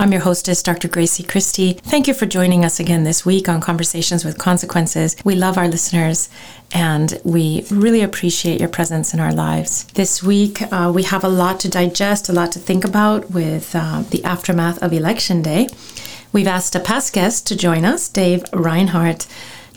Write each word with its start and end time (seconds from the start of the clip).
I'm 0.00 0.12
your 0.12 0.22
hostess, 0.22 0.62
Dr. 0.62 0.88
Grazie 0.88 1.24
Christie. 1.24 1.74
Thank 1.74 2.08
you 2.08 2.14
for 2.14 2.24
joining 2.24 2.64
us 2.64 2.80
again 2.80 3.04
this 3.04 3.26
week 3.26 3.50
on 3.50 3.60
Conversations 3.60 4.24
with 4.24 4.38
Consequences. 4.38 5.14
We 5.26 5.34
love 5.34 5.58
our 5.58 5.68
listeners 5.68 6.30
and 6.72 7.20
we 7.22 7.66
really 7.70 8.00
appreciate 8.00 8.60
your 8.60 8.70
presence 8.70 9.12
in 9.12 9.20
our 9.20 9.34
lives. 9.34 9.84
This 9.92 10.22
week, 10.22 10.62
uh, 10.72 10.90
we 10.94 11.02
have 11.02 11.22
a 11.22 11.28
lot 11.28 11.60
to 11.60 11.68
digest, 11.68 12.30
a 12.30 12.32
lot 12.32 12.50
to 12.52 12.58
think 12.58 12.82
about 12.82 13.30
with 13.30 13.76
uh, 13.76 14.04
the 14.08 14.24
aftermath 14.24 14.82
of 14.82 14.94
Election 14.94 15.42
Day. 15.42 15.68
We've 16.32 16.46
asked 16.46 16.74
a 16.74 16.80
past 16.80 17.12
guest 17.12 17.46
to 17.48 17.54
join 17.54 17.84
us, 17.84 18.08
Dave 18.08 18.42
Reinhard 18.54 19.26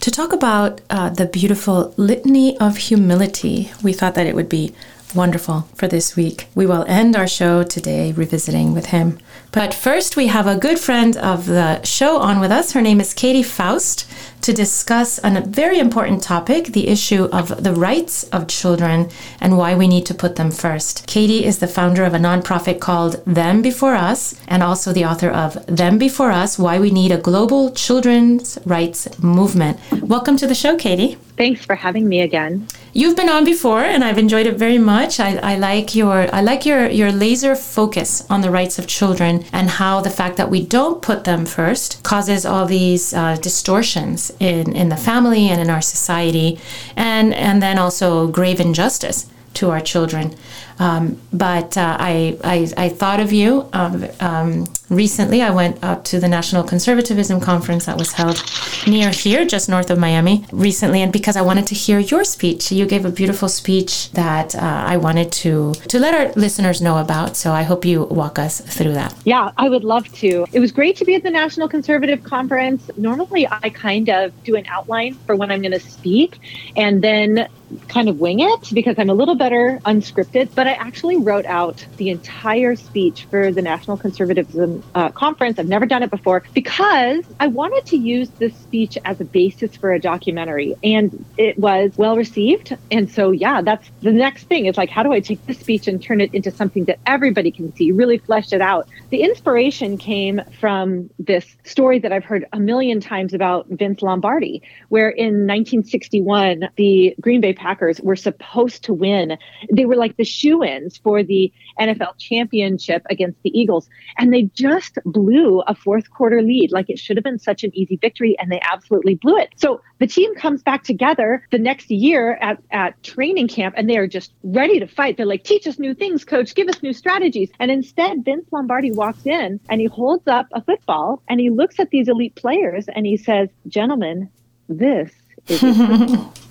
to 0.00 0.10
talk 0.10 0.32
about 0.32 0.80
uh, 0.90 1.08
the 1.08 1.24
beautiful 1.24 1.94
litany 1.96 2.58
of 2.58 2.76
humility. 2.76 3.70
We 3.82 3.92
thought 3.92 4.14
that 4.16 4.26
it 4.26 4.34
would 4.34 4.48
be 4.48 4.74
wonderful 5.14 5.68
for 5.74 5.86
this 5.86 6.16
week. 6.16 6.48
We 6.54 6.66
will 6.66 6.84
end 6.88 7.16
our 7.16 7.28
show 7.28 7.62
today 7.62 8.12
revisiting 8.12 8.74
with 8.74 8.86
him. 8.86 9.18
But 9.54 9.72
first, 9.72 10.16
we 10.16 10.26
have 10.26 10.48
a 10.48 10.56
good 10.56 10.80
friend 10.80 11.16
of 11.16 11.46
the 11.46 11.80
show 11.84 12.16
on 12.18 12.40
with 12.40 12.50
us. 12.50 12.72
Her 12.72 12.82
name 12.82 13.00
is 13.00 13.14
Katie 13.14 13.44
Faust 13.44 14.04
to 14.44 14.52
discuss 14.52 15.18
a 15.24 15.40
very 15.40 15.78
important 15.78 16.22
topic 16.22 16.66
the 16.66 16.88
issue 16.88 17.24
of 17.32 17.64
the 17.64 17.72
rights 17.72 18.24
of 18.24 18.46
children 18.46 19.08
and 19.40 19.56
why 19.56 19.74
we 19.74 19.88
need 19.88 20.04
to 20.04 20.12
put 20.12 20.36
them 20.36 20.50
first. 20.50 21.06
Katie 21.06 21.46
is 21.46 21.60
the 21.60 21.66
founder 21.66 22.04
of 22.04 22.12
a 22.12 22.18
nonprofit 22.18 22.78
called 22.78 23.24
Them 23.24 23.62
Before 23.62 23.94
Us 23.94 24.38
and 24.46 24.62
also 24.62 24.92
the 24.92 25.06
author 25.06 25.30
of 25.30 25.64
Them 25.64 25.96
Before 25.96 26.30
Us 26.30 26.58
Why 26.58 26.78
We 26.78 26.90
Need 26.90 27.10
a 27.10 27.16
Global 27.16 27.70
Children's 27.70 28.58
Rights 28.66 29.18
Movement. 29.18 29.78
Welcome 30.02 30.36
to 30.36 30.46
the 30.46 30.54
show, 30.54 30.76
Katie. 30.76 31.16
Thanks 31.36 31.64
for 31.64 31.74
having 31.74 32.06
me 32.08 32.20
again. 32.20 32.68
You've 32.92 33.16
been 33.16 33.28
on 33.28 33.44
before, 33.44 33.80
and 33.80 34.04
I've 34.04 34.18
enjoyed 34.18 34.46
it 34.46 34.56
very 34.56 34.78
much. 34.78 35.18
I, 35.18 35.34
I, 35.38 35.56
like 35.56 35.96
your 35.96 36.32
I 36.32 36.42
like 36.42 36.64
your 36.64 36.88
your 36.88 37.10
laser 37.10 37.56
focus 37.56 38.24
on 38.30 38.40
the 38.40 38.52
rights 38.52 38.78
of 38.78 38.86
children 38.86 39.44
and 39.52 39.68
how 39.68 40.00
the 40.00 40.10
fact 40.10 40.36
that 40.36 40.48
we 40.48 40.64
don't 40.64 41.02
put 41.02 41.24
them 41.24 41.44
first 41.44 42.04
causes 42.04 42.46
all 42.46 42.66
these 42.66 43.12
uh, 43.12 43.36
distortions 43.42 44.30
in 44.40 44.74
in 44.74 44.88
the 44.88 44.96
family 44.96 45.48
and 45.48 45.60
in 45.60 45.70
our 45.70 45.82
society, 45.82 46.58
and 46.96 47.34
and 47.34 47.62
then 47.62 47.78
also 47.78 48.26
grave 48.28 48.60
injustice 48.60 49.26
to 49.54 49.70
our 49.70 49.80
children. 49.80 50.34
Um, 50.78 51.20
but 51.32 51.76
uh, 51.76 51.96
I, 51.98 52.38
I, 52.42 52.68
I 52.76 52.88
thought 52.88 53.20
of 53.20 53.32
you 53.32 53.68
um, 53.72 54.06
um, 54.20 54.66
recently. 54.90 55.42
I 55.42 55.50
went 55.50 55.82
up 55.84 56.04
to 56.04 56.18
the 56.18 56.28
National 56.28 56.64
Conservatism 56.64 57.40
Conference 57.40 57.86
that 57.86 57.96
was 57.96 58.12
held 58.12 58.42
near 58.86 59.10
here, 59.10 59.44
just 59.44 59.68
north 59.68 59.90
of 59.90 59.98
Miami, 59.98 60.44
recently, 60.52 61.02
and 61.02 61.12
because 61.12 61.36
I 61.36 61.42
wanted 61.42 61.66
to 61.68 61.74
hear 61.74 61.98
your 62.00 62.24
speech, 62.24 62.72
you 62.72 62.86
gave 62.86 63.04
a 63.04 63.10
beautiful 63.10 63.48
speech 63.48 64.10
that 64.12 64.54
uh, 64.54 64.58
I 64.60 64.96
wanted 64.96 65.30
to 65.32 65.74
to 65.74 65.98
let 65.98 66.14
our 66.14 66.32
listeners 66.32 66.80
know 66.80 66.98
about. 66.98 67.36
So 67.36 67.52
I 67.52 67.62
hope 67.62 67.84
you 67.84 68.04
walk 68.04 68.38
us 68.38 68.60
through 68.60 68.94
that. 68.94 69.14
Yeah, 69.24 69.52
I 69.56 69.68
would 69.68 69.84
love 69.84 70.12
to. 70.14 70.46
It 70.52 70.60
was 70.60 70.72
great 70.72 70.96
to 70.96 71.04
be 71.04 71.14
at 71.14 71.22
the 71.22 71.30
National 71.30 71.68
Conservative 71.68 72.24
Conference. 72.24 72.90
Normally, 72.96 73.46
I 73.46 73.70
kind 73.70 74.08
of 74.08 74.32
do 74.44 74.56
an 74.56 74.66
outline 74.66 75.14
for 75.26 75.36
when 75.36 75.50
I'm 75.50 75.62
going 75.62 75.72
to 75.72 75.80
speak, 75.80 76.38
and 76.76 77.02
then 77.02 77.48
kind 77.88 78.08
of 78.08 78.18
wing 78.18 78.40
it 78.40 78.70
because 78.72 78.96
I'm 78.98 79.10
a 79.10 79.14
little 79.14 79.34
better 79.34 79.80
unscripted. 79.84 80.54
But 80.54 80.66
I 80.66 80.72
actually 80.72 81.16
wrote 81.16 81.46
out 81.46 81.84
the 81.96 82.10
entire 82.10 82.76
speech 82.76 83.26
for 83.30 83.52
the 83.52 83.62
National 83.62 83.96
Conservatism 83.96 84.82
uh, 84.94 85.10
Conference. 85.10 85.58
I've 85.58 85.68
never 85.68 85.86
done 85.86 86.02
it 86.02 86.10
before 86.10 86.42
because 86.52 87.24
I 87.40 87.46
wanted 87.46 87.86
to 87.86 87.96
use 87.96 88.28
this 88.38 88.54
speech 88.56 88.98
as 89.04 89.20
a 89.20 89.24
basis 89.24 89.76
for 89.76 89.92
a 89.92 90.00
documentary, 90.00 90.76
and 90.82 91.24
it 91.36 91.58
was 91.58 91.92
well 91.96 92.16
received. 92.16 92.76
And 92.90 93.10
so, 93.10 93.30
yeah, 93.30 93.62
that's 93.62 93.90
the 94.02 94.12
next 94.12 94.44
thing. 94.44 94.66
It's 94.66 94.78
like, 94.78 94.90
how 94.90 95.02
do 95.02 95.12
I 95.12 95.20
take 95.20 95.44
this 95.46 95.58
speech 95.58 95.88
and 95.88 96.02
turn 96.02 96.20
it 96.20 96.32
into 96.34 96.50
something 96.50 96.84
that 96.84 96.98
everybody 97.06 97.50
can 97.50 97.74
see, 97.74 97.92
really 97.92 98.18
flesh 98.18 98.52
it 98.52 98.60
out? 98.60 98.88
The 99.10 99.22
inspiration 99.22 99.98
came 99.98 100.40
from 100.60 101.10
this 101.18 101.56
story 101.64 101.98
that 102.00 102.12
I've 102.12 102.24
heard 102.24 102.46
a 102.52 102.60
million 102.60 103.00
times 103.00 103.34
about 103.34 103.66
Vince 103.68 104.02
Lombardi, 104.02 104.62
where 104.88 105.08
in 105.08 105.46
1961, 105.46 106.68
the 106.76 107.14
Green 107.20 107.40
Bay 107.40 107.52
Packers 107.64 107.98
were 108.02 108.14
supposed 108.14 108.84
to 108.84 108.92
win. 108.92 109.38
They 109.72 109.86
were 109.86 109.96
like 109.96 110.18
the 110.18 110.24
shoe 110.24 110.62
ins 110.62 110.98
for 110.98 111.22
the 111.22 111.50
NFL 111.80 112.18
championship 112.18 113.02
against 113.08 113.42
the 113.42 113.58
Eagles. 113.58 113.88
And 114.18 114.34
they 114.34 114.42
just 114.54 114.98
blew 115.06 115.62
a 115.62 115.74
fourth 115.74 116.10
quarter 116.10 116.42
lead. 116.42 116.72
Like 116.72 116.90
it 116.90 116.98
should 116.98 117.16
have 117.16 117.24
been 117.24 117.38
such 117.38 117.64
an 117.64 117.70
easy 117.74 117.96
victory, 117.96 118.36
and 118.38 118.52
they 118.52 118.60
absolutely 118.70 119.14
blew 119.14 119.38
it. 119.38 119.48
So 119.56 119.80
the 119.98 120.06
team 120.06 120.34
comes 120.34 120.62
back 120.62 120.84
together 120.84 121.46
the 121.52 121.58
next 121.58 121.90
year 121.90 122.36
at, 122.42 122.62
at 122.70 123.02
training 123.02 123.48
camp, 123.48 123.76
and 123.78 123.88
they 123.88 123.96
are 123.96 124.06
just 124.06 124.34
ready 124.42 124.78
to 124.78 124.86
fight. 124.86 125.16
They're 125.16 125.24
like, 125.24 125.44
teach 125.44 125.66
us 125.66 125.78
new 125.78 125.94
things, 125.94 126.22
coach, 126.22 126.54
give 126.54 126.68
us 126.68 126.82
new 126.82 126.92
strategies. 126.92 127.50
And 127.60 127.70
instead, 127.70 128.26
Vince 128.26 128.46
Lombardi 128.52 128.92
walks 128.92 129.24
in 129.24 129.58
and 129.70 129.80
he 129.80 129.86
holds 129.86 130.28
up 130.28 130.48
a 130.52 130.62
football 130.62 131.22
and 131.30 131.40
he 131.40 131.48
looks 131.48 131.80
at 131.80 131.88
these 131.88 132.08
elite 132.08 132.34
players 132.34 132.88
and 132.94 133.06
he 133.06 133.16
says, 133.16 133.48
Gentlemen, 133.68 134.28
this 134.68 135.10
is 135.48 135.62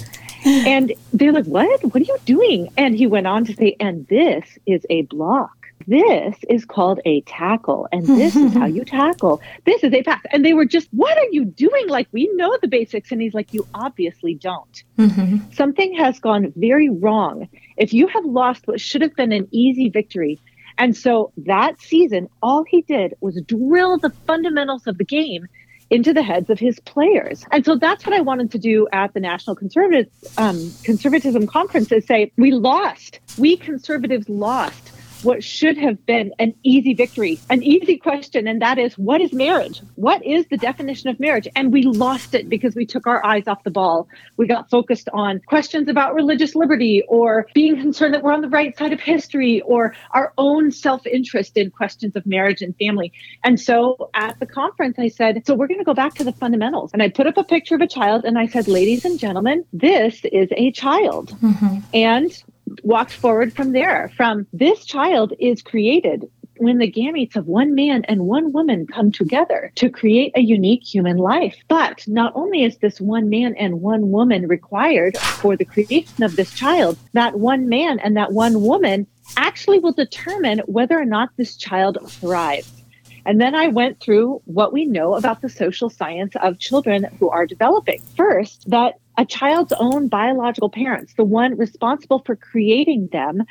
and 0.45 0.93
they're 1.13 1.31
like, 1.31 1.45
What? 1.45 1.83
What 1.83 2.01
are 2.01 2.05
you 2.05 2.17
doing? 2.25 2.71
And 2.77 2.95
he 2.95 3.07
went 3.07 3.27
on 3.27 3.45
to 3.45 3.53
say, 3.53 3.75
And 3.79 4.07
this 4.07 4.57
is 4.65 4.85
a 4.89 5.03
block. 5.03 5.51
This 5.85 6.35
is 6.49 6.63
called 6.63 7.01
a 7.03 7.21
tackle, 7.21 7.89
and 7.91 8.05
this 8.05 8.37
is 8.37 8.53
how 8.53 8.65
you 8.77 8.85
tackle. 8.85 9.41
This 9.65 9.83
is 9.83 9.93
a 9.93 10.01
pass. 10.01 10.21
And 10.31 10.45
they 10.45 10.53
were 10.53 10.65
just, 10.65 10.87
What 10.91 11.17
are 11.17 11.27
you 11.31 11.45
doing? 11.45 11.89
Like, 11.89 12.07
we 12.11 12.29
know 12.35 12.57
the 12.61 12.67
basics. 12.67 13.11
And 13.11 13.21
he's 13.21 13.33
like, 13.33 13.53
You 13.53 13.67
obviously 13.73 14.35
don't. 14.35 14.83
Mm-hmm. 14.97 15.51
Something 15.51 15.93
has 15.95 16.19
gone 16.19 16.53
very 16.55 16.89
wrong. 16.89 17.47
If 17.77 17.93
you 17.93 18.07
have 18.07 18.25
lost 18.25 18.67
what 18.67 18.79
should 18.79 19.01
have 19.01 19.15
been 19.15 19.31
an 19.31 19.47
easy 19.51 19.89
victory, 19.89 20.39
and 20.77 20.95
so 20.97 21.31
that 21.37 21.79
season, 21.79 22.29
all 22.41 22.63
he 22.63 22.81
did 22.81 23.13
was 23.21 23.39
drill 23.45 23.97
the 23.97 24.09
fundamentals 24.25 24.87
of 24.87 24.97
the 24.97 25.05
game 25.05 25.47
into 25.93 26.11
the 26.11 26.23
heads 26.23 26.49
of 26.49 26.57
his 26.57 26.79
players. 26.79 27.45
And 27.51 27.63
so 27.63 27.75
that's 27.75 28.03
what 28.03 28.15
I 28.15 28.21
wanted 28.21 28.51
to 28.53 28.57
do 28.57 28.87
at 28.91 29.13
the 29.13 29.19
National 29.19 29.55
Conservative 29.55 30.07
um, 30.39 30.71
Conservatism 30.83 31.45
Conference 31.45 31.91
is 31.91 32.07
say, 32.07 32.31
we 32.35 32.49
lost. 32.51 33.19
We 33.37 33.57
conservatives 33.57 34.27
lost 34.27 34.92
what 35.23 35.43
should 35.43 35.77
have 35.77 36.05
been 36.05 36.33
an 36.39 36.53
easy 36.63 36.93
victory, 36.93 37.39
an 37.49 37.63
easy 37.63 37.97
question, 37.97 38.47
and 38.47 38.61
that 38.61 38.77
is 38.77 38.97
what 38.97 39.21
is 39.21 39.33
marriage? 39.33 39.81
What 39.95 40.23
is 40.25 40.45
the 40.49 40.57
definition 40.57 41.09
of 41.09 41.19
marriage? 41.19 41.47
And 41.55 41.71
we 41.71 41.83
lost 41.83 42.33
it 42.33 42.49
because 42.49 42.75
we 42.75 42.85
took 42.85 43.07
our 43.07 43.25
eyes 43.25 43.47
off 43.47 43.63
the 43.63 43.71
ball. 43.71 44.07
We 44.37 44.47
got 44.47 44.69
focused 44.69 45.09
on 45.13 45.41
questions 45.47 45.87
about 45.87 46.13
religious 46.13 46.55
liberty 46.55 47.03
or 47.07 47.47
being 47.53 47.79
concerned 47.79 48.13
that 48.13 48.23
we're 48.23 48.33
on 48.33 48.41
the 48.41 48.49
right 48.49 48.77
side 48.77 48.93
of 48.93 48.99
history 48.99 49.61
or 49.61 49.95
our 50.11 50.33
own 50.37 50.71
self 50.71 51.05
interest 51.05 51.57
in 51.57 51.71
questions 51.71 52.15
of 52.15 52.25
marriage 52.25 52.61
and 52.61 52.75
family. 52.77 53.11
And 53.43 53.59
so 53.59 54.09
at 54.13 54.39
the 54.39 54.45
conference, 54.45 54.97
I 54.99 55.07
said, 55.07 55.45
So 55.45 55.55
we're 55.55 55.67
going 55.67 55.79
to 55.79 55.85
go 55.85 55.93
back 55.93 56.15
to 56.15 56.23
the 56.23 56.33
fundamentals. 56.33 56.91
And 56.93 57.01
I 57.01 57.09
put 57.09 57.27
up 57.27 57.37
a 57.37 57.43
picture 57.43 57.75
of 57.75 57.81
a 57.81 57.87
child 57.87 58.25
and 58.25 58.37
I 58.37 58.47
said, 58.47 58.67
Ladies 58.67 59.05
and 59.05 59.19
gentlemen, 59.19 59.65
this 59.73 60.21
is 60.31 60.49
a 60.55 60.71
child. 60.71 61.31
Mm-hmm. 61.41 61.79
And 61.93 62.43
walked 62.83 63.13
forward 63.13 63.53
from 63.53 63.71
there. 63.71 64.11
From 64.15 64.47
this 64.53 64.85
child 64.85 65.33
is 65.39 65.61
created 65.61 66.29
when 66.57 66.77
the 66.77 66.91
gametes 66.91 67.35
of 67.35 67.47
one 67.47 67.73
man 67.75 68.05
and 68.05 68.21
one 68.27 68.51
woman 68.51 68.87
come 68.87 69.11
together 69.11 69.71
to 69.75 69.89
create 69.89 70.31
a 70.35 70.41
unique 70.41 70.83
human 70.83 71.17
life. 71.17 71.57
But 71.67 72.07
not 72.07 72.31
only 72.35 72.63
is 72.63 72.77
this 72.77 73.01
one 73.01 73.29
man 73.29 73.55
and 73.55 73.81
one 73.81 74.11
woman 74.11 74.47
required 74.47 75.17
for 75.17 75.57
the 75.57 75.65
creation 75.65 76.23
of 76.23 76.35
this 76.35 76.53
child, 76.53 76.97
that 77.13 77.39
one 77.39 77.67
man 77.67 77.99
and 77.99 78.15
that 78.17 78.31
one 78.31 78.61
woman 78.61 79.07
actually 79.37 79.79
will 79.79 79.93
determine 79.93 80.59
whether 80.59 80.99
or 80.99 81.05
not 81.05 81.29
this 81.37 81.57
child 81.57 81.97
thrives. 82.09 82.83
And 83.25 83.39
then 83.39 83.55
I 83.55 83.67
went 83.67 84.01
through 84.01 84.41
what 84.45 84.73
we 84.73 84.85
know 84.85 85.15
about 85.15 85.41
the 85.41 85.49
social 85.49 85.89
science 85.89 86.33
of 86.41 86.59
children 86.59 87.07
who 87.19 87.29
are 87.29 87.45
developing. 87.45 88.01
First, 88.17 88.69
that 88.69 88.99
a 89.17 89.25
child's 89.25 89.73
own 89.73 90.07
biological 90.07 90.69
parents, 90.69 91.13
the 91.15 91.23
one 91.23 91.57
responsible 91.57 92.21
for 92.25 92.35
creating 92.35 93.09
them, 93.11 93.43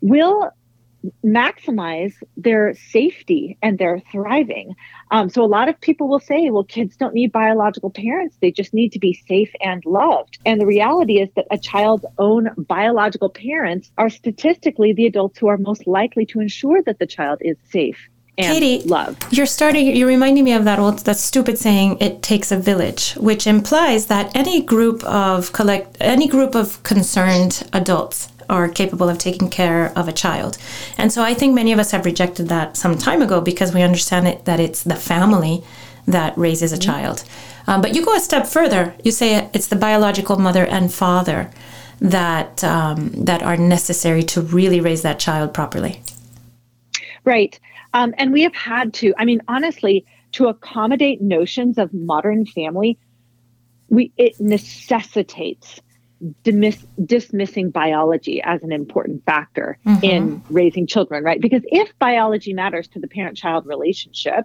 will 0.00 0.50
maximize 1.24 2.12
their 2.36 2.74
safety 2.74 3.56
and 3.62 3.78
their 3.78 4.00
thriving. 4.12 4.74
Um, 5.10 5.30
so 5.30 5.42
a 5.42 5.46
lot 5.46 5.68
of 5.68 5.80
people 5.80 6.08
will 6.08 6.20
say, 6.20 6.50
well, 6.50 6.64
kids 6.64 6.96
don't 6.96 7.14
need 7.14 7.32
biological 7.32 7.90
parents. 7.90 8.36
They 8.40 8.50
just 8.50 8.74
need 8.74 8.92
to 8.92 8.98
be 8.98 9.14
safe 9.26 9.50
and 9.60 9.84
loved. 9.86 10.38
And 10.44 10.60
the 10.60 10.66
reality 10.66 11.20
is 11.20 11.30
that 11.36 11.46
a 11.50 11.58
child's 11.58 12.04
own 12.18 12.50
biological 12.58 13.30
parents 13.30 13.90
are 13.96 14.10
statistically 14.10 14.92
the 14.92 15.06
adults 15.06 15.38
who 15.38 15.48
are 15.48 15.58
most 15.58 15.86
likely 15.86 16.26
to 16.26 16.40
ensure 16.40 16.82
that 16.82 16.98
the 16.98 17.06
child 17.06 17.38
is 17.40 17.56
safe 17.70 18.08
and 18.40 18.52
Katie, 18.52 18.86
love. 18.88 19.16
You're 19.30 19.46
starting. 19.46 19.94
You're 19.96 20.08
reminding 20.08 20.44
me 20.44 20.52
of 20.52 20.64
that 20.64 20.78
old, 20.78 21.00
that 21.00 21.16
stupid 21.16 21.58
saying, 21.58 21.98
"It 22.00 22.22
takes 22.22 22.50
a 22.52 22.56
village," 22.56 23.12
which 23.12 23.46
implies 23.46 24.06
that 24.06 24.30
any 24.34 24.60
group 24.62 25.04
of 25.04 25.52
collect, 25.52 25.96
any 26.00 26.28
group 26.28 26.54
of 26.54 26.82
concerned 26.82 27.68
adults 27.72 28.28
are 28.48 28.68
capable 28.68 29.08
of 29.08 29.16
taking 29.16 29.48
care 29.48 29.92
of 29.96 30.08
a 30.08 30.12
child. 30.12 30.58
And 30.98 31.12
so 31.12 31.22
I 31.22 31.34
think 31.34 31.54
many 31.54 31.72
of 31.72 31.78
us 31.78 31.92
have 31.92 32.04
rejected 32.04 32.48
that 32.48 32.76
some 32.76 32.98
time 32.98 33.22
ago 33.22 33.40
because 33.40 33.72
we 33.72 33.82
understand 33.82 34.26
it, 34.26 34.44
that 34.44 34.58
it's 34.58 34.82
the 34.82 34.96
family 34.96 35.62
that 36.06 36.36
raises 36.36 36.72
a 36.72 36.76
mm-hmm. 36.76 36.90
child. 36.90 37.24
Um, 37.66 37.80
but 37.80 37.94
you 37.94 38.04
go 38.04 38.14
a 38.14 38.20
step 38.20 38.46
further. 38.46 38.94
You 39.04 39.12
say 39.12 39.48
it's 39.54 39.68
the 39.68 39.76
biological 39.76 40.36
mother 40.36 40.66
and 40.66 40.92
father 40.92 41.50
that 42.00 42.64
um, 42.64 43.12
that 43.24 43.42
are 43.42 43.56
necessary 43.56 44.22
to 44.24 44.40
really 44.40 44.80
raise 44.80 45.02
that 45.02 45.18
child 45.18 45.54
properly. 45.54 46.02
Right. 47.24 47.60
Um, 47.92 48.14
and 48.18 48.32
we 48.32 48.42
have 48.42 48.54
had 48.54 48.94
to, 48.94 49.12
I 49.18 49.24
mean, 49.24 49.40
honestly, 49.48 50.04
to 50.32 50.46
accommodate 50.48 51.20
notions 51.20 51.78
of 51.78 51.92
modern 51.92 52.46
family, 52.46 52.98
we 53.88 54.12
it 54.16 54.38
necessitates 54.40 55.80
dismiss, 56.44 56.84
dismissing 57.04 57.70
biology 57.70 58.42
as 58.42 58.62
an 58.62 58.72
important 58.72 59.24
factor 59.24 59.78
mm-hmm. 59.86 60.04
in 60.04 60.42
raising 60.50 60.86
children, 60.86 61.24
right? 61.24 61.40
Because 61.40 61.62
if 61.64 61.90
biology 61.98 62.52
matters 62.52 62.88
to 62.88 63.00
the 63.00 63.08
parent-child 63.08 63.66
relationship, 63.66 64.44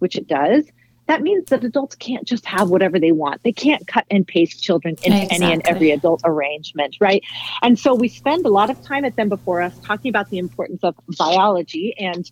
which 0.00 0.16
it 0.16 0.26
does, 0.26 0.64
that 1.06 1.22
means 1.22 1.50
that 1.50 1.64
adults 1.64 1.96
can't 1.96 2.26
just 2.26 2.46
have 2.46 2.70
whatever 2.70 2.98
they 2.98 3.12
want. 3.12 3.42
They 3.42 3.52
can't 3.52 3.86
cut 3.86 4.06
and 4.10 4.26
paste 4.26 4.62
children 4.62 4.96
into 5.02 5.22
exactly. 5.22 5.44
any 5.44 5.52
and 5.52 5.66
every 5.66 5.90
adult 5.90 6.22
arrangement, 6.24 6.96
right? 7.00 7.22
And 7.60 7.78
so 7.78 7.94
we 7.94 8.08
spend 8.08 8.46
a 8.46 8.50
lot 8.50 8.70
of 8.70 8.82
time 8.82 9.04
at 9.04 9.16
them 9.16 9.28
before 9.28 9.60
us 9.60 9.76
talking 9.80 10.08
about 10.08 10.30
the 10.30 10.38
importance 10.38 10.82
of 10.84 10.94
biology 11.18 11.94
and 11.98 12.30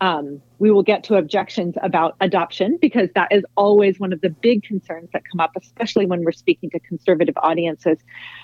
um, 0.00 0.40
we 0.58 0.70
will 0.70 0.82
get 0.82 1.04
to 1.04 1.16
objections 1.16 1.74
about 1.82 2.16
adoption 2.20 2.78
because 2.80 3.08
that 3.14 3.32
is 3.32 3.44
always 3.56 3.98
one 3.98 4.12
of 4.12 4.20
the 4.20 4.30
big 4.30 4.62
concerns 4.62 5.08
that 5.12 5.22
come 5.30 5.40
up, 5.40 5.52
especially 5.56 6.06
when 6.06 6.22
we're 6.24 6.32
speaking 6.32 6.70
to 6.70 6.80
conservative 6.80 7.36
audiences. 7.38 7.98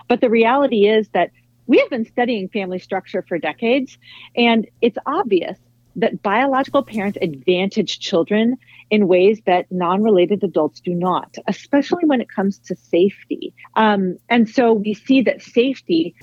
But 0.09 0.21
the 0.21 0.31
reality 0.31 0.87
is 0.87 1.09
that 1.11 1.31
we 1.67 1.79
have 1.79 1.91
been 1.91 2.05
studying 2.05 2.49
family 2.49 2.79
structure 2.79 3.25
for 3.27 3.39
decades, 3.39 3.99
and 4.37 4.67
it's 4.81 4.99
obvious 5.07 5.59
that 5.97 6.23
biological 6.23 6.83
parents 6.83 7.19
advantage 7.21 7.99
children 8.01 8.57
in 8.91 9.09
ways 9.09 9.41
that 9.47 9.67
non 9.71 10.03
related 10.03 10.43
adults 10.43 10.81
do 10.81 10.95
not, 10.95 11.37
especially 11.47 12.05
when 12.07 12.21
it 12.21 12.29
comes 12.29 12.59
to 12.59 12.75
safety. 12.75 13.55
Um, 13.77 14.17
and 14.29 14.49
so 14.49 14.73
we 14.73 14.95
see 14.95 15.23
that 15.23 15.43
safety 15.43 16.15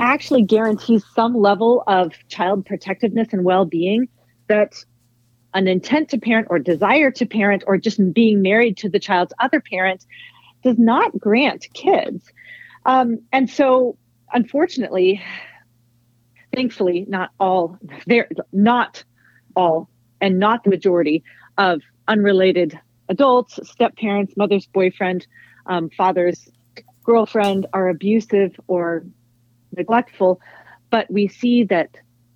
actually 0.00 0.42
guarantees 0.42 1.04
some 1.14 1.34
level 1.34 1.82
of 1.86 2.12
child 2.28 2.64
protectiveness 2.64 3.28
and 3.32 3.44
well 3.44 3.64
being 3.64 4.08
that 4.48 4.84
an 5.54 5.66
intent 5.66 6.10
to 6.10 6.18
parent 6.18 6.48
or 6.50 6.58
desire 6.58 7.10
to 7.10 7.26
parent 7.26 7.64
or 7.66 7.78
just 7.78 8.00
being 8.12 8.42
married 8.42 8.76
to 8.78 8.88
the 8.88 8.98
child's 8.98 9.32
other 9.40 9.60
parent 9.60 10.04
does 10.62 10.78
not 10.78 11.18
grant 11.18 11.66
kids. 11.72 12.30
Um, 12.84 13.20
and 13.32 13.48
so, 13.48 13.96
unfortunately, 14.32 15.22
thankfully, 16.54 17.06
not 17.08 17.30
all, 17.38 17.78
there, 18.06 18.28
not 18.52 19.04
all, 19.56 19.88
and 20.20 20.38
not 20.38 20.64
the 20.64 20.70
majority 20.70 21.22
of 21.56 21.80
unrelated 22.08 22.78
adults, 23.08 23.58
step 23.68 23.96
parents, 23.96 24.36
mother's 24.36 24.66
boyfriend, 24.66 25.26
um, 25.66 25.90
father's 25.90 26.48
girlfriend 27.04 27.66
are 27.72 27.88
abusive 27.88 28.58
or 28.66 29.04
neglectful. 29.76 30.40
But 30.90 31.10
we 31.10 31.28
see 31.28 31.64
that 31.64 31.90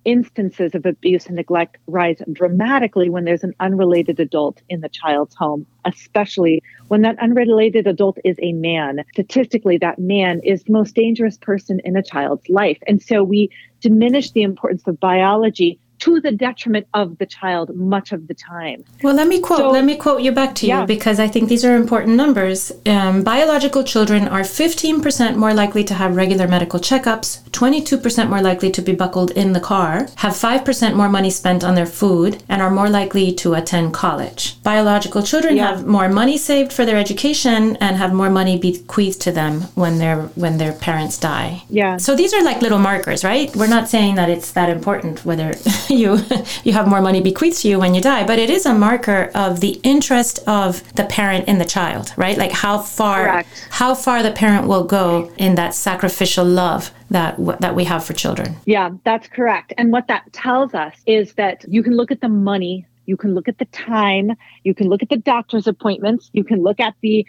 instances 0.05 0.75
of 0.75 0.85
abuse 0.85 1.25
and 1.27 1.35
neglect 1.35 1.77
rise 1.87 2.21
dramatically 2.31 3.09
when 3.09 3.25
there's 3.25 3.43
an 3.43 3.53
unrelated 3.59 4.19
adult 4.19 4.61
in 4.69 4.81
the 4.81 4.89
child's 4.89 5.35
home, 5.35 5.65
especially 5.85 6.61
when 6.87 7.01
that 7.01 7.19
unrelated 7.19 7.87
adult 7.87 8.17
is 8.23 8.37
a 8.41 8.53
man. 8.53 9.03
Statistically, 9.11 9.77
that 9.77 9.99
man 9.99 10.39
is 10.43 10.63
the 10.63 10.73
most 10.73 10.95
dangerous 10.95 11.37
person 11.37 11.79
in 11.83 11.95
a 11.95 12.03
child's 12.03 12.47
life. 12.49 12.77
And 12.87 13.01
so 13.01 13.23
we 13.23 13.49
diminish 13.81 14.31
the 14.31 14.43
importance 14.43 14.83
of 14.87 14.99
biology 14.99 15.79
to 16.03 16.19
the 16.19 16.31
detriment 16.31 16.85
of 16.93 17.17
the 17.17 17.25
child 17.25 17.73
much 17.73 18.11
of 18.11 18.27
the 18.27 18.33
time. 18.33 18.83
Well, 19.01 19.15
let 19.15 19.27
me 19.27 19.39
quote. 19.39 19.59
So, 19.59 19.71
let 19.71 19.85
me 19.85 19.95
quote 19.95 20.21
you 20.21 20.33
back 20.33 20.53
to 20.55 20.65
you 20.65 20.73
yeah. 20.73 20.85
because 20.85 21.17
I 21.17 21.29
think 21.29 21.47
these 21.47 21.63
are 21.63 21.75
important 21.77 22.17
numbers. 22.17 22.73
Um, 22.85 23.23
biological 23.23 23.83
children 23.85 24.27
are 24.27 24.41
15% 24.41 25.37
more 25.37 25.53
likely 25.53 25.83
to 25.85 25.93
have 25.93 26.17
regular 26.17 26.45
medical 26.45 26.79
checkups, 26.79 27.41
22% 27.51 28.29
more 28.29 28.41
likely 28.41 28.69
to 28.71 28.81
be 28.81 28.91
buckled 28.91 29.31
in 29.31 29.53
the 29.53 29.61
car, 29.61 30.07
have 30.17 30.33
5% 30.33 30.95
more 30.95 31.07
money 31.07 31.29
spent 31.29 31.63
on 31.63 31.75
their 31.75 31.85
food, 31.85 32.43
and 32.49 32.61
are 32.61 32.71
more 32.71 32.89
likely 32.89 33.31
to 33.35 33.53
attend 33.53 33.93
college. 33.93 34.61
Biological 34.61 35.23
children 35.23 35.55
yeah. 35.55 35.69
have 35.69 35.87
more 35.87 36.09
money 36.09 36.37
saved 36.37 36.73
for 36.73 36.83
their 36.85 36.97
education 36.97 37.77
and 37.77 37.95
have 37.95 38.13
more 38.13 38.29
money 38.29 38.59
bequeathed 38.59 39.21
to 39.21 39.31
them 39.31 39.61
when 39.75 39.99
their 39.99 40.23
when 40.35 40.57
their 40.57 40.73
parents 40.73 41.17
die. 41.17 41.63
Yeah. 41.69 41.95
So 41.95 42.13
these 42.13 42.33
are 42.33 42.43
like 42.43 42.61
little 42.61 42.79
markers, 42.79 43.23
right? 43.23 43.55
We're 43.55 43.67
not 43.67 43.87
saying 43.87 44.15
that 44.15 44.29
it's 44.29 44.51
that 44.51 44.69
important 44.69 45.23
whether 45.23 45.53
you 45.93 46.19
you 46.63 46.73
have 46.73 46.87
more 46.87 47.01
money 47.01 47.21
bequeathed 47.21 47.59
to 47.61 47.67
you 47.67 47.79
when 47.79 47.93
you 47.93 48.01
die, 48.01 48.25
but 48.25 48.39
it 48.39 48.49
is 48.49 48.65
a 48.65 48.73
marker 48.73 49.31
of 49.35 49.59
the 49.59 49.79
interest 49.83 50.39
of 50.47 50.83
the 50.95 51.05
parent 51.05 51.47
in 51.47 51.57
the 51.57 51.65
child, 51.65 52.13
right? 52.17 52.37
Like 52.37 52.51
how 52.51 52.79
far 52.79 53.25
Correct. 53.25 53.67
how 53.69 53.95
far 53.95 54.23
the 54.23 54.31
parent 54.31 54.67
will 54.67 54.83
go 54.83 55.31
in 55.37 55.55
that 55.55 55.73
sacrificial 55.73 56.45
love 56.45 56.91
that 57.09 57.37
that 57.59 57.75
we 57.75 57.83
have 57.85 58.03
for 58.03 58.13
children. 58.13 58.55
Yeah, 58.65 58.91
that's 59.03 59.27
correct. 59.27 59.73
And 59.77 59.91
what 59.91 60.07
that 60.07 60.31
tells 60.33 60.73
us 60.73 60.95
is 61.05 61.33
that 61.33 61.65
you 61.67 61.83
can 61.83 61.95
look 61.95 62.11
at 62.11 62.21
the 62.21 62.29
money 62.29 62.85
you 63.05 63.17
can 63.17 63.33
look 63.33 63.47
at 63.47 63.57
the 63.57 63.65
time, 63.65 64.31
you 64.63 64.73
can 64.73 64.87
look 64.87 65.03
at 65.03 65.09
the 65.09 65.17
doctor's 65.17 65.67
appointments, 65.67 66.29
you 66.33 66.43
can 66.43 66.63
look 66.63 66.79
at 66.79 66.95
the 67.01 67.25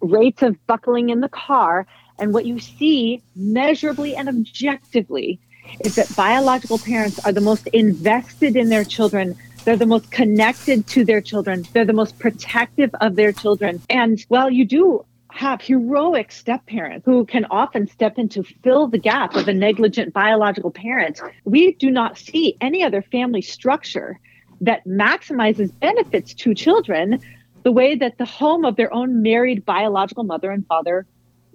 rates 0.00 0.42
of 0.42 0.64
buckling 0.66 1.10
in 1.10 1.20
the 1.20 1.28
car, 1.28 1.86
and 2.18 2.34
what 2.34 2.46
you 2.46 2.58
see 2.58 3.22
measurably 3.36 4.16
and 4.16 4.28
objectively 4.28 5.40
is 5.84 5.94
that 5.96 6.14
biological 6.16 6.78
parents 6.78 7.18
are 7.24 7.32
the 7.32 7.40
most 7.40 7.66
invested 7.68 8.56
in 8.56 8.68
their 8.68 8.84
children. 8.84 9.36
They're 9.64 9.76
the 9.76 9.86
most 9.86 10.10
connected 10.10 10.86
to 10.88 11.04
their 11.04 11.20
children. 11.20 11.64
They're 11.72 11.84
the 11.84 11.92
most 11.92 12.18
protective 12.18 12.90
of 13.00 13.16
their 13.16 13.32
children. 13.32 13.80
And 13.90 14.24
while 14.28 14.50
you 14.50 14.64
do 14.64 15.04
have 15.30 15.60
heroic 15.60 16.32
step 16.32 16.66
parents 16.66 17.04
who 17.04 17.24
can 17.24 17.44
often 17.50 17.86
step 17.86 18.18
in 18.18 18.28
to 18.30 18.42
fill 18.42 18.88
the 18.88 18.98
gap 18.98 19.36
of 19.36 19.46
a 19.46 19.52
negligent 19.52 20.12
biological 20.12 20.70
parent, 20.70 21.20
we 21.44 21.72
do 21.74 21.90
not 21.90 22.18
see 22.18 22.56
any 22.60 22.82
other 22.82 23.02
family 23.02 23.42
structure 23.42 24.18
that 24.60 24.84
maximizes 24.86 25.70
benefits 25.78 26.34
to 26.34 26.54
children 26.54 27.20
the 27.62 27.72
way 27.72 27.94
that 27.94 28.18
the 28.18 28.24
home 28.24 28.64
of 28.64 28.76
their 28.76 28.92
own 28.92 29.22
married 29.22 29.64
biological 29.64 30.24
mother 30.24 30.50
and 30.50 30.66
father 30.66 31.06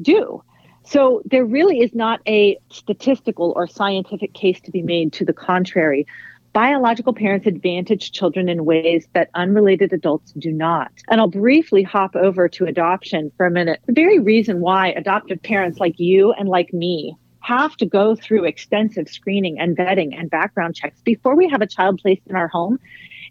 do. 0.01 0.43
So 0.85 1.21
there 1.25 1.45
really 1.45 1.79
is 1.79 1.93
not 1.93 2.19
a 2.27 2.57
statistical 2.69 3.53
or 3.55 3.67
scientific 3.67 4.33
case 4.33 4.59
to 4.61 4.71
be 4.71 4.81
made 4.81 5.13
to 5.13 5.25
the 5.25 5.33
contrary. 5.33 6.05
Biological 6.51 7.13
parents 7.13 7.47
advantage 7.47 8.11
children 8.11 8.47
in 8.47 8.65
ways 8.65 9.07
that 9.13 9.29
unrelated 9.33 9.91
adults 9.91 10.33
do 10.33 10.51
not. 10.51 10.91
And 11.09 11.19
I'll 11.19 11.27
briefly 11.27 11.81
hop 11.81 12.15
over 12.15 12.47
to 12.49 12.65
adoption 12.65 13.31
for 13.37 13.45
a 13.45 13.51
minute. 13.51 13.79
The 13.87 13.93
very 13.93 14.19
reason 14.19 14.59
why 14.59 14.89
adoptive 14.89 15.41
parents 15.41 15.79
like 15.79 15.99
you 15.99 16.31
and 16.33 16.47
like 16.47 16.71
me 16.73 17.15
have 17.39 17.75
to 17.77 17.85
go 17.85 18.15
through 18.15 18.45
extensive 18.45 19.09
screening 19.09 19.59
and 19.59 19.75
vetting 19.75 20.17
and 20.17 20.29
background 20.29 20.75
checks 20.75 21.01
before 21.01 21.35
we 21.35 21.49
have 21.49 21.61
a 21.61 21.67
child 21.67 21.99
placed 22.01 22.21
in 22.27 22.35
our 22.35 22.47
home 22.47 22.79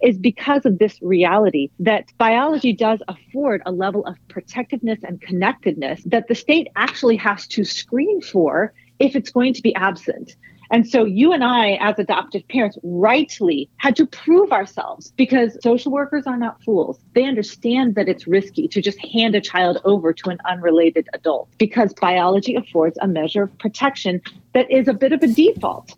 is 0.02 0.18
because 0.18 0.66
of 0.66 0.78
this 0.78 0.98
reality 1.02 1.70
that 1.78 2.06
biology 2.18 2.72
does 2.72 3.00
afford 3.08 3.62
a 3.66 3.72
level 3.72 4.04
of 4.06 4.16
protectiveness 4.28 4.98
and 5.02 5.20
connectedness 5.20 6.02
that 6.04 6.28
the 6.28 6.34
state 6.34 6.68
actually 6.76 7.16
has 7.16 7.46
to 7.46 7.64
screen 7.64 8.20
for 8.20 8.72
if 8.98 9.16
it's 9.16 9.30
going 9.30 9.54
to 9.54 9.62
be 9.62 9.74
absent. 9.74 10.36
And 10.72 10.88
so 10.88 11.04
you 11.04 11.34
and 11.34 11.44
I, 11.44 11.72
as 11.82 11.98
adoptive 11.98 12.48
parents, 12.48 12.78
rightly 12.82 13.68
had 13.76 13.94
to 13.96 14.06
prove 14.06 14.52
ourselves 14.52 15.12
because 15.16 15.58
social 15.62 15.92
workers 15.92 16.26
are 16.26 16.38
not 16.38 16.62
fools. 16.64 16.98
They 17.14 17.24
understand 17.24 17.94
that 17.96 18.08
it's 18.08 18.26
risky 18.26 18.68
to 18.68 18.80
just 18.80 18.98
hand 19.04 19.34
a 19.34 19.40
child 19.42 19.82
over 19.84 20.14
to 20.14 20.30
an 20.30 20.38
unrelated 20.48 21.10
adult 21.12 21.50
because 21.58 21.92
biology 21.92 22.54
affords 22.54 22.96
a 23.02 23.06
measure 23.06 23.42
of 23.42 23.58
protection 23.58 24.22
that 24.54 24.70
is 24.70 24.88
a 24.88 24.94
bit 24.94 25.12
of 25.12 25.22
a 25.22 25.26
default. 25.26 25.94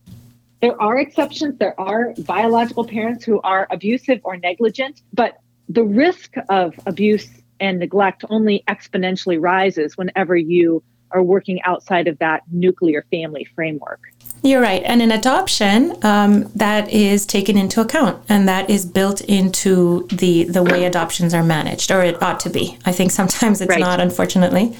There 0.61 0.81
are 0.81 0.99
exceptions. 0.99 1.59
There 1.59 1.79
are 1.79 2.15
biological 2.19 2.85
parents 2.85 3.25
who 3.25 3.41
are 3.43 3.67
abusive 3.71 4.21
or 4.25 4.37
negligent, 4.37 5.03
but 5.13 5.39
the 5.69 5.85
risk 5.85 6.35
of 6.49 6.75
abuse 6.87 7.29
and 7.61 7.79
neglect 7.79 8.25
only 8.31 8.65
exponentially 8.69 9.41
rises 9.41 9.97
whenever 9.97 10.37
you 10.37 10.83
are 11.11 11.23
working 11.23 11.63
outside 11.63 12.09
of 12.09 12.19
that 12.19 12.43
nuclear 12.51 13.05
family 13.11 13.47
framework. 13.55 14.01
You're 14.45 14.61
right. 14.61 14.83
And 14.85 15.01
in 15.01 15.11
adoption, 15.11 15.97
um, 16.03 16.51
that 16.55 16.93
is 16.93 17.25
taken 17.25 17.57
into 17.57 17.81
account 17.81 18.23
and 18.29 18.47
that 18.47 18.69
is 18.69 18.85
built 18.85 19.23
into 19.23 20.07
the, 20.09 20.45
the 20.45 20.63
way 20.63 20.85
adoptions 20.85 21.33
are 21.33 21.43
managed, 21.43 21.91
or 21.91 22.03
it 22.03 22.23
ought 22.23 22.41
to 22.41 22.51
be. 22.51 22.77
I 22.85 22.93
think 22.93 23.11
sometimes 23.11 23.63
it's 23.63 23.71
right. 23.71 23.81
not, 23.81 24.01
unfortunately 24.01 24.77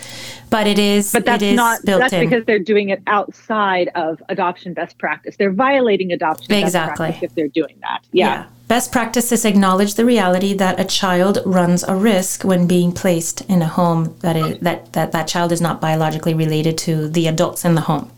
but 0.55 0.69
it 0.69 0.79
is. 0.79 1.11
But 1.11 1.25
that's 1.25 1.43
not. 1.43 1.81
that's 1.83 2.13
in. 2.13 2.29
because 2.29 2.45
they're 2.45 2.61
doing 2.61 2.91
it 2.91 3.03
outside 3.09 3.91
of 3.97 4.23
adoption 4.29 4.73
best 4.73 4.99
practice. 4.99 5.37
They're 5.37 5.53
violating 5.53 6.13
adoption 6.13 6.55
exactly. 6.55 7.19
if 7.23 7.35
they're 7.35 7.49
doing 7.49 7.77
that. 7.81 8.05
Yeah. 8.13 8.27
yeah. 8.27 8.47
Best 8.69 8.93
practices 8.93 9.45
acknowledge 9.45 9.95
the 9.95 10.05
reality 10.05 10.55
that 10.55 10.79
a 10.79 10.85
child 10.85 11.39
runs 11.45 11.83
a 11.83 11.97
risk 11.97 12.45
when 12.45 12.69
being 12.69 12.93
placed 12.93 13.41
in 13.51 13.63
a 13.63 13.67
home 13.67 14.17
that 14.21 14.37
is, 14.37 14.59
that, 14.61 14.93
that 14.93 15.11
that 15.11 15.27
child 15.27 15.51
is 15.51 15.61
not 15.61 15.81
biologically 15.81 16.35
related 16.35 16.79
to 16.79 17.09
the 17.09 17.27
adults 17.27 17.65
in 17.65 17.75
the 17.75 17.83
home. 17.83 18.11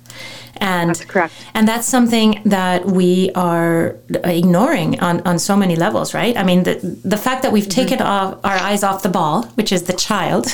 And 0.61 0.91
that's 0.91 1.05
correct. 1.05 1.35
And 1.55 1.67
that's 1.67 1.87
something 1.87 2.41
that 2.45 2.87
we 2.87 3.31
are 3.35 3.97
ignoring 4.25 5.01
on, 5.01 5.21
on 5.27 5.39
so 5.39 5.57
many 5.57 5.77
levels, 5.77 6.15
right? 6.15 6.37
I 6.37 6.45
mean, 6.45 6.65
the, 6.65 6.75
the 7.05 7.17
fact 7.17 7.43
that 7.43 7.53
we've 7.53 7.65
mm-hmm. 7.65 7.81
taken 7.81 8.01
off 8.01 8.39
our 8.45 8.57
eyes 8.57 8.83
off 8.83 9.03
the 9.03 9.09
ball, 9.09 9.45
which 9.55 9.73
is 9.73 9.85
the 9.85 9.93
child, 9.93 10.47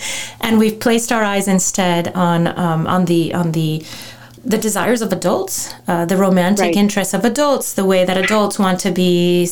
and 0.40 0.58
we've 0.58 0.78
placed 0.80 1.12
our 1.12 1.22
eyes 1.22 1.48
instead 1.48 2.08
on 2.14 2.46
um, 2.46 2.86
on 2.86 3.04
the 3.06 3.34
on 3.34 3.52
the 3.52 3.84
the 4.44 4.58
desires 4.58 5.02
of 5.02 5.12
adults, 5.12 5.74
uh, 5.86 6.06
the 6.06 6.16
romantic 6.16 6.64
right. 6.64 6.76
interests 6.76 7.12
of 7.12 7.24
adults, 7.24 7.74
the 7.74 7.84
way 7.84 8.04
that 8.04 8.16
adults 8.16 8.58
want 8.58 8.80
to 8.80 8.90
be 8.90 9.48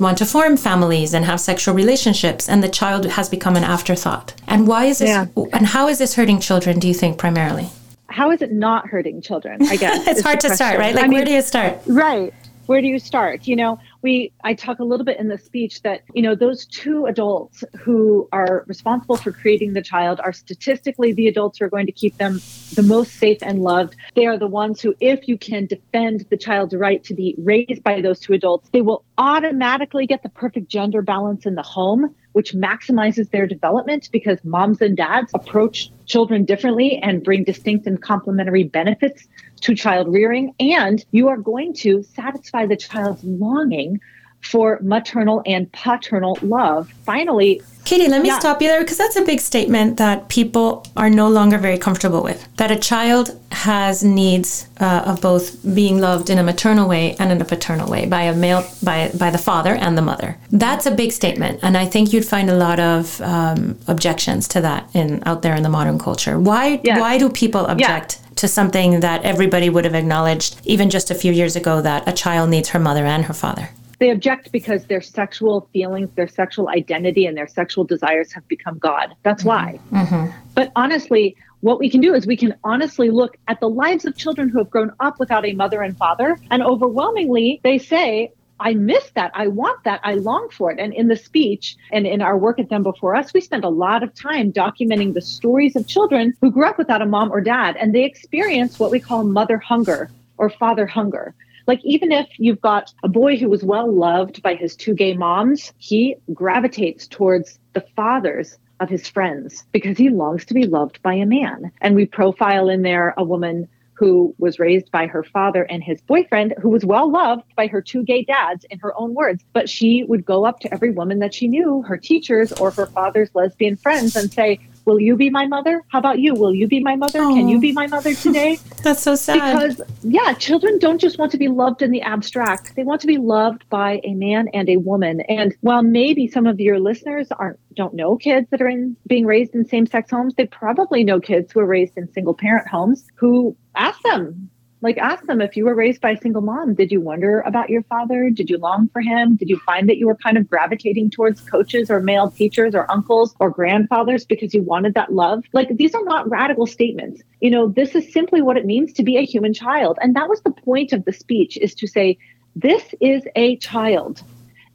want 0.00 0.18
to 0.18 0.26
form 0.26 0.56
families 0.56 1.12
and 1.12 1.24
have 1.24 1.40
sexual 1.40 1.74
relationships 1.74 2.48
and 2.48 2.62
the 2.62 2.68
child 2.68 3.04
has 3.06 3.28
become 3.28 3.56
an 3.56 3.64
afterthought. 3.64 4.32
And 4.46 4.68
why 4.68 4.84
is 4.84 4.98
this 4.98 5.08
yeah. 5.08 5.26
and 5.52 5.66
how 5.66 5.88
is 5.88 5.98
this 5.98 6.14
hurting 6.14 6.40
children 6.40 6.78
do 6.78 6.86
you 6.86 6.94
think 6.94 7.18
primarily? 7.18 7.68
How 8.08 8.30
is 8.30 8.42
it 8.42 8.52
not 8.52 8.88
hurting 8.88 9.22
children? 9.22 9.62
I 9.62 9.76
guess 9.76 10.06
it's 10.06 10.22
hard 10.22 10.40
to 10.40 10.54
start, 10.54 10.78
right? 10.78 10.94
Like 10.94 11.04
I 11.04 11.08
mean, 11.08 11.18
where 11.18 11.24
do 11.24 11.32
you 11.32 11.42
start? 11.42 11.80
Right 11.86 12.32
where 12.68 12.82
do 12.82 12.86
you 12.86 12.98
start 12.98 13.48
you 13.48 13.56
know 13.56 13.78
we 14.02 14.30
i 14.44 14.52
talk 14.52 14.78
a 14.78 14.84
little 14.84 15.04
bit 15.04 15.18
in 15.18 15.28
the 15.28 15.38
speech 15.38 15.82
that 15.82 16.02
you 16.14 16.20
know 16.20 16.34
those 16.34 16.66
two 16.66 17.06
adults 17.06 17.64
who 17.80 18.28
are 18.30 18.64
responsible 18.68 19.16
for 19.16 19.32
creating 19.32 19.72
the 19.72 19.80
child 19.80 20.20
are 20.22 20.34
statistically 20.34 21.12
the 21.12 21.26
adults 21.26 21.58
who 21.58 21.64
are 21.64 21.70
going 21.70 21.86
to 21.86 21.92
keep 21.92 22.16
them 22.18 22.40
the 22.74 22.82
most 22.82 23.14
safe 23.14 23.38
and 23.42 23.62
loved 23.62 23.96
they 24.14 24.26
are 24.26 24.38
the 24.38 24.46
ones 24.46 24.82
who 24.82 24.94
if 25.00 25.26
you 25.26 25.38
can 25.38 25.64
defend 25.64 26.26
the 26.28 26.36
child's 26.36 26.74
right 26.74 27.02
to 27.02 27.14
be 27.14 27.34
raised 27.38 27.82
by 27.82 28.02
those 28.02 28.20
two 28.20 28.34
adults 28.34 28.68
they 28.70 28.82
will 28.82 29.02
automatically 29.16 30.06
get 30.06 30.22
the 30.22 30.28
perfect 30.28 30.68
gender 30.68 31.00
balance 31.00 31.46
in 31.46 31.54
the 31.54 31.62
home 31.62 32.14
which 32.38 32.54
maximizes 32.54 33.28
their 33.32 33.48
development 33.48 34.08
because 34.12 34.38
moms 34.44 34.80
and 34.80 34.96
dads 34.96 35.32
approach 35.34 35.90
children 36.06 36.44
differently 36.44 37.00
and 37.02 37.24
bring 37.24 37.42
distinct 37.42 37.84
and 37.84 38.00
complementary 38.00 38.62
benefits 38.62 39.26
to 39.62 39.74
child 39.74 40.06
rearing, 40.06 40.54
and 40.60 41.04
you 41.10 41.26
are 41.26 41.36
going 41.36 41.74
to 41.74 42.00
satisfy 42.04 42.64
the 42.64 42.76
child's 42.76 43.24
longing 43.24 43.98
for 44.40 44.78
maternal 44.82 45.42
and 45.46 45.70
paternal 45.72 46.38
love. 46.42 46.90
Finally, 47.04 47.62
Katie, 47.88 48.06
let 48.06 48.20
me 48.20 48.28
yeah. 48.28 48.38
stop 48.38 48.60
you 48.60 48.68
there 48.68 48.80
because 48.80 48.98
that's 48.98 49.16
a 49.16 49.24
big 49.24 49.40
statement 49.40 49.96
that 49.96 50.28
people 50.28 50.86
are 50.94 51.08
no 51.08 51.26
longer 51.26 51.56
very 51.56 51.78
comfortable 51.78 52.22
with. 52.22 52.46
That 52.58 52.70
a 52.70 52.76
child 52.76 53.38
has 53.50 54.04
needs 54.04 54.68
uh, 54.78 55.04
of 55.06 55.22
both 55.22 55.74
being 55.74 55.98
loved 55.98 56.28
in 56.28 56.36
a 56.36 56.42
maternal 56.42 56.86
way 56.86 57.16
and 57.18 57.32
in 57.32 57.40
a 57.40 57.46
paternal 57.46 57.90
way 57.90 58.04
by 58.04 58.24
a 58.24 58.34
male, 58.34 58.62
by 58.82 59.10
by 59.18 59.30
the 59.30 59.38
father 59.38 59.74
and 59.74 59.96
the 59.96 60.02
mother. 60.02 60.36
That's 60.50 60.84
a 60.84 60.90
big 60.90 61.12
statement, 61.12 61.60
and 61.62 61.78
I 61.78 61.86
think 61.86 62.12
you'd 62.12 62.26
find 62.26 62.50
a 62.50 62.56
lot 62.56 62.78
of 62.78 63.22
um, 63.22 63.78
objections 63.86 64.48
to 64.48 64.60
that 64.60 64.94
in 64.94 65.22
out 65.24 65.40
there 65.40 65.56
in 65.56 65.62
the 65.62 65.70
modern 65.70 65.98
culture. 65.98 66.38
Why? 66.38 66.82
Yeah. 66.84 67.00
Why 67.00 67.16
do 67.16 67.30
people 67.30 67.66
object? 67.66 68.18
Yeah 68.20 68.24
to 68.38 68.46
something 68.46 69.00
that 69.00 69.24
everybody 69.24 69.68
would 69.68 69.84
have 69.84 69.96
acknowledged 69.96 70.60
even 70.64 70.90
just 70.90 71.10
a 71.10 71.14
few 71.14 71.32
years 71.32 71.56
ago 71.56 71.82
that 71.82 72.06
a 72.06 72.12
child 72.12 72.48
needs 72.48 72.68
her 72.68 72.78
mother 72.78 73.04
and 73.04 73.24
her 73.24 73.34
father. 73.34 73.68
They 73.98 74.10
object 74.10 74.52
because 74.52 74.86
their 74.86 75.00
sexual 75.00 75.68
feelings, 75.72 76.10
their 76.14 76.28
sexual 76.28 76.68
identity, 76.68 77.26
and 77.26 77.36
their 77.36 77.48
sexual 77.48 77.84
desires 77.84 78.32
have 78.32 78.46
become 78.48 78.78
God. 78.78 79.14
That's 79.22 79.44
why. 79.44 79.80
Mm-hmm. 79.90 80.14
mm-hmm. 80.14 80.38
But 80.54 80.72
honestly, 80.76 81.36
what 81.60 81.78
we 81.78 81.90
can 81.90 82.00
do 82.00 82.14
is 82.14 82.26
we 82.26 82.36
can 82.36 82.54
honestly 82.62 83.10
look 83.10 83.36
at 83.48 83.60
the 83.60 83.68
lives 83.68 84.04
of 84.04 84.16
children 84.16 84.48
who 84.48 84.58
have 84.58 84.70
grown 84.70 84.92
up 85.00 85.18
without 85.18 85.44
a 85.44 85.52
mother 85.52 85.82
and 85.82 85.96
father. 85.96 86.38
And 86.50 86.62
overwhelmingly, 86.62 87.60
they 87.64 87.78
say, 87.78 88.32
I 88.60 88.74
miss 88.74 89.10
that. 89.14 89.30
I 89.34 89.46
want 89.46 89.84
that. 89.84 90.00
I 90.02 90.14
long 90.14 90.48
for 90.50 90.70
it. 90.72 90.78
And 90.80 90.92
in 90.92 91.08
the 91.08 91.16
speech 91.16 91.76
and 91.92 92.06
in 92.06 92.20
our 92.20 92.36
work 92.36 92.58
at 92.58 92.68
Them 92.68 92.82
Before 92.82 93.14
Us, 93.14 93.32
we 93.32 93.40
spend 93.40 93.64
a 93.64 93.68
lot 93.68 94.02
of 94.02 94.14
time 94.14 94.52
documenting 94.52 95.14
the 95.14 95.20
stories 95.20 95.76
of 95.76 95.86
children 95.86 96.34
who 96.40 96.50
grew 96.50 96.66
up 96.66 96.78
without 96.78 97.02
a 97.02 97.06
mom 97.06 97.30
or 97.30 97.40
dad 97.40 97.76
and 97.76 97.94
they 97.94 98.04
experience 98.04 98.78
what 98.78 98.90
we 98.90 99.00
call 99.00 99.22
mother 99.24 99.58
hunger 99.58 100.10
or 100.38 100.50
father 100.50 100.86
hunger. 100.86 101.34
Like, 101.68 101.84
even 101.84 102.10
if 102.12 102.26
you've 102.38 102.62
got 102.62 102.94
a 103.04 103.08
boy 103.08 103.36
who 103.36 103.50
was 103.50 103.62
well 103.62 103.92
loved 103.92 104.42
by 104.42 104.54
his 104.54 104.74
two 104.74 104.94
gay 104.94 105.14
moms, 105.14 105.74
he 105.76 106.16
gravitates 106.32 107.06
towards 107.06 107.58
the 107.74 107.84
fathers 107.94 108.56
of 108.80 108.88
his 108.88 109.06
friends 109.06 109.66
because 109.70 109.98
he 109.98 110.08
longs 110.08 110.46
to 110.46 110.54
be 110.54 110.66
loved 110.66 111.02
by 111.02 111.12
a 111.12 111.26
man. 111.26 111.70
And 111.82 111.94
we 111.94 112.06
profile 112.06 112.70
in 112.70 112.80
there 112.80 113.12
a 113.18 113.22
woman 113.22 113.68
who 113.92 114.34
was 114.38 114.58
raised 114.58 114.90
by 114.92 115.08
her 115.08 115.22
father 115.24 115.64
and 115.64 115.82
his 115.82 116.00
boyfriend, 116.00 116.54
who 116.62 116.70
was 116.70 116.86
well 116.86 117.10
loved 117.10 117.42
by 117.54 117.66
her 117.66 117.82
two 117.82 118.02
gay 118.04 118.22
dads, 118.22 118.64
in 118.70 118.78
her 118.78 118.98
own 118.98 119.12
words. 119.12 119.44
But 119.52 119.68
she 119.68 120.04
would 120.04 120.24
go 120.24 120.46
up 120.46 120.60
to 120.60 120.72
every 120.72 120.90
woman 120.90 121.18
that 121.18 121.34
she 121.34 121.48
knew, 121.48 121.82
her 121.82 121.98
teachers 121.98 122.52
or 122.52 122.70
her 122.70 122.86
father's 122.86 123.28
lesbian 123.34 123.76
friends, 123.76 124.16
and 124.16 124.32
say, 124.32 124.60
Will 124.88 125.00
you 125.00 125.16
be 125.16 125.28
my 125.28 125.46
mother? 125.46 125.84
How 125.88 125.98
about 125.98 126.18
you? 126.18 126.32
Will 126.32 126.54
you 126.54 126.66
be 126.66 126.82
my 126.82 126.96
mother? 126.96 127.18
Can 127.18 127.46
you 127.46 127.58
oh. 127.58 127.60
be 127.60 127.72
my 127.72 127.86
mother 127.86 128.14
today? 128.26 128.58
That's 128.82 129.02
so 129.02 129.16
sad. 129.16 129.34
Because, 129.34 129.82
yeah, 130.02 130.32
children 130.32 130.78
don't 130.78 130.98
just 130.98 131.18
want 131.18 131.30
to 131.32 131.36
be 131.36 131.48
loved 131.48 131.82
in 131.82 131.90
the 131.90 132.00
abstract. 132.00 132.74
They 132.74 132.84
want 132.84 133.02
to 133.02 133.06
be 133.06 133.18
loved 133.18 133.68
by 133.68 134.00
a 134.02 134.14
man 134.14 134.48
and 134.54 134.66
a 134.70 134.78
woman. 134.78 135.20
And 135.28 135.54
while 135.60 135.82
maybe 135.82 136.26
some 136.26 136.46
of 136.46 136.58
your 136.58 136.80
listeners 136.80 137.28
aren't 137.32 137.60
don't 137.74 137.92
know 137.92 138.16
kids 138.16 138.48
that 138.50 138.62
are 138.62 138.66
in 138.66 138.96
being 139.06 139.26
raised 139.26 139.54
in 139.54 139.68
same-sex 139.68 140.10
homes, 140.10 140.34
they 140.36 140.46
probably 140.46 141.04
know 141.04 141.20
kids 141.20 141.52
who 141.52 141.60
are 141.60 141.66
raised 141.66 141.92
in 141.98 142.10
single 142.14 142.32
parent 142.32 142.66
homes 142.66 143.06
who 143.14 143.54
ask 143.76 144.00
them 144.04 144.48
like 144.80 144.98
ask 144.98 145.24
them 145.26 145.40
if 145.40 145.56
you 145.56 145.64
were 145.64 145.74
raised 145.74 146.00
by 146.00 146.12
a 146.12 146.20
single 146.20 146.42
mom 146.42 146.74
did 146.74 146.92
you 146.92 147.00
wonder 147.00 147.40
about 147.40 147.68
your 147.68 147.82
father? 147.84 148.30
Did 148.30 148.48
you 148.50 148.58
long 148.58 148.88
for 148.92 149.00
him? 149.00 149.36
Did 149.36 149.48
you 149.48 149.58
find 149.60 149.88
that 149.88 149.98
you 149.98 150.06
were 150.06 150.14
kind 150.16 150.36
of 150.36 150.48
gravitating 150.48 151.10
towards 151.10 151.40
coaches 151.40 151.90
or 151.90 152.00
male 152.00 152.30
teachers 152.30 152.74
or 152.74 152.90
uncles 152.90 153.34
or 153.40 153.50
grandfathers 153.50 154.24
because 154.24 154.54
you 154.54 154.62
wanted 154.62 154.94
that 154.94 155.12
love? 155.12 155.44
Like 155.52 155.76
these 155.76 155.94
are 155.94 156.04
not 156.04 156.28
radical 156.30 156.66
statements. 156.66 157.22
You 157.40 157.50
know 157.50 157.68
this 157.68 157.94
is 157.94 158.12
simply 158.12 158.42
what 158.42 158.56
it 158.56 158.66
means 158.66 158.92
to 158.94 159.02
be 159.02 159.16
a 159.16 159.24
human 159.24 159.52
child. 159.52 159.98
And 160.00 160.14
that 160.16 160.28
was 160.28 160.40
the 160.42 160.52
point 160.52 160.92
of 160.92 161.04
the 161.04 161.12
speech 161.12 161.56
is 161.58 161.74
to 161.76 161.86
say 161.86 162.18
this 162.54 162.94
is 163.00 163.22
a 163.36 163.56
child. 163.56 164.22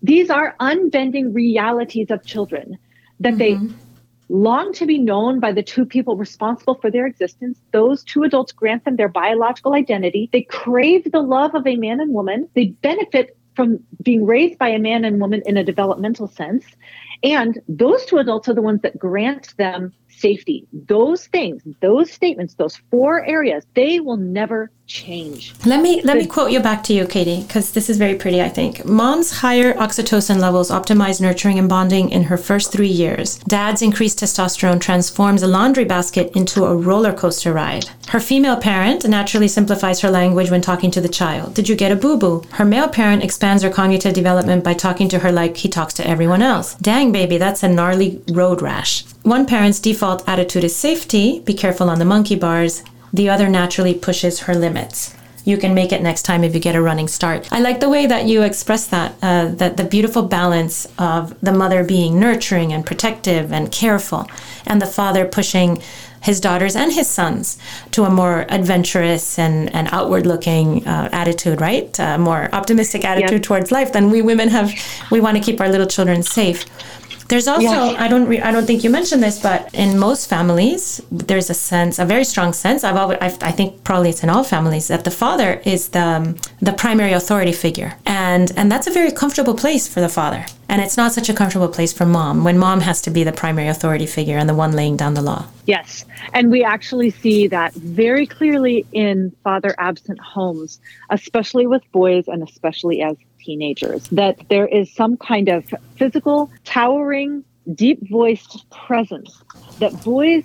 These 0.01 0.29
are 0.29 0.55
unbending 0.59 1.33
realities 1.33 2.11
of 2.11 2.25
children 2.25 2.77
that 3.19 3.35
mm-hmm. 3.35 3.67
they 3.67 3.73
long 4.29 4.73
to 4.73 4.85
be 4.85 4.97
known 4.97 5.39
by 5.39 5.51
the 5.51 5.63
two 5.63 5.85
people 5.85 6.15
responsible 6.15 6.75
for 6.75 6.89
their 6.89 7.05
existence. 7.05 7.59
Those 7.71 8.03
two 8.03 8.23
adults 8.23 8.51
grant 8.51 8.85
them 8.85 8.95
their 8.95 9.09
biological 9.09 9.73
identity. 9.73 10.29
They 10.31 10.43
crave 10.43 11.11
the 11.11 11.21
love 11.21 11.55
of 11.55 11.67
a 11.67 11.75
man 11.75 11.99
and 11.99 12.13
woman. 12.13 12.47
They 12.53 12.67
benefit 12.67 13.37
from 13.55 13.79
being 14.01 14.25
raised 14.25 14.57
by 14.57 14.69
a 14.69 14.79
man 14.79 15.05
and 15.05 15.19
woman 15.19 15.43
in 15.45 15.57
a 15.57 15.63
developmental 15.63 16.27
sense. 16.27 16.65
And 17.23 17.59
those 17.67 18.05
two 18.05 18.17
adults 18.17 18.49
are 18.49 18.53
the 18.53 18.61
ones 18.61 18.81
that 18.81 18.97
grant 18.97 19.55
them 19.57 19.93
safety. 20.17 20.65
Those 20.71 21.27
things, 21.27 21.63
those 21.81 22.11
statements, 22.11 22.53
those 22.55 22.77
four 22.91 23.25
areas, 23.25 23.65
they 23.73 23.99
will 23.99 24.17
never 24.17 24.71
change. 24.85 25.53
Let 25.65 25.81
me 25.81 26.01
let 26.01 26.17
me 26.17 26.25
quote 26.25 26.51
you 26.51 26.59
back 26.59 26.83
to 26.85 26.93
you, 26.93 27.07
Katie, 27.07 27.41
because 27.41 27.71
this 27.71 27.89
is 27.89 27.97
very 27.97 28.15
pretty. 28.15 28.41
I 28.41 28.49
think 28.49 28.85
mom's 28.85 29.31
higher 29.31 29.73
oxytocin 29.73 30.39
levels 30.39 30.69
optimize 30.69 31.21
nurturing 31.21 31.57
and 31.57 31.69
bonding 31.69 32.09
in 32.09 32.23
her 32.23 32.37
first 32.37 32.71
three 32.71 32.89
years. 33.03 33.37
Dad's 33.47 33.81
increased 33.81 34.19
testosterone 34.19 34.81
transforms 34.81 35.41
a 35.41 35.47
laundry 35.47 35.85
basket 35.85 36.35
into 36.35 36.65
a 36.65 36.75
roller 36.75 37.13
coaster 37.13 37.53
ride. 37.53 37.85
Her 38.09 38.19
female 38.19 38.57
parent 38.57 39.07
naturally 39.07 39.47
simplifies 39.47 40.01
her 40.01 40.09
language 40.09 40.51
when 40.51 40.61
talking 40.61 40.91
to 40.91 41.01
the 41.01 41.09
child. 41.09 41.53
Did 41.55 41.69
you 41.69 41.75
get 41.75 41.91
a 41.91 41.95
boo 41.95 42.17
boo? 42.17 42.43
Her 42.51 42.65
male 42.65 42.89
parent 42.89 43.23
expands 43.23 43.63
her 43.63 43.69
cognitive 43.69 44.13
development 44.13 44.63
by 44.63 44.73
talking 44.73 45.07
to 45.09 45.19
her 45.19 45.31
like 45.31 45.57
he 45.57 45.69
talks 45.69 45.93
to 45.95 46.07
everyone 46.07 46.41
else. 46.41 46.75
Dang, 46.75 47.11
baby, 47.11 47.37
that's 47.37 47.63
a 47.63 47.69
gnarly 47.69 48.21
road 48.31 48.61
rash. 48.61 49.05
One 49.23 49.45
parent's 49.45 49.79
default 49.79 50.27
attitude 50.27 50.65
is 50.65 50.75
safety, 50.75 51.39
be 51.39 51.53
careful 51.53 51.89
on 51.89 51.97
the 51.97 52.03
monkey 52.03 52.35
bars, 52.35 52.83
the 53.13 53.29
other 53.29 53.47
naturally 53.47 53.93
pushes 53.93 54.41
her 54.41 54.53
limits. 54.53 55.15
You 55.45 55.57
can 55.57 55.73
make 55.73 55.93
it 55.93 56.01
next 56.01 56.23
time 56.23 56.43
if 56.43 56.53
you 56.53 56.59
get 56.59 56.75
a 56.75 56.81
running 56.81 57.07
start. 57.07 57.47
I 57.49 57.61
like 57.61 57.79
the 57.79 57.89
way 57.89 58.05
that 58.05 58.25
you 58.25 58.41
express 58.41 58.87
that, 58.87 59.15
uh, 59.21 59.47
that 59.55 59.77
the 59.77 59.85
beautiful 59.85 60.23
balance 60.23 60.87
of 60.97 61.39
the 61.39 61.53
mother 61.53 61.85
being 61.85 62.19
nurturing 62.19 62.73
and 62.73 62.85
protective 62.85 63.53
and 63.53 63.71
careful, 63.71 64.27
and 64.65 64.81
the 64.81 64.85
father 64.85 65.25
pushing 65.25 65.81
his 66.21 66.39
daughters 66.39 66.75
and 66.75 66.91
his 66.93 67.09
sons 67.09 67.57
to 67.91 68.03
a 68.03 68.09
more 68.09 68.45
adventurous 68.49 69.37
and, 69.37 69.73
and 69.75 69.89
outward 69.91 70.25
looking 70.25 70.85
uh, 70.87 71.09
attitude, 71.11 71.59
right? 71.59 71.97
A 71.99 72.17
more 72.17 72.49
optimistic 72.53 73.03
attitude 73.03 73.31
yep. 73.31 73.43
towards 73.43 73.71
life 73.71 73.91
than 73.91 74.09
we 74.09 74.21
women 74.21 74.47
have. 74.49 74.73
We 75.11 75.19
want 75.19 75.37
to 75.37 75.43
keep 75.43 75.59
our 75.59 75.69
little 75.69 75.87
children 75.87 76.23
safe. 76.23 76.65
There's 77.33 77.47
also 77.47 77.63
yeah. 77.63 77.95
I 77.97 78.07
don't 78.07 78.27
re, 78.27 78.39
I 78.39 78.51
don't 78.51 78.67
think 78.67 78.83
you 78.83 78.91
mentioned 78.91 79.23
this, 79.23 79.39
but 79.39 79.73
in 79.73 79.97
most 79.97 80.29
families 80.29 81.01
there's 81.09 81.49
a 81.49 81.55
sense, 81.55 81.97
a 81.97 82.05
very 82.05 82.25
strong 82.25 82.53
sense. 82.53 82.83
I've 82.83 82.95
always 82.95 83.17
I've, 83.21 83.41
i 83.41 83.51
think 83.51 83.83
probably 83.83 84.11
it's 84.11 84.21
in 84.21 84.29
all 84.29 84.43
families 84.43 84.87
that 84.89 85.03
the 85.03 85.09
father 85.09 85.59
is 85.65 85.89
the 85.89 86.05
um, 86.15 86.35
the 86.61 86.73
primary 86.73 87.13
authority 87.13 87.51
figure, 87.51 87.95
and 88.05 88.51
and 88.55 88.71
that's 88.71 88.85
a 88.85 88.91
very 88.91 89.11
comfortable 89.11 89.55
place 89.55 89.87
for 89.87 89.99
the 89.99 90.09
father. 90.09 90.45
And 90.69 90.79
it's 90.79 90.95
not 90.95 91.11
such 91.11 91.27
a 91.27 91.33
comfortable 91.33 91.69
place 91.69 91.91
for 91.91 92.05
mom 92.05 92.43
when 92.43 92.57
mom 92.59 92.81
has 92.81 93.01
to 93.01 93.11
be 93.11 93.23
the 93.23 93.31
primary 93.31 93.67
authority 93.67 94.05
figure 94.05 94.37
and 94.37 94.47
the 94.47 94.55
one 94.55 94.71
laying 94.71 94.95
down 94.97 95.13
the 95.15 95.21
law. 95.21 95.45
Yes. 95.65 96.05
And 96.33 96.51
we 96.51 96.63
actually 96.63 97.11
see 97.11 97.47
that 97.47 97.73
very 97.73 98.25
clearly 98.25 98.85
in 98.91 99.31
father 99.43 99.75
absent 99.77 100.19
homes, 100.19 100.79
especially 101.09 101.67
with 101.67 101.83
boys 101.91 102.27
and 102.27 102.47
especially 102.47 103.01
as 103.01 103.17
teenagers, 103.43 104.07
that 104.09 104.39
there 104.49 104.67
is 104.67 104.93
some 104.93 105.17
kind 105.17 105.49
of 105.49 105.65
physical, 105.95 106.51
towering, 106.63 107.43
deep 107.73 107.99
voiced 108.09 108.69
presence 108.71 109.41
that 109.79 110.03
boys 110.03 110.43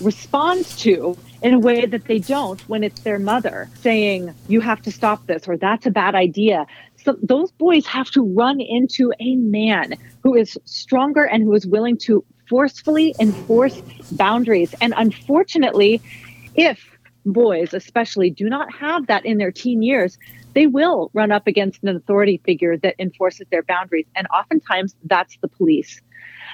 respond 0.00 0.64
to 0.64 1.16
in 1.42 1.54
a 1.54 1.58
way 1.58 1.86
that 1.86 2.04
they 2.06 2.18
don't 2.18 2.60
when 2.68 2.82
it's 2.82 3.00
their 3.02 3.18
mother 3.18 3.68
saying, 3.80 4.34
You 4.48 4.60
have 4.60 4.82
to 4.82 4.90
stop 4.90 5.26
this, 5.26 5.46
or 5.46 5.56
that's 5.56 5.86
a 5.86 5.90
bad 5.90 6.14
idea. 6.14 6.66
So 6.96 7.16
those 7.22 7.52
boys 7.52 7.86
have 7.86 8.10
to 8.12 8.22
run 8.22 8.60
into 8.60 9.12
a 9.20 9.36
man 9.36 9.94
who 10.22 10.34
is 10.34 10.58
stronger 10.64 11.24
and 11.24 11.42
who 11.42 11.54
is 11.54 11.66
willing 11.66 11.98
to 11.98 12.24
forcefully 12.48 13.14
enforce 13.20 13.80
boundaries. 14.12 14.74
And 14.80 14.94
unfortunately, 14.96 16.00
if 16.54 16.84
boys, 17.24 17.74
especially, 17.74 18.30
do 18.30 18.48
not 18.48 18.72
have 18.72 19.06
that 19.08 19.24
in 19.24 19.38
their 19.38 19.52
teen 19.52 19.82
years, 19.82 20.18
they 20.56 20.66
will 20.66 21.10
run 21.12 21.30
up 21.30 21.46
against 21.46 21.82
an 21.82 21.94
authority 21.94 22.40
figure 22.42 22.78
that 22.78 22.94
enforces 22.98 23.46
their 23.50 23.62
boundaries. 23.62 24.06
And 24.16 24.26
oftentimes 24.28 24.96
that's 25.04 25.36
the 25.42 25.48
police. 25.48 26.00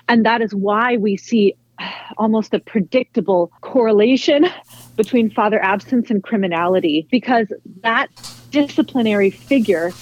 And 0.09 0.27
that 0.27 0.43
is 0.43 0.53
why 0.53 0.97
we 0.97 1.17
see 1.17 1.55
almost 2.19 2.53
a 2.53 2.59
predictable 2.59 3.53
correlation 3.61 4.47
between 4.97 5.31
father 5.31 5.63
absence 5.63 6.11
and 6.11 6.21
criminality 6.21 7.07
because 7.13 7.47
that 7.83 8.09
disciplinary 8.51 9.31
figure, 9.31 9.93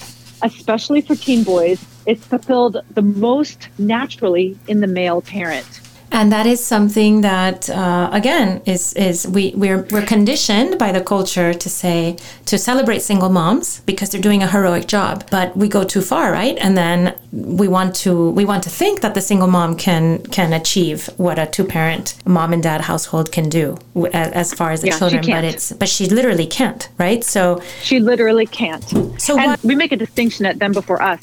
especially 0.42 1.02
for 1.02 1.14
teen 1.14 1.44
boys, 1.44 1.84
is 2.06 2.24
fulfilled 2.24 2.78
the 2.94 3.02
most 3.02 3.68
naturally 3.78 4.58
in 4.66 4.80
the 4.80 4.86
male 4.86 5.20
parent 5.20 5.80
and 6.12 6.32
that 6.32 6.46
is 6.46 6.64
something 6.64 7.20
that 7.20 7.70
uh, 7.70 8.10
again 8.12 8.60
is 8.66 8.92
is 8.94 9.26
we 9.28 9.52
we're 9.54 9.82
we're 9.90 10.04
conditioned 10.04 10.78
by 10.78 10.92
the 10.92 11.00
culture 11.00 11.54
to 11.54 11.68
say 11.68 12.16
to 12.46 12.58
celebrate 12.58 13.00
single 13.00 13.28
moms 13.28 13.80
because 13.80 14.10
they're 14.10 14.20
doing 14.20 14.42
a 14.42 14.46
heroic 14.46 14.86
job. 14.86 15.24
But 15.30 15.56
we 15.56 15.68
go 15.68 15.84
too 15.84 16.02
far 16.02 16.32
right? 16.32 16.56
And 16.58 16.76
then 16.76 17.14
we 17.32 17.68
want 17.68 17.94
to 17.96 18.30
we 18.30 18.44
want 18.44 18.62
to 18.64 18.70
think 18.70 19.00
that 19.02 19.14
the 19.14 19.20
single 19.20 19.48
mom 19.48 19.76
can 19.76 20.22
can 20.24 20.52
achieve 20.52 21.08
what 21.16 21.38
a 21.38 21.46
two 21.46 21.64
parent 21.64 22.14
mom 22.24 22.52
and 22.52 22.62
dad 22.62 22.80
household 22.80 23.30
can 23.30 23.48
do 23.48 23.78
as, 24.12 24.52
far 24.52 24.72
as 24.72 24.80
the 24.80 24.88
yeah, 24.88 24.98
children 24.98 25.24
but 25.26 25.44
it's 25.44 25.72
but 25.72 25.88
she 25.88 26.06
literally 26.06 26.46
can't 26.46 26.88
right? 26.98 27.22
So 27.22 27.62
she 27.82 28.00
literally 28.00 28.46
can't. 28.46 28.84
So 29.20 29.36
what, 29.36 29.62
we 29.62 29.74
make 29.74 29.92
a 29.92 29.96
distinction 29.96 30.46
at 30.46 30.58
them 30.58 30.72
before 30.72 31.00
us. 31.00 31.20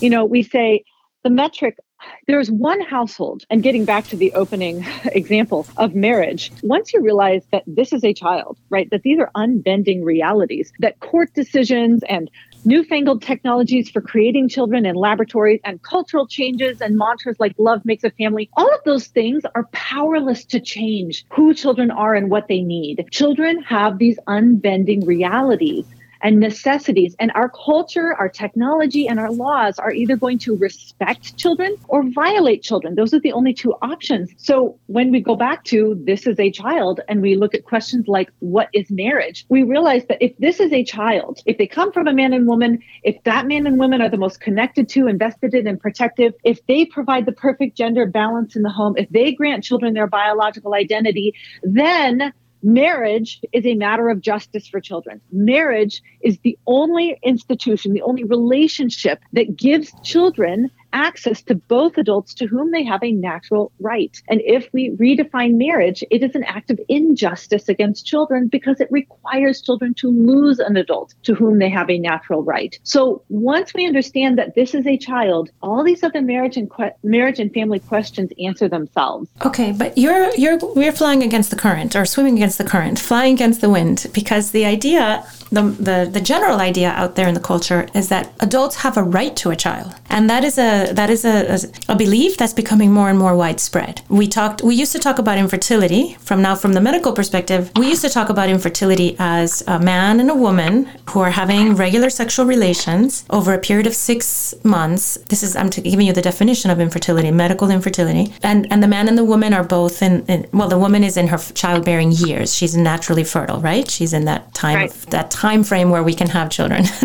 You 0.00 0.10
know 0.10 0.24
we 0.24 0.42
say 0.42 0.84
the 1.22 1.30
metric 1.30 1.78
there's 2.26 2.50
one 2.50 2.80
household, 2.80 3.44
and 3.50 3.62
getting 3.62 3.84
back 3.84 4.06
to 4.08 4.16
the 4.16 4.32
opening 4.34 4.84
example 5.06 5.66
of 5.76 5.94
marriage, 5.94 6.52
once 6.62 6.92
you 6.92 7.00
realize 7.00 7.44
that 7.52 7.64
this 7.66 7.92
is 7.92 8.04
a 8.04 8.14
child, 8.14 8.58
right, 8.70 8.88
that 8.90 9.02
these 9.02 9.18
are 9.18 9.30
unbending 9.34 10.04
realities, 10.04 10.72
that 10.80 11.00
court 11.00 11.32
decisions 11.34 12.02
and 12.08 12.30
newfangled 12.64 13.22
technologies 13.22 13.90
for 13.90 14.00
creating 14.00 14.48
children 14.48 14.86
in 14.86 14.94
laboratories 14.94 15.60
and 15.64 15.82
cultural 15.82 16.26
changes 16.26 16.80
and 16.80 16.96
mantras 16.96 17.36
like 17.38 17.54
love 17.58 17.84
makes 17.84 18.04
a 18.04 18.10
family, 18.12 18.48
all 18.56 18.72
of 18.72 18.80
those 18.84 19.06
things 19.08 19.42
are 19.54 19.64
powerless 19.72 20.44
to 20.46 20.60
change 20.60 21.26
who 21.30 21.52
children 21.52 21.90
are 21.90 22.14
and 22.14 22.30
what 22.30 22.48
they 22.48 22.62
need. 22.62 23.04
Children 23.10 23.62
have 23.62 23.98
these 23.98 24.18
unbending 24.26 25.04
realities 25.06 25.84
and 26.24 26.40
necessities. 26.40 27.14
And 27.20 27.30
our 27.34 27.50
culture, 27.50 28.14
our 28.14 28.28
technology, 28.28 29.06
and 29.06 29.20
our 29.20 29.30
laws 29.30 29.78
are 29.78 29.92
either 29.92 30.16
going 30.16 30.38
to 30.40 30.56
respect 30.56 31.36
children 31.36 31.76
or 31.88 32.02
violate 32.10 32.62
children. 32.62 32.94
Those 32.94 33.12
are 33.14 33.20
the 33.20 33.32
only 33.32 33.52
two 33.52 33.74
options. 33.82 34.30
So 34.38 34.78
when 34.86 35.12
we 35.12 35.20
go 35.20 35.36
back 35.36 35.64
to 35.64 36.02
this 36.04 36.26
is 36.26 36.40
a 36.40 36.50
child 36.50 37.00
and 37.08 37.20
we 37.20 37.36
look 37.36 37.54
at 37.54 37.64
questions 37.64 38.08
like 38.08 38.30
what 38.40 38.68
is 38.72 38.90
marriage, 38.90 39.44
we 39.50 39.62
realize 39.62 40.04
that 40.08 40.18
if 40.22 40.36
this 40.38 40.60
is 40.60 40.72
a 40.72 40.82
child, 40.82 41.40
if 41.44 41.58
they 41.58 41.66
come 41.66 41.92
from 41.92 42.08
a 42.08 42.14
man 42.14 42.32
and 42.32 42.48
woman, 42.48 42.82
if 43.02 43.22
that 43.24 43.46
man 43.46 43.66
and 43.66 43.78
woman 43.78 44.00
are 44.00 44.08
the 44.08 44.16
most 44.16 44.40
connected 44.40 44.88
to, 44.88 45.06
invested 45.06 45.54
in, 45.54 45.66
and 45.66 45.78
protective, 45.78 46.32
if 46.42 46.64
they 46.66 46.86
provide 46.86 47.26
the 47.26 47.32
perfect 47.32 47.76
gender 47.76 48.06
balance 48.06 48.56
in 48.56 48.62
the 48.62 48.70
home, 48.70 48.94
if 48.96 49.08
they 49.10 49.32
grant 49.32 49.62
children 49.62 49.92
their 49.92 50.06
biological 50.06 50.74
identity, 50.74 51.34
then 51.62 52.32
Marriage 52.64 53.40
is 53.52 53.66
a 53.66 53.74
matter 53.74 54.08
of 54.08 54.22
justice 54.22 54.66
for 54.66 54.80
children. 54.80 55.20
Marriage 55.30 56.02
is 56.22 56.38
the 56.38 56.58
only 56.66 57.18
institution, 57.22 57.92
the 57.92 58.00
only 58.00 58.24
relationship 58.24 59.20
that 59.34 59.54
gives 59.54 59.92
children 60.02 60.70
access 60.94 61.42
to 61.42 61.54
both 61.54 61.98
adults 61.98 62.32
to 62.34 62.46
whom 62.46 62.70
they 62.70 62.84
have 62.84 63.02
a 63.02 63.12
natural 63.12 63.72
right. 63.80 64.22
And 64.28 64.40
if 64.44 64.68
we 64.72 64.90
redefine 64.92 65.54
marriage, 65.54 66.02
it 66.10 66.22
is 66.22 66.34
an 66.34 66.44
act 66.44 66.70
of 66.70 66.80
injustice 66.88 67.68
against 67.68 68.06
children 68.06 68.48
because 68.48 68.80
it 68.80 68.88
requires 68.90 69.60
children 69.60 69.92
to 69.94 70.08
lose 70.08 70.58
an 70.60 70.76
adult 70.76 71.14
to 71.24 71.34
whom 71.34 71.58
they 71.58 71.68
have 71.68 71.90
a 71.90 71.98
natural 71.98 72.42
right. 72.42 72.78
So 72.84 73.22
once 73.28 73.74
we 73.74 73.86
understand 73.86 74.38
that 74.38 74.54
this 74.54 74.74
is 74.74 74.86
a 74.86 74.96
child, 74.96 75.50
all 75.62 75.84
these 75.84 76.02
other 76.02 76.22
marriage 76.22 76.56
and 76.56 76.70
que- 76.70 76.94
marriage 77.02 77.40
and 77.40 77.52
family 77.52 77.80
questions 77.80 78.30
answer 78.42 78.68
themselves. 78.68 79.28
Okay, 79.44 79.72
but 79.72 79.98
you're 79.98 80.32
you're 80.36 80.58
we're 80.74 80.92
flying 80.92 81.22
against 81.22 81.50
the 81.50 81.56
current 81.56 81.96
or 81.96 82.04
swimming 82.04 82.36
against 82.36 82.58
the 82.58 82.64
current, 82.64 82.98
flying 82.98 83.34
against 83.34 83.60
the 83.60 83.68
wind 83.68 84.06
because 84.14 84.52
the 84.52 84.64
idea 84.64 85.24
the, 85.54 85.62
the, 85.62 86.10
the 86.10 86.20
general 86.20 86.60
idea 86.60 86.90
out 86.90 87.14
there 87.14 87.28
in 87.28 87.34
the 87.34 87.40
culture 87.40 87.86
is 87.94 88.08
that 88.08 88.32
adults 88.40 88.76
have 88.76 88.96
a 88.96 89.02
right 89.02 89.34
to 89.36 89.50
a 89.50 89.56
child. 89.56 89.94
And 90.10 90.28
that 90.28 90.44
is 90.44 90.58
a 90.58 90.83
that 90.92 91.10
is 91.10 91.24
a, 91.24 91.58
a, 91.88 91.96
belief 91.96 92.36
that's 92.36 92.52
becoming 92.52 92.92
more 92.92 93.08
and 93.08 93.18
more 93.18 93.36
widespread. 93.36 94.02
We 94.08 94.26
talked 94.26 94.62
we 94.62 94.74
used 94.74 94.92
to 94.92 94.98
talk 94.98 95.18
about 95.18 95.38
infertility 95.38 96.14
from 96.20 96.42
now 96.42 96.54
from 96.54 96.72
the 96.74 96.80
medical 96.80 97.12
perspective. 97.12 97.70
We 97.76 97.88
used 97.88 98.02
to 98.02 98.10
talk 98.10 98.28
about 98.28 98.48
infertility 98.48 99.16
as 99.18 99.62
a 99.66 99.78
man 99.78 100.20
and 100.20 100.30
a 100.30 100.34
woman 100.34 100.88
who 101.10 101.20
are 101.20 101.30
having 101.30 101.74
regular 101.76 102.10
sexual 102.10 102.46
relations 102.46 103.24
over 103.30 103.54
a 103.54 103.58
period 103.58 103.86
of 103.86 103.94
6 103.94 104.54
months. 104.64 105.18
This 105.28 105.42
is 105.42 105.56
I'm 105.56 105.70
giving 105.70 106.06
you 106.06 106.12
the 106.12 106.22
definition 106.22 106.70
of 106.70 106.80
infertility, 106.80 107.30
medical 107.30 107.70
infertility. 107.70 108.34
And 108.42 108.70
and 108.72 108.82
the 108.82 108.88
man 108.88 109.08
and 109.08 109.16
the 109.16 109.24
woman 109.24 109.54
are 109.54 109.64
both 109.64 110.02
in, 110.02 110.24
in 110.26 110.46
well 110.52 110.68
the 110.68 110.78
woman 110.78 111.04
is 111.04 111.16
in 111.16 111.28
her 111.28 111.38
childbearing 111.54 112.12
years. 112.12 112.54
She's 112.54 112.76
naturally 112.76 113.24
fertile, 113.24 113.60
right? 113.60 113.90
She's 113.90 114.12
in 114.12 114.24
that 114.26 114.52
time 114.54 114.76
right. 114.76 114.90
of 114.90 115.06
that 115.10 115.30
time 115.30 115.64
frame 115.64 115.90
where 115.90 116.02
we 116.02 116.14
can 116.14 116.28
have 116.28 116.50
children 116.50 116.84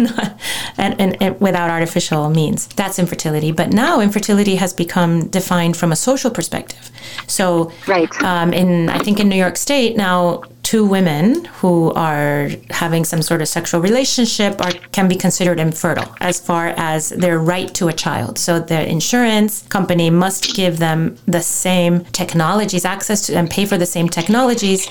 and, 0.78 1.00
and, 1.00 1.22
and, 1.22 1.40
without 1.42 1.70
artificial 1.70 2.30
means. 2.30 2.68
That's 2.68 3.00
infertility. 3.00 3.52
But 3.52 3.69
now 3.72 4.00
infertility 4.00 4.56
has 4.56 4.74
become 4.74 5.28
defined 5.28 5.78
from 5.78 5.92
a 5.92 5.96
social 5.96 6.32
perspective. 6.32 6.92
So, 7.28 7.72
right. 7.88 8.12
Um, 8.24 8.54
in 8.54 8.90
I 8.90 9.00
think 9.00 9.20
in 9.20 9.30
New 9.30 9.36
York 9.36 9.58
State 9.58 9.98
now 9.98 10.44
two 10.70 10.86
women 10.86 11.46
who 11.60 11.92
are 11.94 12.48
having 12.70 13.04
some 13.04 13.24
sort 13.24 13.42
of 13.42 13.48
sexual 13.48 13.82
relationship 13.82 14.62
are 14.64 14.72
can 14.92 15.08
be 15.08 15.16
considered 15.16 15.60
infertile 15.60 16.16
as 16.20 16.40
far 16.40 16.68
as 16.78 17.10
their 17.24 17.40
right 17.40 17.74
to 17.74 17.88
a 17.88 17.94
child. 18.06 18.38
So 18.38 18.60
the 18.60 18.88
insurance 18.88 19.64
company 19.70 20.12
must 20.12 20.56
give 20.56 20.78
them 20.78 21.18
the 21.26 21.42
same 21.42 22.06
technologies, 22.22 22.86
access 22.86 23.26
to 23.26 23.36
and 23.40 23.50
pay 23.50 23.66
for 23.66 23.80
the 23.80 23.88
same 23.96 24.08
technologies 24.10 24.82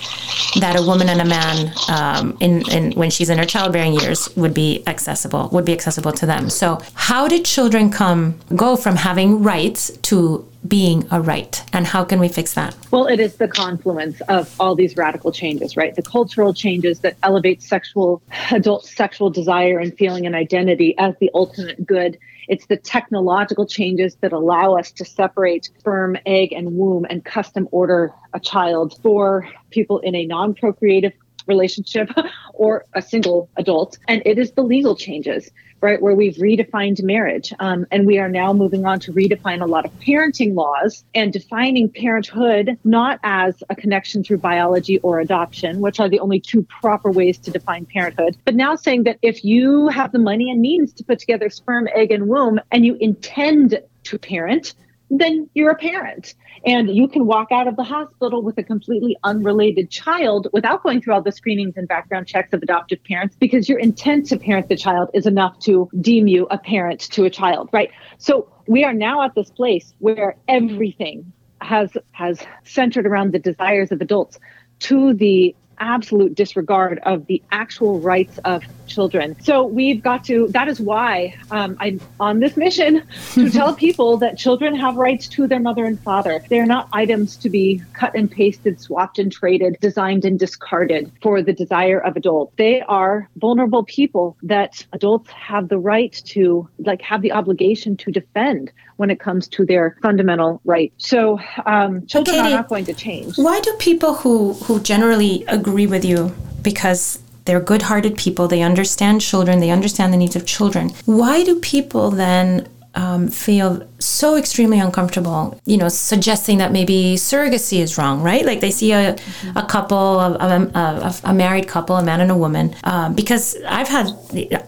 that 0.59 0.75
a 0.77 0.83
woman 0.83 1.09
and 1.09 1.21
a 1.21 1.29
man 1.39 1.57
um, 1.97 2.37
in, 2.41 2.69
in 2.77 2.83
when 3.01 3.11
she's 3.11 3.31
in 3.31 3.39
her 3.39 3.47
childbearing 3.55 3.93
years 4.01 4.21
would 4.35 4.55
be 4.55 4.83
accessible 4.89 5.49
would 5.53 5.65
be 5.65 5.75
accessible 5.79 6.11
to 6.21 6.27
them. 6.27 6.51
So 6.51 6.81
how 6.95 7.29
did 7.29 7.45
children 7.45 7.93
come 7.93 8.21
go 8.57 8.75
from 8.75 8.97
having 8.97 9.45
rights 9.45 9.97
to 10.09 10.45
being 10.67 11.07
a 11.11 11.21
right 11.21 11.65
and 11.73 11.87
how 11.87 12.05
can 12.05 12.19
we 12.19 12.29
fix 12.29 12.55
that? 12.55 12.77
Well 12.91 13.07
it 13.07 13.21
is 13.21 13.37
the 13.37 13.49
confluence 13.49 14.21
of 14.23 14.55
all 14.61 14.75
these 14.75 14.97
radical 14.97 15.33
changes 15.33 15.77
right? 15.77 15.95
The 15.95 16.03
cultural 16.03 16.53
changes 16.53 17.01
that 17.01 17.17
elevate 17.23 17.63
sexual 17.63 18.23
adult 18.51 18.85
sexual 18.85 19.31
desire 19.31 19.79
and 19.79 19.97
feeling 19.97 20.27
and 20.27 20.35
identity 20.35 20.97
as 20.99 21.15
the 21.21 21.31
ultimate 21.35 21.87
good. 21.87 22.19
It's 22.49 22.67
the 22.67 22.77
technological 22.77 23.67
changes 23.67 24.17
that 24.17 24.33
allow 24.33 24.77
us 24.77 24.91
to 24.93 25.05
separate 25.05 25.67
sperm 25.79 26.17
egg 26.25 26.53
and 26.53 26.77
womb 26.77 27.07
and 27.09 27.25
custom 27.25 27.69
order 27.71 28.13
a 28.33 28.41
child 28.41 28.99
for 29.03 29.49
people 29.71 29.99
in 30.01 30.15
a 30.15 30.25
non-procreative 30.25 31.13
relationship 31.49 32.11
or 32.55 32.85
a 32.95 33.03
single 33.03 33.49
adult 33.57 33.99
and 34.07 34.23
it 34.25 34.39
is 34.39 34.53
the 34.53 34.63
legal 34.63 34.95
changes 34.95 35.51
right, 35.81 36.01
where 36.01 36.15
we've 36.15 36.37
redefined 36.37 37.03
marriage. 37.03 37.53
Um, 37.59 37.87
and 37.91 38.07
we 38.07 38.19
are 38.19 38.29
now 38.29 38.53
moving 38.53 38.85
on 38.85 39.01
to 39.01 39.13
redefine 39.13 39.63
a 39.63 39.67
lot 39.67 39.85
of 39.85 39.93
parenting 40.01 40.55
laws 40.55 41.05
and 41.15 41.33
defining 41.33 41.89
parenthood 41.89 42.79
not 42.85 43.21
as 43.23 43.63
a 43.71 43.77
connection 43.77 44.25
through 44.25 44.39
biology 44.39 44.99
or 44.99 45.21
adoption, 45.21 45.81
which 45.81 46.01
are 46.01 46.09
the 46.09 46.21
only 46.21 46.41
two 46.41 46.63
proper 46.65 47.11
ways 47.11 47.39
to 47.39 47.51
define 47.51 47.87
parenthood, 47.87 48.37
but 48.45 48.55
now 48.55 48.75
saying 48.75 49.05
that 49.05 49.19
if 49.23 49.45
you 49.45 49.89
have 49.89 50.13
the 50.13 50.19
money 50.19 50.51
and 50.51 50.61
means 50.61 50.93
to 50.95 51.05
put 51.05 51.19
together 51.19 51.51
sperm, 51.51 51.89
egg, 51.95 52.11
and 52.11 52.29
womb 52.29 52.59
and 52.73 52.85
you 52.85 52.97
intend 53.01 53.81
to 54.05 54.19
parent, 54.19 54.75
then 55.11 55.49
you're 55.55 55.71
a 55.71 55.77
parent. 55.77 56.35
And 56.65 56.91
you 56.91 57.09
can 57.09 57.27
walk 57.27 57.53
out 57.53 57.69
of 57.69 57.77
the 57.77 57.85
hospital 57.85 58.43
with 58.43 58.59
a 58.59 58.63
completely 58.63 59.17
unrelated 59.25 59.91
child 59.91 60.49
without 60.53 60.83
going 60.83 61.01
through 61.01 61.15
all 61.15 61.23
the 61.23 61.33
screenings 61.33 61.75
and 61.77 61.87
background 61.89 62.27
checks 62.27 62.53
of 62.53 62.63
adoptive 62.63 63.03
parents 63.05 63.37
because 63.37 63.69
your 63.69 63.79
intent 63.79 64.27
to 64.27 64.39
parent 64.39 64.69
the 64.69 64.77
child 64.77 65.11
is 65.15 65.27
enough 65.27 65.59
to 65.61 65.89
deem 66.01 66.27
you 66.27 66.47
a 66.51 66.59
parent 66.59 67.01
to 67.01 67.25
a 67.25 67.31
child, 67.31 67.69
right? 67.73 67.91
So 68.19 68.49
we 68.67 68.85
are 68.85 68.93
now 68.93 69.23
at 69.23 69.35
this 69.35 69.51
place 69.51 69.95
where 69.99 70.37
everything 70.49 71.33
has 71.61 71.91
has 72.13 72.41
centered 72.65 73.07
around 73.07 73.33
the 73.33 73.39
desires 73.39 73.91
of 73.91 74.01
adults 74.01 74.39
to 74.81 75.15
the 75.15 75.55
absolute 75.81 76.35
disregard 76.35 77.01
of 77.05 77.27
the 77.27 77.43
actual 77.51 78.01
rights 78.01 78.39
of 78.45 78.65
children. 78.89 79.37
So 79.43 79.65
we've 79.65 80.03
got 80.03 80.25
to, 80.25 80.49
that 80.49 80.69
is 80.69 80.81
why 80.81 81.37
um, 81.51 81.77
I'm 81.79 82.01
on 82.19 82.41
this 82.41 82.57
mission 82.57 83.07
to 83.35 83.51
tell 83.59 83.75
people 83.75 84.17
that 84.19 84.39
children 84.39 84.75
have 84.75 84.97
rights 84.97 85.29
to 85.29 85.47
their 85.47 85.61
mother 85.61 85.85
and 85.85 86.01
father. 86.01 86.43
They're 86.49 86.67
not 86.67 86.89
items 86.93 87.37
to 87.37 87.51
be 87.51 87.83
cut 87.93 88.15
and 88.15 88.31
pasted, 88.31 88.81
swapped 88.81 89.19
and 89.19 89.31
traded, 89.31 89.77
designed 89.81 90.25
and 90.25 90.39
discarded 90.39 91.13
for 91.23 91.43
the 91.43 91.53
desire 91.53 92.01
of 92.01 92.17
adults. 92.17 92.55
They 92.57 92.81
are 92.83 93.29
vulnerable 93.37 93.85
people 93.85 94.37
that 94.43 94.85
adults 94.93 95.31
have 95.31 95.69
the 95.69 95.79
right 95.79 96.13
to, 96.27 96.69
like, 96.79 97.03
have 97.03 97.23
the 97.23 97.33
obligation 97.33 97.97
to 97.99 98.11
defend 98.11 98.73
when 98.97 99.11
it 99.11 99.21
comes 99.21 99.47
to 99.47 99.65
their 99.65 99.97
fundamental 100.03 100.61
right. 100.65 100.93
So 100.99 101.39
um, 101.67 102.05
children 102.07 102.37
Katie, 102.37 102.49
are 102.49 102.57
not 102.57 102.69
going 102.69 102.85
to 102.87 102.95
change. 102.95 103.39
Why 103.39 103.61
do 103.61 103.73
people 103.75 104.15
who, 104.15 104.55
who 104.55 104.81
generally 104.81 105.45
agree 105.47 105.68
with 105.87 106.05
you 106.05 106.35
because 106.63 107.21
they're 107.45 107.61
good 107.61 107.83
hearted 107.83 108.17
people. 108.17 108.49
They 108.49 108.63
understand 108.63 109.21
children. 109.21 109.61
They 109.61 109.71
understand 109.71 110.13
the 110.13 110.19
needs 110.19 110.37
of 110.37 110.45
children. 110.45 110.91
Why 111.07 111.45
do 111.45 111.59
people 111.61 112.11
then 112.11 112.69
um, 112.99 113.29
feel 113.29 113.89
so 114.01 114.35
extremely 114.35 114.81
uncomfortable, 114.81 115.57
you 115.65 115.77
know, 115.77 115.89
suggesting 115.89 116.59
that 116.59 116.73
maybe 116.73 117.15
surrogacy 117.15 117.79
is 117.79 117.97
wrong, 117.97 118.23
right? 118.23 118.45
Like 118.45 118.59
they 118.61 118.73
see 118.73 118.91
a, 118.91 119.17
a 119.55 119.63
couple, 119.63 120.19
a, 120.19 120.35
a, 120.35 121.15
a, 121.23 121.33
married 121.33 121.69
couple, 121.69 121.95
a 121.95 122.03
man 122.03 122.21
and 122.21 122.33
a 122.33 122.37
woman, 122.37 122.75
um, 122.83 123.15
because 123.15 123.57
I've 123.69 123.87
had, 123.87 124.11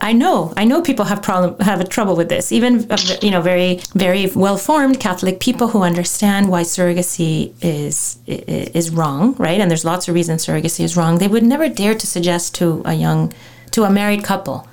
I 0.01 0.13
know, 0.13 0.55
I 0.57 0.65
know 0.65 0.81
people 0.81 1.07
have 1.07 1.23
problem, 1.23 1.59
have 1.59 1.81
a 1.81 1.85
trouble 1.85 2.15
with 2.15 2.29
this. 2.29 2.53
Even 2.53 2.89
you 3.21 3.33
know, 3.33 3.41
very, 3.41 3.81
very 3.95 4.29
well-formed 4.37 5.01
Catholic 5.01 5.41
people 5.41 5.67
who 5.67 5.83
understand 5.83 6.49
why 6.49 6.63
surrogacy 6.63 7.53
is 7.63 8.19
is 8.27 8.91
wrong, 8.91 9.35
right? 9.39 9.61
And 9.61 9.69
there's 9.69 9.85
lots 9.85 10.07
of 10.07 10.15
reasons 10.15 10.47
surrogacy 10.47 10.85
is 10.85 10.97
wrong. 10.97 11.19
They 11.19 11.29
would 11.29 11.43
never 11.43 11.69
dare 11.69 11.97
to 11.97 12.07
suggest 12.07 12.55
to 12.57 12.83
a 12.85 12.95
young, 12.95 13.33
to 13.73 13.83
a 13.83 13.91
married 13.91 14.23
couple 14.23 14.69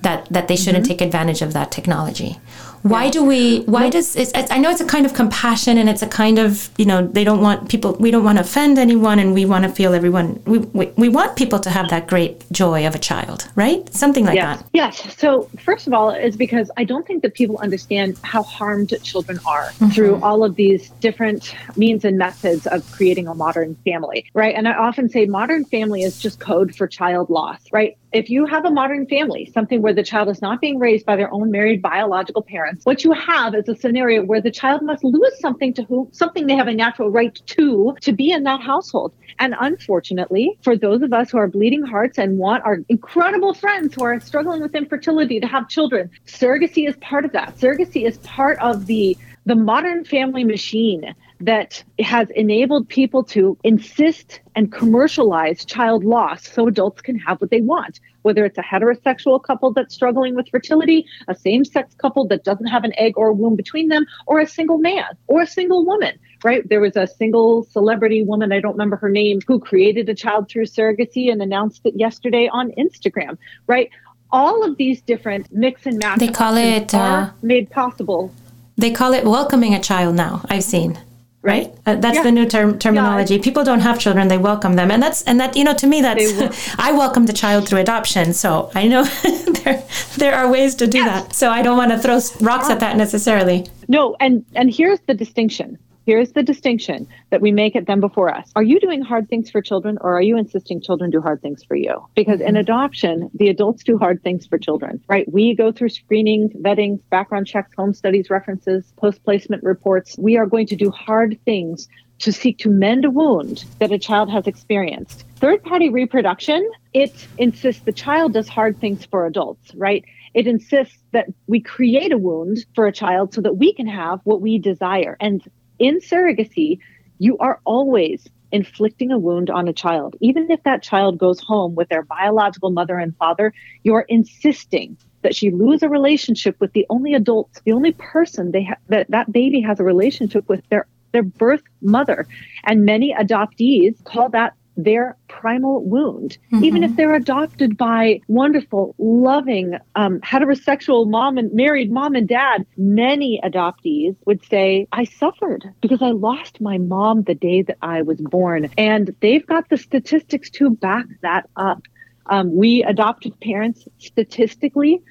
that 0.00 0.26
that 0.30 0.48
they 0.48 0.56
shouldn't 0.56 0.84
mm-hmm. 0.84 0.98
take 0.98 1.00
advantage 1.00 1.42
of 1.42 1.52
that 1.52 1.70
technology 1.70 2.38
why 2.82 3.08
do 3.08 3.24
we 3.24 3.60
why 3.62 3.88
does 3.88 4.16
it's, 4.16 4.32
i 4.50 4.58
know 4.58 4.70
it's 4.70 4.80
a 4.80 4.86
kind 4.86 5.06
of 5.06 5.14
compassion 5.14 5.78
and 5.78 5.88
it's 5.88 6.02
a 6.02 6.06
kind 6.06 6.38
of 6.38 6.70
you 6.76 6.84
know 6.84 7.06
they 7.06 7.24
don't 7.24 7.40
want 7.40 7.68
people 7.68 7.94
we 8.00 8.10
don't 8.10 8.24
want 8.24 8.38
to 8.38 8.42
offend 8.42 8.78
anyone 8.78 9.18
and 9.18 9.34
we 9.34 9.44
want 9.44 9.64
to 9.64 9.70
feel 9.70 9.94
everyone 9.94 10.40
we, 10.46 10.58
we, 10.58 10.86
we 10.96 11.08
want 11.08 11.36
people 11.36 11.58
to 11.58 11.70
have 11.70 11.88
that 11.90 12.06
great 12.08 12.44
joy 12.50 12.86
of 12.86 12.94
a 12.94 12.98
child 12.98 13.48
right? 13.54 13.92
Something 13.92 14.24
like 14.24 14.34
yes. 14.34 14.58
that. 14.58 14.68
Yes. 14.72 15.16
So 15.18 15.48
first 15.58 15.86
of 15.86 15.92
all 15.92 16.10
is 16.10 16.36
because 16.36 16.70
i 16.76 16.84
don't 16.84 17.06
think 17.06 17.22
that 17.22 17.34
people 17.34 17.58
understand 17.58 18.18
how 18.22 18.42
harmed 18.42 18.92
children 19.02 19.38
are 19.46 19.66
mm-hmm. 19.66 19.88
through 19.88 20.16
all 20.22 20.44
of 20.44 20.56
these 20.56 20.90
different 21.00 21.54
means 21.76 22.04
and 22.04 22.18
methods 22.18 22.66
of 22.66 22.90
creating 22.92 23.28
a 23.28 23.34
modern 23.34 23.74
family 23.84 24.24
right? 24.34 24.54
And 24.54 24.66
i 24.68 24.74
often 24.74 25.08
say 25.08 25.26
modern 25.26 25.64
family 25.64 26.02
is 26.02 26.18
just 26.18 26.40
code 26.40 26.74
for 26.74 26.86
child 26.86 27.30
loss 27.30 27.60
right 27.72 27.96
if 28.12 28.28
you 28.28 28.46
have 28.46 28.64
a 28.64 28.70
modern 28.70 29.06
family, 29.06 29.50
something 29.52 29.80
where 29.80 29.94
the 29.94 30.02
child 30.02 30.28
is 30.28 30.42
not 30.42 30.60
being 30.60 30.78
raised 30.78 31.06
by 31.06 31.16
their 31.16 31.32
own 31.32 31.50
married 31.50 31.80
biological 31.80 32.42
parents, 32.42 32.84
what 32.84 33.04
you 33.04 33.12
have 33.12 33.54
is 33.54 33.68
a 33.68 33.76
scenario 33.76 34.22
where 34.22 34.40
the 34.40 34.50
child 34.50 34.82
must 34.82 35.02
lose 35.02 35.38
something 35.40 35.72
to 35.74 35.82
whom 35.84 36.08
something 36.12 36.46
they 36.46 36.54
have 36.54 36.68
a 36.68 36.74
natural 36.74 37.10
right 37.10 37.40
to 37.46 37.96
to 38.00 38.12
be 38.12 38.30
in 38.30 38.42
that 38.44 38.60
household. 38.60 39.12
And 39.38 39.54
unfortunately, 39.58 40.58
for 40.62 40.76
those 40.76 41.02
of 41.02 41.12
us 41.12 41.30
who 41.30 41.38
are 41.38 41.48
bleeding 41.48 41.82
hearts 41.82 42.18
and 42.18 42.38
want 42.38 42.64
our 42.64 42.80
incredible 42.88 43.54
friends 43.54 43.94
who 43.94 44.04
are 44.04 44.20
struggling 44.20 44.60
with 44.60 44.74
infertility 44.74 45.40
to 45.40 45.46
have 45.46 45.68
children, 45.68 46.10
surrogacy 46.26 46.88
is 46.88 46.96
part 46.96 47.24
of 47.24 47.32
that. 47.32 47.56
Surrogacy 47.56 48.06
is 48.06 48.18
part 48.18 48.58
of 48.60 48.86
the 48.86 49.16
the 49.44 49.54
modern 49.56 50.04
family 50.04 50.44
machine 50.44 51.14
that 51.44 51.82
has 51.98 52.28
enabled 52.30 52.88
people 52.88 53.24
to 53.24 53.58
insist 53.64 54.40
and 54.54 54.70
commercialize 54.70 55.64
child 55.64 56.04
loss 56.04 56.46
so 56.46 56.68
adults 56.68 57.00
can 57.00 57.18
have 57.18 57.40
what 57.40 57.50
they 57.50 57.60
want, 57.60 57.98
whether 58.22 58.44
it's 58.44 58.58
a 58.58 58.62
heterosexual 58.62 59.42
couple 59.42 59.72
that's 59.72 59.92
struggling 59.92 60.36
with 60.36 60.48
fertility, 60.48 61.04
a 61.26 61.34
same 61.34 61.64
sex 61.64 61.94
couple 61.96 62.26
that 62.28 62.44
doesn't 62.44 62.66
have 62.66 62.84
an 62.84 62.92
egg 62.96 63.14
or 63.16 63.28
a 63.28 63.32
womb 63.32 63.56
between 63.56 63.88
them, 63.88 64.06
or 64.26 64.38
a 64.38 64.46
single 64.46 64.78
man 64.78 65.04
or 65.26 65.42
a 65.42 65.46
single 65.46 65.84
woman, 65.84 66.16
right? 66.44 66.68
There 66.68 66.80
was 66.80 66.96
a 66.96 67.08
single 67.08 67.64
celebrity 67.64 68.22
woman, 68.22 68.52
I 68.52 68.60
don't 68.60 68.72
remember 68.72 68.96
her 68.96 69.10
name, 69.10 69.40
who 69.46 69.58
created 69.58 70.08
a 70.08 70.14
child 70.14 70.48
through 70.48 70.66
surrogacy 70.66 71.30
and 71.30 71.42
announced 71.42 71.80
it 71.84 71.94
yesterday 71.96 72.48
on 72.52 72.70
Instagram, 72.78 73.36
right? 73.66 73.90
All 74.30 74.64
of 74.64 74.76
these 74.76 75.02
different 75.02 75.52
mix 75.52 75.86
and 75.86 75.98
match 75.98 76.20
they 76.20 76.28
call 76.28 76.56
it 76.56 76.94
uh, 76.94 77.30
made 77.42 77.68
possible. 77.70 78.32
They 78.76 78.90
call 78.90 79.12
it 79.12 79.24
welcoming 79.24 79.74
a 79.74 79.80
child 79.80 80.14
now. 80.14 80.42
I've 80.48 80.64
seen 80.64 80.98
right? 81.42 81.74
Uh, 81.86 81.96
that's 81.96 82.16
yeah. 82.16 82.22
the 82.22 82.32
new 82.32 82.46
term 82.46 82.78
terminology. 82.78 83.36
Yeah. 83.36 83.42
people 83.42 83.64
don't 83.64 83.80
have 83.80 83.98
children 83.98 84.28
they 84.28 84.38
welcome 84.38 84.74
them. 84.76 84.90
And 84.90 85.02
that's 85.02 85.22
and 85.22 85.38
that 85.40 85.56
you 85.56 85.64
know 85.64 85.74
to 85.74 85.86
me 85.86 86.00
that's 86.00 86.74
i 86.78 86.92
welcome 86.92 87.26
the 87.26 87.32
child 87.32 87.68
through 87.68 87.80
adoption 87.80 88.32
so 88.32 88.70
i 88.74 88.86
know 88.86 89.04
there 89.64 89.82
there 90.16 90.34
are 90.34 90.50
ways 90.50 90.74
to 90.76 90.86
do 90.86 90.98
yes. 90.98 91.08
that. 91.08 91.34
So 91.34 91.50
i 91.50 91.62
don't 91.62 91.76
want 91.76 91.90
to 91.92 91.98
throw 91.98 92.20
rocks 92.40 92.70
at 92.70 92.80
that 92.80 92.96
necessarily. 92.96 93.66
No 93.88 94.16
and 94.20 94.44
and 94.54 94.72
here's 94.72 95.00
the 95.00 95.14
distinction 95.14 95.78
Here's 96.04 96.32
the 96.32 96.42
distinction 96.42 97.06
that 97.30 97.40
we 97.40 97.52
make 97.52 97.76
at 97.76 97.86
them 97.86 98.00
before 98.00 98.34
us. 98.34 98.50
Are 98.56 98.62
you 98.62 98.80
doing 98.80 99.02
hard 99.02 99.28
things 99.28 99.50
for 99.50 99.62
children 99.62 99.98
or 100.00 100.16
are 100.16 100.22
you 100.22 100.36
insisting 100.36 100.80
children 100.80 101.10
do 101.10 101.20
hard 101.20 101.40
things 101.42 101.62
for 101.62 101.76
you? 101.76 102.06
Because 102.14 102.40
in 102.40 102.48
mm-hmm. 102.48 102.56
adoption, 102.56 103.30
the 103.34 103.48
adults 103.48 103.84
do 103.84 103.98
hard 103.98 104.22
things 104.22 104.46
for 104.46 104.58
children, 104.58 105.02
right? 105.08 105.30
We 105.32 105.54
go 105.54 105.70
through 105.70 105.90
screening, 105.90 106.50
vetting, 106.60 107.00
background 107.10 107.46
checks, 107.46 107.70
home 107.76 107.94
studies, 107.94 108.30
references, 108.30 108.92
post 108.96 109.22
placement 109.22 109.62
reports. 109.62 110.16
We 110.18 110.36
are 110.36 110.46
going 110.46 110.66
to 110.68 110.76
do 110.76 110.90
hard 110.90 111.38
things 111.44 111.88
to 112.18 112.32
seek 112.32 112.58
to 112.58 112.70
mend 112.70 113.04
a 113.04 113.10
wound 113.10 113.64
that 113.78 113.92
a 113.92 113.98
child 113.98 114.30
has 114.30 114.46
experienced. 114.46 115.24
Third 115.36 115.62
party 115.64 115.88
reproduction, 115.88 116.68
it 116.92 117.26
insists 117.38 117.82
the 117.84 117.92
child 117.92 118.32
does 118.32 118.48
hard 118.48 118.80
things 118.80 119.04
for 119.04 119.26
adults, 119.26 119.74
right? 119.74 120.04
It 120.34 120.46
insists 120.46 120.98
that 121.12 121.26
we 121.46 121.60
create 121.60 122.12
a 122.12 122.18
wound 122.18 122.64
for 122.74 122.86
a 122.86 122.92
child 122.92 123.34
so 123.34 123.40
that 123.40 123.56
we 123.56 123.72
can 123.72 123.86
have 123.86 124.20
what 124.24 124.40
we 124.40 124.58
desire. 124.58 125.16
And 125.20 125.42
in 125.82 125.98
surrogacy, 125.98 126.78
you 127.18 127.36
are 127.38 127.60
always 127.64 128.28
inflicting 128.52 129.10
a 129.10 129.18
wound 129.18 129.50
on 129.50 129.66
a 129.66 129.72
child. 129.72 130.14
Even 130.20 130.50
if 130.50 130.62
that 130.62 130.82
child 130.82 131.18
goes 131.18 131.40
home 131.40 131.74
with 131.74 131.88
their 131.88 132.02
biological 132.02 132.70
mother 132.70 132.98
and 132.98 133.16
father, 133.16 133.52
you're 133.82 134.06
insisting 134.08 134.96
that 135.22 135.34
she 135.34 135.50
lose 135.50 135.82
a 135.82 135.88
relationship 135.88 136.56
with 136.60 136.72
the 136.72 136.86
only 136.88 137.14
adult, 137.14 137.50
the 137.64 137.72
only 137.72 137.92
person 137.92 138.52
they 138.52 138.64
ha- 138.64 138.76
that 138.88 139.10
that 139.10 139.32
baby 139.32 139.60
has 139.60 139.80
a 139.80 139.84
relationship 139.84 140.48
with 140.48 140.62
their 140.68 140.86
their 141.12 141.22
birth 141.22 141.62
mother. 141.80 142.26
And 142.64 142.84
many 142.84 143.14
adoptees 143.14 144.02
call 144.04 144.28
that 144.30 144.54
their 144.76 145.16
primal 145.28 145.84
wound, 145.84 146.38
mm-hmm. 146.52 146.64
even 146.64 146.82
if 146.82 146.96
they're 146.96 147.14
adopted 147.14 147.76
by 147.76 148.20
wonderful, 148.28 148.94
loving, 148.98 149.74
um, 149.94 150.20
heterosexual 150.20 151.08
mom 151.08 151.38
and 151.38 151.52
married 151.52 151.92
mom 151.92 152.14
and 152.14 152.28
dad. 152.28 152.66
Many 152.76 153.40
adoptees 153.44 154.16
would 154.26 154.44
say, 154.46 154.86
I 154.92 155.04
suffered 155.04 155.64
because 155.80 156.02
I 156.02 156.10
lost 156.10 156.60
my 156.60 156.78
mom 156.78 157.22
the 157.22 157.34
day 157.34 157.62
that 157.62 157.78
I 157.82 158.02
was 158.02 158.20
born. 158.20 158.70
And 158.78 159.14
they've 159.20 159.46
got 159.46 159.68
the 159.68 159.76
statistics 159.76 160.50
to 160.50 160.70
back 160.70 161.06
that 161.22 161.48
up. 161.56 161.82
Um, 162.26 162.54
we 162.54 162.82
adopted 162.82 163.38
parents 163.40 163.86
statistically 163.98 165.02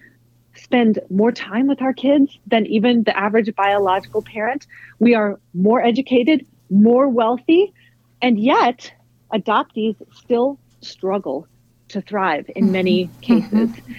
spend 0.55 0.99
more 1.09 1.31
time 1.31 1.67
with 1.67 1.81
our 1.81 1.93
kids 1.93 2.37
than 2.47 2.65
even 2.65 3.03
the 3.03 3.17
average 3.17 3.53
biological 3.55 4.21
parent. 4.21 4.67
We 4.99 5.15
are 5.15 5.39
more 5.53 5.81
educated, 5.81 6.45
more 6.69 7.07
wealthy, 7.07 7.73
and 8.21 8.39
yet 8.39 8.91
adoptees 9.33 9.95
still 10.13 10.59
struggle 10.81 11.47
to 11.89 12.01
thrive 12.01 12.49
in 12.55 12.65
mm-hmm. 12.65 12.73
many 12.73 13.09
cases 13.21 13.69
mm-hmm. 13.69 13.93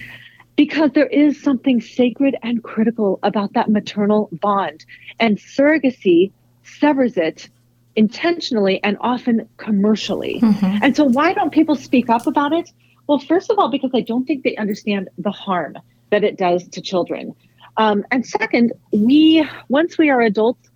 because 0.55 0.91
there 0.91 1.07
is 1.07 1.41
something 1.41 1.81
sacred 1.81 2.35
and 2.43 2.63
critical 2.63 3.19
about 3.23 3.53
that 3.53 3.69
maternal 3.69 4.29
bond. 4.31 4.85
And 5.19 5.37
surrogacy 5.37 6.31
severs 6.63 7.17
it 7.17 7.49
intentionally 7.95 8.83
and 8.83 8.97
often 9.01 9.47
commercially. 9.57 10.39
Mm-hmm. 10.41 10.83
And 10.83 10.95
so, 10.95 11.05
why 11.05 11.33
don't 11.33 11.51
people 11.51 11.75
speak 11.75 12.09
up 12.09 12.27
about 12.27 12.53
it? 12.53 12.71
Well, 13.07 13.19
first 13.19 13.49
of 13.51 13.59
all, 13.59 13.69
because 13.69 13.91
I 13.93 14.01
don't 14.01 14.25
think 14.25 14.43
they 14.43 14.55
understand 14.55 15.09
the 15.17 15.31
harm 15.31 15.77
that 16.09 16.23
it 16.23 16.37
does 16.37 16.67
to 16.69 16.81
children. 16.81 17.35
Um, 17.77 18.05
and 18.11 18.25
second, 18.25 18.73
we, 18.91 19.47
once 19.67 19.97
we 19.97 20.09
are 20.09 20.21
adults, 20.21 20.69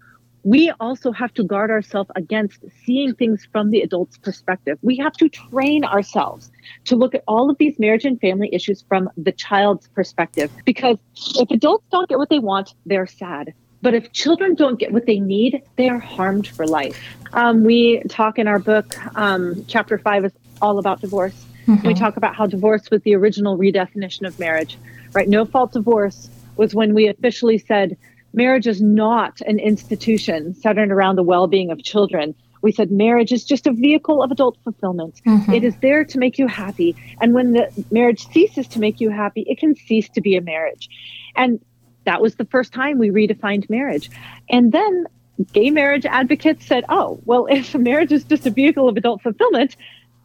we 0.48 0.72
also 0.80 1.12
have 1.12 1.34
to 1.34 1.44
guard 1.44 1.70
ourselves 1.70 2.10
against 2.16 2.64
seeing 2.86 3.14
things 3.14 3.46
from 3.52 3.70
the 3.70 3.82
adult's 3.82 4.18
perspective. 4.18 4.78
We 4.82 4.96
have 4.96 5.12
to 5.14 5.28
train 5.28 5.84
ourselves 5.84 6.50
to 6.86 6.96
look 6.96 7.14
at 7.14 7.22
all 7.28 7.50
of 7.50 7.58
these 7.58 7.78
marriage 7.80 8.06
and 8.06 8.18
family 8.22 8.50
issues 8.54 8.82
from 8.88 9.10
the 9.18 9.34
child's 9.34 9.90
perspective. 9.90 10.50
Because 10.64 10.98
if 11.36 11.52
adults 11.52 11.84
don't 11.92 12.08
get 12.08 12.18
what 12.18 12.30
they 12.30 12.40
want, 12.40 12.76
they're 12.86 13.08
sad. 13.08 13.54
But 13.82 13.94
if 13.94 14.14
children 14.14 14.56
don't 14.56 14.80
get 14.80 14.94
what 14.94 15.06
they 15.06 15.20
need, 15.20 15.64
they 15.76 15.90
are 15.90 16.00
harmed 16.00 16.48
for 16.48 16.66
life. 16.66 16.98
Um, 17.34 17.66
we 17.66 18.02
talk 18.08 18.40
in 18.40 18.48
our 18.48 18.60
book, 18.60 18.96
um, 19.18 19.66
chapter 19.68 19.98
five 19.98 20.24
is 20.24 20.32
all 20.62 20.80
about 20.80 21.02
divorce. 21.02 21.46
Mm-hmm. 21.68 21.86
We 21.86 21.94
talk 21.94 22.16
about 22.16 22.38
how 22.38 22.46
divorce 22.46 22.90
was 22.90 23.02
the 23.02 23.16
original 23.16 23.58
redefinition 23.58 24.26
of 24.26 24.40
marriage, 24.40 24.78
right? 25.12 25.28
No 25.28 25.44
fault 25.44 25.74
divorce 25.74 26.30
was 26.56 26.74
when 26.74 26.94
we 26.94 27.10
officially 27.10 27.58
said 27.58 27.98
marriage 28.38 28.68
is 28.68 28.82
not 28.82 29.42
an 29.42 29.60
institution 29.60 30.54
centered 30.54 30.92
around 30.92 31.18
the 31.18 31.24
well 31.24 31.48
being 31.48 31.72
of 31.72 31.84
children. 31.84 32.36
We 32.62 32.72
said 32.72 32.92
marriage 32.92 33.32
is 33.32 33.44
just 33.44 33.68
a 33.68 33.74
vehicle 33.74 34.24
of 34.24 34.32
adult 34.32 34.58
fulfillment. 34.64 35.22
Mm-hmm. 35.26 35.54
It 35.54 35.64
is 35.64 35.76
there 35.78 36.06
to 36.06 36.18
make 36.18 36.38
you 36.38 36.48
happy. 36.48 36.96
And 37.20 37.34
when 37.34 37.54
the 37.54 37.70
marriage 37.92 38.28
ceases 38.28 38.68
to 38.70 38.80
make 38.80 39.02
you 39.02 39.10
happy, 39.10 39.44
it 39.48 39.60
can 39.60 39.76
cease 39.76 40.10
to 40.10 40.22
be 40.22 40.36
a 40.36 40.42
marriage. 40.42 40.90
And 41.36 41.60
that 42.06 42.22
was 42.22 42.36
the 42.36 42.46
first 42.46 42.74
time 42.74 42.98
we 42.98 43.10
redefined 43.10 43.70
marriage. 43.70 44.10
And 44.50 44.72
then 44.72 45.06
gay 45.52 45.70
marriage 45.70 46.06
advocates 46.06 46.66
said, 46.66 46.86
oh, 46.90 47.20
well, 47.26 47.48
if 47.50 47.76
marriage 47.76 48.12
is 48.12 48.24
just 48.24 48.46
a 48.46 48.52
vehicle 48.52 48.88
of 48.88 48.98
adult 48.98 49.22
fulfillment, 49.22 49.76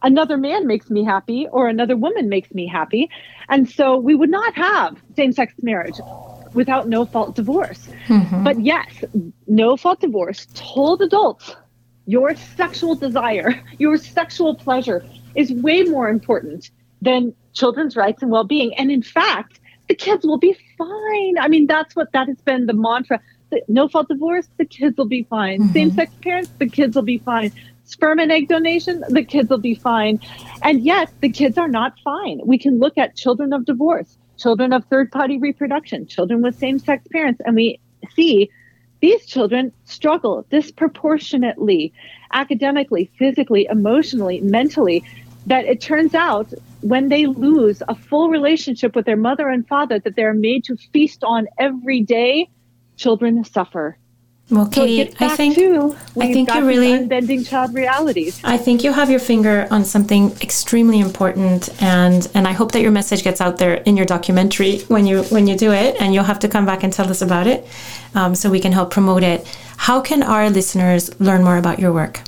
another 0.01 0.37
man 0.37 0.67
makes 0.67 0.89
me 0.89 1.03
happy 1.03 1.47
or 1.51 1.67
another 1.67 1.95
woman 1.95 2.29
makes 2.29 2.53
me 2.53 2.67
happy. 2.67 3.09
And 3.49 3.69
so 3.69 3.97
we 3.97 4.15
would 4.15 4.29
not 4.29 4.55
have 4.55 5.01
same 5.15 5.31
sex 5.31 5.53
marriage 5.61 5.99
without 6.53 6.87
no 6.87 7.05
fault 7.05 7.35
divorce. 7.35 7.87
Mm-hmm. 8.07 8.43
But 8.43 8.59
yes, 8.61 9.03
no 9.47 9.77
fault 9.77 10.01
divorce 10.01 10.47
told 10.53 11.01
adults 11.01 11.55
your 12.05 12.35
sexual 12.35 12.95
desire, 12.95 13.61
your 13.77 13.97
sexual 13.97 14.55
pleasure 14.55 15.05
is 15.35 15.51
way 15.51 15.83
more 15.83 16.09
important 16.09 16.69
than 17.01 17.33
children's 17.53 17.95
rights 17.95 18.21
and 18.21 18.31
well 18.31 18.43
being. 18.43 18.73
And 18.75 18.91
in 18.91 19.01
fact, 19.01 19.59
the 19.87 19.95
kids 19.95 20.25
will 20.25 20.37
be 20.37 20.57
fine. 20.77 21.37
I 21.39 21.47
mean, 21.47 21.67
that's 21.67 21.95
what 21.95 22.11
that 22.13 22.27
has 22.27 22.41
been 22.41 22.65
the 22.65 22.73
mantra. 22.73 23.19
No 23.67 23.87
fault 23.87 24.07
divorce, 24.07 24.47
the 24.57 24.65
kids 24.65 24.97
will 24.97 25.05
be 25.05 25.23
fine. 25.23 25.61
Mm-hmm. 25.61 25.73
Same 25.73 25.91
sex 25.91 26.11
parents, 26.21 26.51
the 26.57 26.69
kids 26.69 26.95
will 26.95 27.03
be 27.03 27.19
fine. 27.19 27.51
Sperm 27.85 28.19
and 28.19 28.31
egg 28.31 28.47
donation, 28.47 29.03
the 29.09 29.23
kids 29.23 29.49
will 29.49 29.57
be 29.57 29.75
fine. 29.75 30.19
And 30.63 30.83
yet, 30.83 31.11
the 31.19 31.29
kids 31.29 31.57
are 31.57 31.67
not 31.67 31.99
fine. 32.03 32.39
We 32.43 32.57
can 32.57 32.79
look 32.79 32.97
at 32.97 33.15
children 33.15 33.53
of 33.53 33.65
divorce, 33.65 34.17
children 34.37 34.73
of 34.73 34.85
third 34.85 35.11
party 35.11 35.37
reproduction, 35.37 36.07
children 36.07 36.41
with 36.41 36.57
same 36.57 36.79
sex 36.79 37.05
parents, 37.11 37.41
and 37.45 37.55
we 37.55 37.79
see 38.15 38.49
these 39.01 39.25
children 39.25 39.71
struggle 39.85 40.45
disproportionately 40.49 41.93
academically, 42.31 43.11
physically, 43.19 43.67
emotionally, 43.69 44.39
mentally. 44.41 45.03
That 45.45 45.65
it 45.65 45.81
turns 45.81 46.15
out 46.15 46.53
when 46.79 47.09
they 47.09 47.25
lose 47.25 47.83
a 47.89 47.95
full 47.95 48.29
relationship 48.29 48.95
with 48.95 49.05
their 49.05 49.17
mother 49.17 49.49
and 49.49 49.67
father 49.67 49.99
that 49.99 50.15
they're 50.15 50.33
made 50.33 50.63
to 50.65 50.77
feast 50.77 51.23
on 51.25 51.47
every 51.59 52.01
day, 52.01 52.49
children 52.95 53.43
suffer. 53.43 53.97
Well, 54.49 54.67
Katie, 54.67 55.09
so 55.09 55.25
I 55.25 55.29
think 55.29 55.57
I 55.57 56.33
think 56.33 56.53
you 56.53 56.67
really 56.67 56.91
unbending 56.91 57.47
child 57.47 57.73
realities. 57.73 58.41
I 58.43 58.57
think 58.57 58.83
you 58.83 58.91
have 58.91 59.09
your 59.09 59.19
finger 59.19 59.67
on 59.71 59.85
something 59.85 60.31
extremely 60.41 60.99
important, 60.99 61.69
and 61.81 62.29
and 62.33 62.45
I 62.45 62.51
hope 62.51 62.73
that 62.73 62.81
your 62.81 62.91
message 62.91 63.23
gets 63.23 63.39
out 63.39 63.57
there 63.57 63.75
in 63.85 63.95
your 63.95 64.05
documentary 64.05 64.79
when 64.89 65.07
you 65.07 65.23
when 65.23 65.47
you 65.47 65.55
do 65.55 65.71
it, 65.71 65.95
and 65.99 66.13
you'll 66.13 66.25
have 66.25 66.39
to 66.39 66.49
come 66.49 66.65
back 66.65 66.83
and 66.83 66.91
tell 66.91 67.09
us 67.09 67.21
about 67.21 67.47
it, 67.47 67.65
um, 68.15 68.35
so 68.35 68.49
we 68.49 68.59
can 68.59 68.73
help 68.73 68.91
promote 68.91 69.23
it. 69.23 69.47
How 69.77 70.01
can 70.01 70.21
our 70.21 70.49
listeners 70.49 71.09
learn 71.21 71.43
more 71.43 71.57
about 71.57 71.79
your 71.79 71.93
work? 71.93 72.21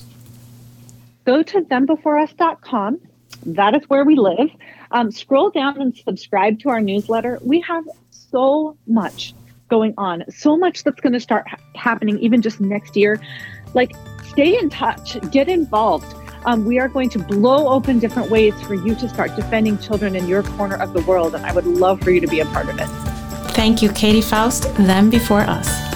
Go 1.26 1.44
to 1.44 1.62
thembeforeus.com. 1.62 3.00
That 3.46 3.76
is 3.76 3.84
where 3.90 4.06
we 4.06 4.16
live. 4.16 4.50
Um, 4.92 5.12
scroll 5.12 5.50
down 5.50 5.82
and 5.82 5.96
subscribe 5.96 6.60
to 6.62 6.70
our 6.70 6.80
newsletter. 6.80 7.40
We 7.42 7.60
have 7.62 7.84
so 8.10 8.78
much 8.88 9.34
going 9.70 9.94
on, 9.98 10.24
so 10.30 10.58
much 10.58 10.84
that's 10.84 11.00
going 11.02 11.14
to 11.14 11.20
start 11.20 11.48
ha- 11.48 11.58
happening 11.76 12.20
even 12.20 12.42
just 12.42 12.60
next 12.60 12.96
year. 12.96 13.22
Like, 13.74 13.94
stay 14.24 14.58
in 14.58 14.70
touch, 14.70 15.18
get 15.32 15.48
involved. 15.48 16.16
Um, 16.46 16.66
we 16.66 16.80
are 16.80 16.88
going 16.88 17.10
to 17.10 17.20
blow 17.20 17.68
open 17.70 18.00
different 18.00 18.30
ways 18.30 18.54
for 18.64 18.76
you 18.76 18.96
to 18.96 19.10
start 19.10 19.36
defending 19.36 19.78
children 19.80 20.16
in 20.16 20.28
your 20.28 20.44
corner 20.44 20.76
of 20.76 20.94
the 20.94 21.02
world, 21.02 21.34
and 21.36 21.46
I 21.46 21.54
would 21.54 21.66
love 21.66 22.02
for 22.02 22.12
you 22.12 22.22
to 22.22 22.28
be 22.28 22.40
a 22.40 22.46
part 22.48 22.70
of 22.70 22.78
it. 22.80 22.88
Thank 23.54 23.82
you, 23.82 23.90
Katie 23.90 24.22
Faust, 24.22 24.74
Them 24.76 25.10
Before 25.10 25.42
Us. 25.42 25.95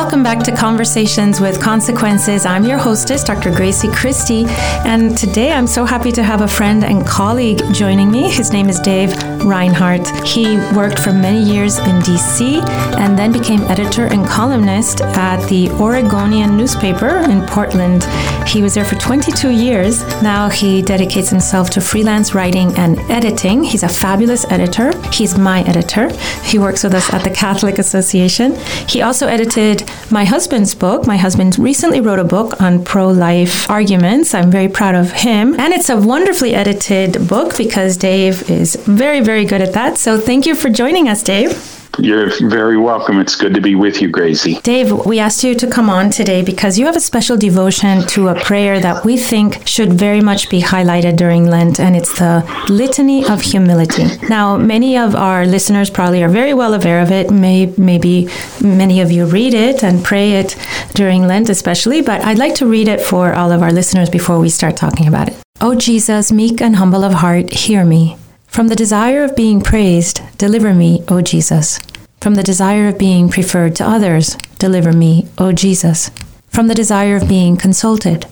Welcome 0.00 0.22
back 0.22 0.44
to 0.44 0.54
Conversations 0.54 1.40
with 1.40 1.60
Consequences. 1.60 2.46
I'm 2.46 2.64
your 2.64 2.78
hostess, 2.78 3.24
Dr. 3.24 3.50
Grazie 3.50 3.90
Christie, 3.90 4.44
and 4.86 5.18
today 5.18 5.50
I'm 5.50 5.66
so 5.66 5.84
happy 5.84 6.12
to 6.12 6.22
have 6.22 6.40
a 6.40 6.46
friend 6.46 6.84
and 6.84 7.04
colleague 7.04 7.60
joining 7.72 8.08
me. 8.08 8.30
His 8.30 8.52
name 8.52 8.68
is 8.68 8.78
Dave 8.78 9.10
Reinhard. 9.44 10.06
He 10.24 10.56
worked 10.72 11.00
for 11.00 11.12
many 11.12 11.42
years 11.42 11.78
in 11.78 11.98
DC 12.02 12.62
and 12.96 13.18
then 13.18 13.32
became 13.32 13.62
editor 13.62 14.04
and 14.04 14.24
columnist 14.24 15.00
at 15.00 15.44
the 15.48 15.68
Oregonian 15.72 16.56
newspaper 16.56 17.16
in 17.28 17.44
Portland. 17.48 18.04
He 18.48 18.62
was 18.62 18.74
there 18.74 18.84
for 18.84 18.94
22 18.94 19.50
years. 19.50 20.00
Now 20.22 20.48
he 20.48 20.80
dedicates 20.80 21.28
himself 21.28 21.68
to 21.70 21.82
freelance 21.82 22.34
writing 22.34 22.74
and 22.76 22.98
editing. 23.10 23.62
He's 23.62 23.82
a 23.82 23.88
fabulous 23.88 24.46
editor. 24.50 24.90
He's 25.10 25.36
my 25.36 25.60
editor. 25.64 26.08
He 26.44 26.58
works 26.58 26.82
with 26.82 26.94
us 26.94 27.12
at 27.12 27.22
the 27.24 27.30
Catholic 27.30 27.78
Association. 27.78 28.56
He 28.88 29.02
also 29.02 29.26
edited 29.26 29.84
my 30.10 30.24
husband's 30.24 30.74
book. 30.74 31.06
My 31.06 31.18
husband 31.18 31.58
recently 31.58 32.00
wrote 32.00 32.20
a 32.20 32.24
book 32.24 32.58
on 32.62 32.82
pro 32.82 33.08
life 33.08 33.68
arguments. 33.68 34.32
I'm 34.32 34.50
very 34.50 34.68
proud 34.68 34.94
of 34.94 35.12
him. 35.12 35.54
And 35.60 35.74
it's 35.74 35.90
a 35.90 35.96
wonderfully 35.98 36.54
edited 36.54 37.28
book 37.28 37.54
because 37.58 37.98
Dave 37.98 38.50
is 38.50 38.76
very, 38.76 39.20
very 39.20 39.44
good 39.44 39.60
at 39.60 39.74
that. 39.74 39.98
So 39.98 40.18
thank 40.18 40.46
you 40.46 40.54
for 40.54 40.70
joining 40.70 41.06
us, 41.06 41.22
Dave. 41.22 41.77
You're 41.98 42.30
very 42.48 42.78
welcome. 42.78 43.18
It's 43.18 43.34
good 43.34 43.54
to 43.54 43.60
be 43.60 43.74
with 43.74 44.00
you, 44.00 44.08
Grazie. 44.08 44.60
Dave, 44.60 44.92
we 45.04 45.18
asked 45.18 45.42
you 45.42 45.54
to 45.56 45.66
come 45.66 45.90
on 45.90 46.10
today 46.10 46.42
because 46.42 46.78
you 46.78 46.86
have 46.86 46.96
a 46.96 47.00
special 47.00 47.36
devotion 47.36 48.06
to 48.08 48.28
a 48.28 48.40
prayer 48.40 48.78
that 48.78 49.04
we 49.04 49.16
think 49.16 49.66
should 49.66 49.92
very 49.92 50.20
much 50.20 50.48
be 50.48 50.60
highlighted 50.60 51.16
during 51.16 51.46
Lent, 51.50 51.80
and 51.80 51.96
it's 51.96 52.16
the 52.18 52.44
Litany 52.68 53.26
of 53.26 53.42
Humility. 53.42 54.06
Now, 54.28 54.56
many 54.56 54.96
of 54.96 55.16
our 55.16 55.44
listeners 55.44 55.90
probably 55.90 56.22
are 56.22 56.28
very 56.28 56.54
well 56.54 56.74
aware 56.74 57.00
of 57.00 57.10
it. 57.10 57.30
May, 57.30 57.74
maybe 57.76 58.28
many 58.62 59.00
of 59.00 59.10
you 59.10 59.26
read 59.26 59.54
it 59.54 59.82
and 59.82 60.04
pray 60.04 60.34
it 60.34 60.56
during 60.94 61.26
Lent, 61.26 61.50
especially, 61.50 62.00
but 62.00 62.24
I'd 62.24 62.38
like 62.38 62.54
to 62.56 62.66
read 62.66 62.86
it 62.86 63.00
for 63.00 63.34
all 63.34 63.50
of 63.50 63.60
our 63.60 63.72
listeners 63.72 64.08
before 64.08 64.38
we 64.38 64.50
start 64.50 64.76
talking 64.76 65.08
about 65.08 65.28
it. 65.28 65.36
O 65.60 65.74
Jesus, 65.74 66.30
meek 66.30 66.60
and 66.60 66.76
humble 66.76 67.02
of 67.02 67.14
heart, 67.14 67.52
hear 67.52 67.84
me. 67.84 68.16
From 68.58 68.66
the 68.66 68.74
desire 68.74 69.22
of 69.22 69.36
being 69.36 69.60
praised, 69.60 70.20
deliver 70.36 70.74
me, 70.74 71.04
O 71.06 71.20
Jesus. 71.22 71.78
From 72.20 72.34
the 72.34 72.42
desire 72.42 72.88
of 72.88 72.98
being 72.98 73.28
preferred 73.28 73.76
to 73.76 73.88
others, 73.88 74.36
deliver 74.58 74.92
me, 74.92 75.28
O 75.38 75.52
Jesus. 75.52 76.10
From 76.48 76.66
the 76.66 76.74
desire 76.74 77.14
of 77.14 77.28
being 77.28 77.56
consulted, 77.56 78.26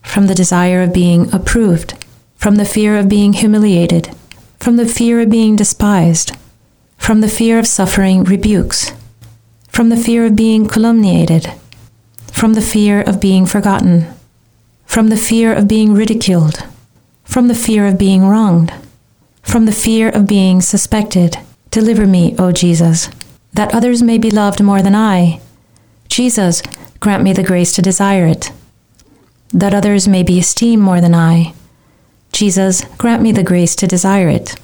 from 0.00 0.28
the 0.28 0.34
desire 0.36 0.84
of 0.84 0.92
being 0.92 1.28
approved, 1.34 1.94
from 2.36 2.54
the 2.54 2.64
fear 2.64 2.96
of 2.96 3.08
being 3.08 3.32
humiliated, 3.32 4.14
from 4.60 4.76
the 4.76 4.86
fear 4.86 5.20
of 5.20 5.28
being 5.28 5.56
despised, 5.56 6.36
from 6.96 7.20
the 7.20 7.26
fear 7.26 7.58
of 7.58 7.66
suffering 7.66 8.22
rebukes, 8.22 8.92
from 9.66 9.88
the 9.88 9.96
fear 9.96 10.24
of 10.24 10.36
being 10.36 10.68
calumniated, 10.68 11.52
from 12.30 12.54
the 12.54 12.62
fear 12.62 13.00
of 13.00 13.20
being 13.20 13.44
forgotten, 13.44 14.06
from 14.86 15.08
the 15.08 15.16
fear 15.16 15.52
of 15.52 15.66
being 15.66 15.94
ridiculed, 15.94 16.62
from 17.24 17.48
the 17.48 17.56
fear 17.56 17.88
of 17.88 17.98
being 17.98 18.24
wronged, 18.24 18.72
from 19.44 19.66
the 19.66 19.72
fear 19.72 20.08
of 20.08 20.26
being 20.26 20.60
suspected. 20.60 21.38
Deliver 21.70 22.06
me, 22.06 22.34
O 22.38 22.50
Jesus 22.50 23.08
that 23.54 23.72
others 23.72 24.02
may 24.02 24.18
be 24.18 24.30
loved 24.30 24.62
more 24.62 24.82
than 24.82 24.94
I. 24.94 25.40
Jesus, 26.08 26.60
grant 27.00 27.22
me 27.22 27.32
the 27.32 27.42
grace 27.42 27.72
to 27.74 27.82
desire 27.82 28.26
it. 28.26 28.50
That 29.52 29.74
others 29.74 30.06
may 30.06 30.24
be 30.24 30.38
esteemed 30.38 30.82
more 30.82 31.00
than 31.00 31.14
I. 31.14 31.54
Jesus, 32.32 32.84
grant 32.98 33.22
me 33.22 33.30
the 33.30 33.44
grace 33.44 33.76
to 33.76 33.86
desire 33.86 34.28
it. 34.28 34.56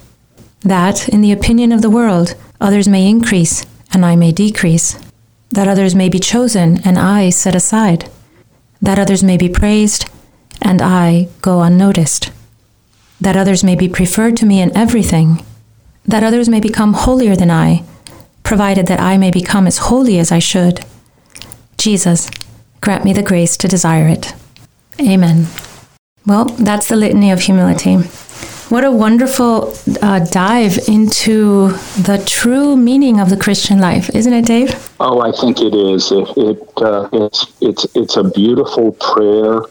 That, 0.59 1.07
in 1.07 1.21
the 1.21 1.31
opinion 1.31 1.71
of 1.71 1.81
the 1.81 1.89
world, 1.89 2.35
others 2.59 2.87
may 2.87 3.07
increase 3.07 3.65
and 3.93 4.05
I 4.05 4.15
may 4.17 4.33
decrease. 4.33 4.99
That 5.51 5.69
others 5.69 5.95
may 5.95 6.09
be 6.09 6.19
chosen 6.19 6.81
and 6.85 6.99
I 6.99 7.29
set 7.29 7.55
aside. 7.55 8.09
That 8.81 8.99
others 8.99 9.23
may 9.23 9.37
be 9.37 9.49
praised 9.49 10.09
and 10.61 10.81
I 10.81 11.29
go 11.41 11.61
unnoticed. 11.61 12.31
That 13.21 13.37
others 13.37 13.63
may 13.63 13.75
be 13.75 13.87
preferred 13.87 14.35
to 14.37 14.45
me 14.45 14.59
in 14.59 14.75
everything. 14.75 15.45
That 16.05 16.23
others 16.23 16.49
may 16.49 16.59
become 16.59 16.93
holier 16.93 17.35
than 17.35 17.51
I 17.51 17.85
provided 18.51 18.87
that 18.87 18.99
I 18.99 19.17
may 19.17 19.31
become 19.31 19.65
as 19.65 19.77
holy 19.77 20.19
as 20.19 20.29
I 20.29 20.39
should. 20.39 20.83
Jesus, 21.77 22.29
grant 22.81 23.05
me 23.05 23.13
the 23.13 23.23
grace 23.23 23.55
to 23.55 23.67
desire 23.69 24.09
it. 24.09 24.33
Amen. 24.99 25.47
Well, 26.25 26.45
that's 26.45 26.89
the 26.89 26.97
litany 26.97 27.31
of 27.31 27.39
humility. 27.39 27.95
What 28.67 28.83
a 28.83 28.91
wonderful 28.91 29.73
uh, 30.01 30.19
dive 30.19 30.77
into 30.89 31.69
the 32.09 32.21
true 32.25 32.75
meaning 32.75 33.21
of 33.21 33.29
the 33.29 33.37
Christian 33.37 33.79
life, 33.79 34.09
isn't 34.13 34.33
it, 34.33 34.45
Dave? 34.45 34.89
Oh, 34.99 35.21
I 35.21 35.31
think 35.31 35.61
it 35.61 35.73
is. 35.73 36.11
It, 36.11 36.27
it 36.35 36.61
uh, 36.77 37.07
it's 37.13 37.53
it's 37.61 37.85
it's 37.95 38.17
a 38.17 38.23
beautiful 38.23 38.91
prayer, 38.93 39.61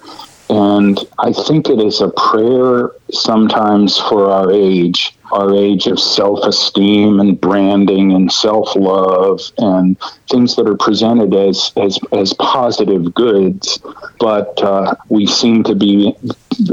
and 0.51 0.99
I 1.19 1.33
think 1.33 1.69
it 1.69 1.81
is 1.81 2.01
a 2.01 2.11
prayer 2.11 2.91
sometimes 3.11 3.99
for 3.99 4.31
our 4.31 4.53
age 4.53 5.15
our 5.33 5.55
age 5.55 5.87
of 5.87 5.99
self 6.01 6.45
esteem 6.45 7.21
and 7.21 7.41
branding 7.41 8.13
and 8.13 8.33
self 8.33 8.75
love 8.75 9.41
and 9.59 9.97
things 10.29 10.57
that 10.57 10.69
are 10.69 10.77
presented 10.77 11.35
as, 11.35 11.73
as, 11.77 11.99
as 12.13 12.33
positive 12.35 13.15
goods. 13.15 13.79
But 14.19 14.61
uh, 14.63 14.95
we 15.09 15.27
seem 15.27 15.63
to 15.65 15.75
be 15.75 16.15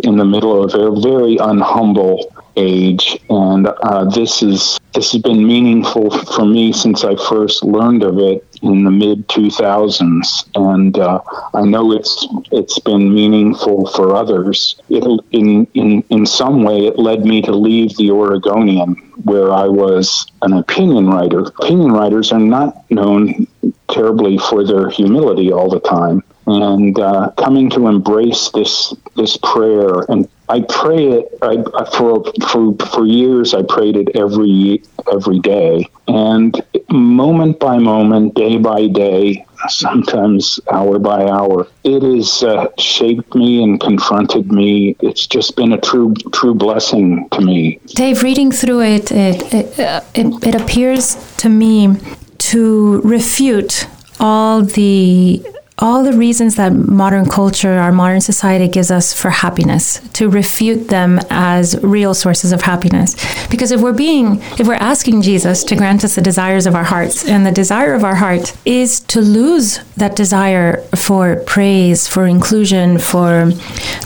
in 0.04 0.18
the 0.18 0.26
middle 0.26 0.64
of 0.64 0.74
a 0.74 1.00
very 1.00 1.38
unhumble 1.38 2.26
age, 2.58 3.18
and 3.30 3.68
uh, 3.68 4.06
this 4.06 4.42
is 4.42 4.80
this 4.94 5.12
has 5.12 5.22
been 5.22 5.46
meaningful 5.46 6.10
for 6.10 6.44
me 6.44 6.74
since 6.74 7.04
I 7.04 7.16
first 7.16 7.64
learned 7.64 8.04
of 8.04 8.18
it 8.18 8.44
in 8.64 8.84
the 8.84 8.92
mid 8.92 9.28
2000s, 9.28 10.50
and 10.56 10.98
uh, 10.98 11.22
I 11.54 11.62
know 11.62 11.92
it's 11.94 12.28
it's 12.52 12.80
been 12.80 13.14
meaningful 13.14 13.88
for 13.88 14.16
others. 14.16 14.82
It, 14.90 15.04
in 15.32 15.68
in 15.76 16.04
in 16.10 16.26
some 16.26 16.64
way, 16.64 16.88
it 16.88 16.98
led 16.98 17.24
me 17.26 17.42
to 17.44 17.52
leave 17.52 17.96
the 17.96 18.12
Oregonian, 18.12 18.96
where 19.24 19.52
I 19.54 19.68
was 19.68 20.26
an 20.42 20.54
opinion 20.54 21.08
writer. 21.08 21.42
Opinion 21.42 21.92
writers 21.92 22.32
are 22.32 22.40
not 22.40 22.90
known 22.90 23.48
terribly 23.90 24.38
for 24.38 24.66
their 24.66 24.90
humility 24.90 25.52
all 25.52 25.70
the 25.70 25.80
time 25.80 26.24
and 26.48 26.98
uh, 26.98 27.30
coming 27.38 27.70
to 27.70 27.88
embrace 27.88 28.50
this 28.54 28.94
this 29.18 29.38
prayer 29.38 30.02
and 30.10 30.30
I 30.50 30.62
pray 30.62 31.08
it 31.08 31.38
I, 31.42 31.58
for 31.98 32.24
for 32.48 32.74
for 32.76 33.06
years. 33.06 33.54
I 33.54 33.64
prayed 33.64 33.98
it 33.98 34.16
every 34.16 34.82
every 35.12 35.40
day, 35.40 35.90
and 36.08 36.56
moment 36.90 37.60
by 37.60 37.78
moment, 37.80 38.34
day 38.36 38.58
by 38.58 38.88
day, 38.88 39.46
sometimes 39.68 40.60
hour 40.72 41.00
by 41.00 41.28
hour, 41.28 41.68
it 41.84 42.02
has 42.02 42.44
uh, 42.44 42.68
shaped 42.78 43.36
me 43.36 43.62
and 43.62 43.80
confronted 43.80 44.50
me. 44.50 44.96
It's 45.02 45.28
just 45.28 45.58
been 45.58 45.74
a 45.74 45.82
true 45.82 46.14
true 46.32 46.56
blessing 46.56 47.28
to 47.30 47.42
me. 47.42 47.82
Dave, 47.88 48.24
reading 48.24 48.52
through 48.52 48.84
it, 48.84 49.12
it 49.12 49.54
it, 49.54 49.80
uh, 49.80 50.02
it, 50.14 50.48
it 50.48 50.56
appears 50.56 51.16
to 51.38 51.50
me 51.50 51.98
to 52.38 53.02
refute 53.02 53.86
all 54.20 54.62
the 54.62 55.46
all 55.80 56.04
the 56.04 56.14
reasons 56.14 56.56
that 56.56 56.74
modern 56.74 57.30
culture, 57.30 57.74
our 57.74 57.92
modern 57.92 58.20
society 58.20 58.68
gives 58.68 58.90
us 58.90 59.14
for 59.14 59.30
happiness, 59.30 60.00
to 60.14 60.28
refute 60.28 60.88
them 60.88 61.20
as 61.30 61.80
real 61.84 62.16
sources 62.16 62.52
of 62.52 62.62
happiness. 62.62 63.16
Because 63.50 63.72
if 63.72 63.80
we're 63.80 63.94
being, 63.94 64.42
if 64.58 64.68
we're 64.68 64.74
asking 64.74 65.22
Jesus 65.22 65.64
to 65.66 65.76
grant 65.76 66.04
us 66.04 66.16
the 66.16 66.22
desires 66.22 66.66
of 66.66 66.74
our 66.74 66.84
hearts, 66.84 67.28
and 67.28 67.46
the 67.46 67.52
desire 67.52 67.94
of 67.94 68.04
our 68.04 68.16
heart 68.16 68.58
is 68.66 69.02
to 69.02 69.22
lose 69.22 69.78
that 69.98 70.16
desire 70.16 70.82
for 70.96 71.36
praise, 71.46 72.08
for 72.08 72.26
inclusion, 72.26 72.98
for 72.98 73.52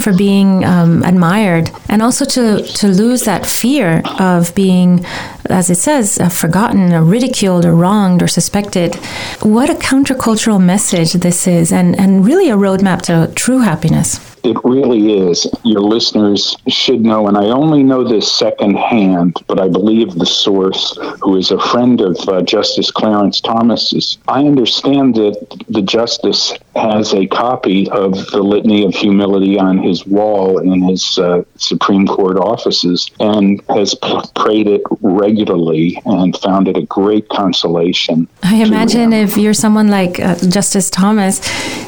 for 0.01 0.13
being 0.13 0.65
um, 0.65 1.03
admired, 1.03 1.71
and 1.87 2.01
also 2.01 2.25
to 2.25 2.63
to 2.63 2.87
lose 2.87 3.23
that 3.23 3.45
fear 3.45 4.01
of 4.19 4.53
being 4.55 5.05
as 5.51 5.69
it 5.69 5.75
says, 5.75 6.19
uh, 6.19 6.29
forgotten 6.29 6.93
or 6.93 7.03
ridiculed 7.03 7.65
or 7.65 7.75
wronged 7.75 8.23
or 8.23 8.27
suspected. 8.27 8.95
What 9.41 9.69
a 9.69 9.73
countercultural 9.73 10.63
message 10.63 11.13
this 11.13 11.47
is, 11.47 11.71
and, 11.71 11.99
and 11.99 12.25
really 12.25 12.49
a 12.49 12.55
roadmap 12.55 13.01
to 13.03 13.31
true 13.35 13.59
happiness. 13.59 14.31
It 14.43 14.57
really 14.63 15.29
is. 15.29 15.47
Your 15.63 15.81
listeners 15.81 16.57
should 16.67 17.01
know, 17.01 17.27
and 17.27 17.37
I 17.37 17.45
only 17.45 17.83
know 17.83 18.03
this 18.03 18.31
secondhand, 18.31 19.37
but 19.45 19.59
I 19.59 19.67
believe 19.67 20.15
the 20.15 20.25
source, 20.25 20.97
who 21.21 21.37
is 21.37 21.51
a 21.51 21.59
friend 21.59 22.01
of 22.01 22.17
uh, 22.27 22.41
Justice 22.41 22.89
Clarence 22.89 23.39
Thomas's. 23.39 24.17
I 24.27 24.39
understand 24.39 25.15
that 25.15 25.63
the 25.69 25.83
justice 25.83 26.53
has 26.75 27.13
a 27.13 27.27
copy 27.27 27.89
of 27.89 28.13
the 28.31 28.41
Litany 28.41 28.85
of 28.85 28.93
Humility 28.93 29.59
on 29.59 29.77
his 29.77 30.05
wall 30.05 30.59
in 30.59 30.81
his 30.81 31.17
uh, 31.17 31.43
Supreme 31.57 32.07
Court 32.07 32.37
offices 32.37 33.09
and 33.19 33.61
has 33.69 33.93
prayed 34.35 34.67
it 34.67 34.81
regularly 35.01 36.01
and 36.05 36.37
found 36.37 36.67
it 36.67 36.77
a 36.77 36.83
great 36.83 37.27
consolation. 37.29 38.27
I 38.43 38.55
imagine 38.55 39.11
if 39.11 39.37
you're 39.37 39.53
someone 39.53 39.89
like 39.89 40.19
uh, 40.19 40.35
Justice 40.47 40.89
Thomas, 40.89 41.41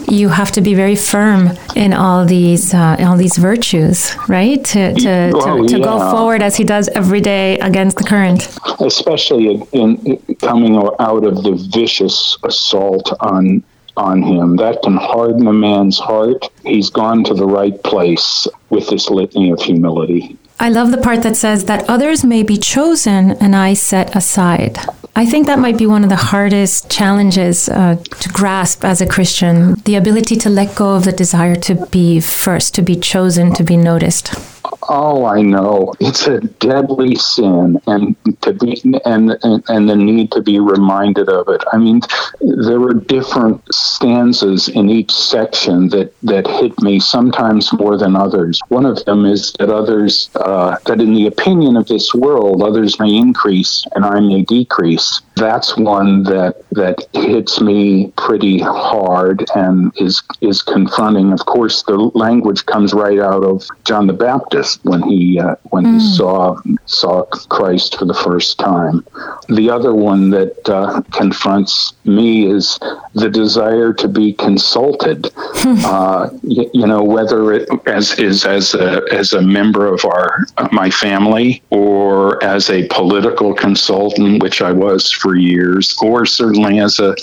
you 0.10 0.30
have 0.30 0.52
to 0.52 0.62
be 0.62 0.74
very 0.74 0.96
firm 0.96 1.52
in 1.76 1.93
all 1.93 2.26
these 2.26 2.74
uh, 2.74 2.98
all 3.00 3.17
these 3.17 3.38
virtues, 3.38 4.15
right? 4.28 4.63
To 4.65 4.93
to, 4.93 5.32
oh, 5.34 5.62
to, 5.62 5.67
to 5.67 5.78
yeah. 5.78 5.84
go 5.84 6.12
forward 6.12 6.41
as 6.41 6.56
he 6.56 6.63
does 6.63 6.89
every 6.89 7.22
day 7.22 7.58
against 7.60 7.98
the 7.98 8.04
current. 8.04 8.56
Especially 8.80 9.56
in, 9.72 9.96
in 10.06 10.36
coming 10.36 10.76
out 10.78 11.24
of 11.24 11.43
the 11.43 11.56
vicious 11.72 12.38
assault 12.43 13.13
on 13.22 13.63
on 13.97 14.21
him. 14.21 14.56
That 14.56 14.82
can 14.84 14.97
harden 14.97 15.47
a 15.47 15.53
man's 15.53 15.99
heart. 15.99 16.49
He's 16.63 16.89
gone 16.89 17.23
to 17.25 17.34
the 17.34 17.45
right 17.45 17.82
place 17.84 18.47
with 18.69 18.89
this 18.89 19.10
litany 19.10 19.51
of 19.51 19.62
humility. 19.62 20.38
I 20.60 20.69
love 20.69 20.91
the 20.91 20.97
part 20.97 21.23
that 21.23 21.36
says 21.36 21.65
that 21.65 21.89
others 21.89 22.23
may 22.23 22.43
be 22.43 22.58
chosen 22.58 23.32
and 23.32 23.56
I 23.56 23.73
set 23.73 24.15
aside. 24.15 24.79
I 25.15 25.25
think 25.25 25.45
that 25.45 25.60
might 25.60 25.77
be 25.77 25.86
one 25.86 26.03
of 26.03 26.10
the 26.10 26.15
hardest 26.15 26.89
challenges 26.89 27.69
uh, 27.69 27.97
to 28.19 28.29
grasp 28.29 28.84
as 28.84 29.01
a 29.01 29.08
Christian 29.08 29.75
the 29.86 29.95
ability 29.95 30.36
to 30.38 30.49
let 30.49 30.75
go 30.75 30.95
of 30.95 31.06
the 31.06 31.12
desire 31.12 31.56
to 31.58 31.86
be 31.88 32.19
first, 32.19 32.73
to 32.75 32.82
be 32.82 32.95
chosen, 32.95 33.53
to 33.53 33.63
be 33.63 33.77
noticed. 33.77 34.53
Oh, 34.89 35.26
I 35.26 35.41
know. 35.41 35.93
It's 35.99 36.28
a 36.28 36.39
deadly 36.39 37.15
sin, 37.15 37.82
and 37.88 38.15
to 38.41 38.54
be 38.54 38.82
and, 39.06 39.38
and 39.43 39.63
and 39.67 39.89
the 39.89 39.95
need 39.95 40.32
to 40.34 40.41
be 40.41 40.60
reminded 40.60 41.30
of 41.30 41.47
it. 41.49 41.63
I 41.71 41.78
mean, 41.78 42.02
there 42.39 42.80
were 42.80 42.93
different 42.93 43.62
stanzas 43.73 44.69
in 44.69 44.89
each 44.89 45.12
section 45.12 45.89
that 45.89 46.13
that 46.23 46.47
hit 46.47 46.82
me 46.82 46.99
sometimes 46.99 47.73
more 47.73 47.97
than 47.97 48.15
others. 48.15 48.62
One 48.69 48.86
of 48.86 49.04
them 49.06 49.26
is 49.26 49.54
that 49.60 49.69
others 49.69 50.30
uh, 50.36 50.78
that 50.86 51.02
in 51.02 51.13
the 51.13 51.28
opinion 51.28 51.76
of 51.76 51.88
this 51.88 52.13
world, 52.13 52.62
others 52.62 52.99
may 52.99 53.15
increase 53.15 53.86
and 53.95 54.06
I 54.06 54.19
may 54.19 54.43
decrease. 54.43 55.21
That's 55.36 55.76
one 55.78 56.24
that 56.24 56.63
that 56.72 57.08
hits 57.13 57.60
me 57.60 58.12
pretty 58.17 58.60
hard 58.60 59.46
and 59.56 59.91
is 59.98 60.22
is 60.41 60.62
confronting. 60.62 61.34
Of 61.34 61.46
course, 61.46 61.84
the 61.84 61.98
language 61.98 62.65
comes 62.65 62.93
right 62.93 63.19
out 63.19 63.43
of 63.43 63.67
John 63.84 64.08
the 64.08 64.13
Baptist 64.13 64.80
when 64.84 65.02
he 65.04 65.39
uh, 65.39 65.56
when 65.69 65.86
mm. 65.86 65.93
he 66.00 66.15
saw 66.15 66.60
saw 66.86 67.24
Christ 67.24 67.98
for 67.98 68.06
the 68.06 68.13
first 68.13 68.60
time. 68.60 69.06
The 69.50 69.69
other 69.69 69.93
one 69.93 70.30
that 70.32 70.69
uh, 70.69 71.02
confronts 71.12 71.93
me 72.06 72.48
is 72.50 72.80
the 73.13 73.30
desire 73.30 73.93
to 73.93 74.08
be 74.08 74.34
consulted. 74.34 75.30
uh, 75.65 76.30
you, 76.43 76.69
you, 76.74 76.88
know, 76.88 77.04
whether 77.04 77.54
it 77.54 77.69
as 77.88 78.17
is 78.19 78.46
as 78.46 78.74
a 78.74 79.02
as 79.12 79.34
a 79.34 79.41
member 79.41 79.88
of 79.88 80.06
our 80.06 80.46
my 80.72 80.89
family 80.89 81.62
or 81.69 82.43
as 82.43 82.69
a 82.69 82.88
political 82.89 83.54
consultant, 83.54 84.41
which 84.41 84.62
I 84.62 84.72
was 84.72 85.23
for 85.24 85.36
years, 85.36 85.98
or 86.02 86.26
certainly 86.26 86.80
as 86.80 87.00
a 87.00 87.16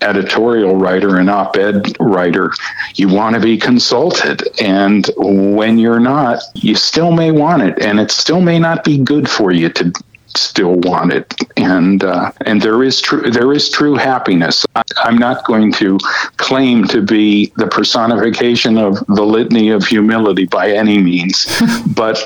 editorial 0.00 0.76
writer 0.76 1.18
and 1.18 1.30
op 1.30 1.56
ed 1.56 1.96
writer, 2.00 2.52
you 2.96 3.08
want 3.08 3.34
to 3.34 3.40
be 3.40 3.56
consulted. 3.56 4.42
And 4.60 5.08
when 5.16 5.78
you're 5.78 6.00
not, 6.00 6.42
you 6.54 6.74
still 6.74 7.12
may 7.12 7.30
want 7.30 7.62
it, 7.62 7.78
and 7.82 8.00
it 8.00 8.10
still 8.10 8.40
may 8.40 8.58
not 8.58 8.82
be 8.82 8.98
good 8.98 9.28
for 9.28 9.52
you 9.52 9.68
to 9.70 9.92
still 10.36 10.76
want 10.76 11.12
it. 11.12 11.34
And 11.56 12.04
uh, 12.04 12.32
and 12.46 12.60
there 12.60 12.82
is 12.82 13.00
true 13.00 13.30
there 13.30 13.52
is 13.52 13.70
true 13.70 13.94
happiness. 13.94 14.64
I, 14.76 14.82
i'm 15.04 15.18
not 15.18 15.44
going 15.44 15.72
to 15.72 15.98
claim 16.36 16.84
to 16.88 17.00
be 17.02 17.52
the 17.56 17.66
personification 17.66 18.78
of 18.78 19.04
the 19.06 19.22
litany 19.22 19.70
of 19.70 19.84
humility 19.84 20.46
by 20.46 20.70
any 20.70 20.98
means 20.98 21.46
but 21.96 22.18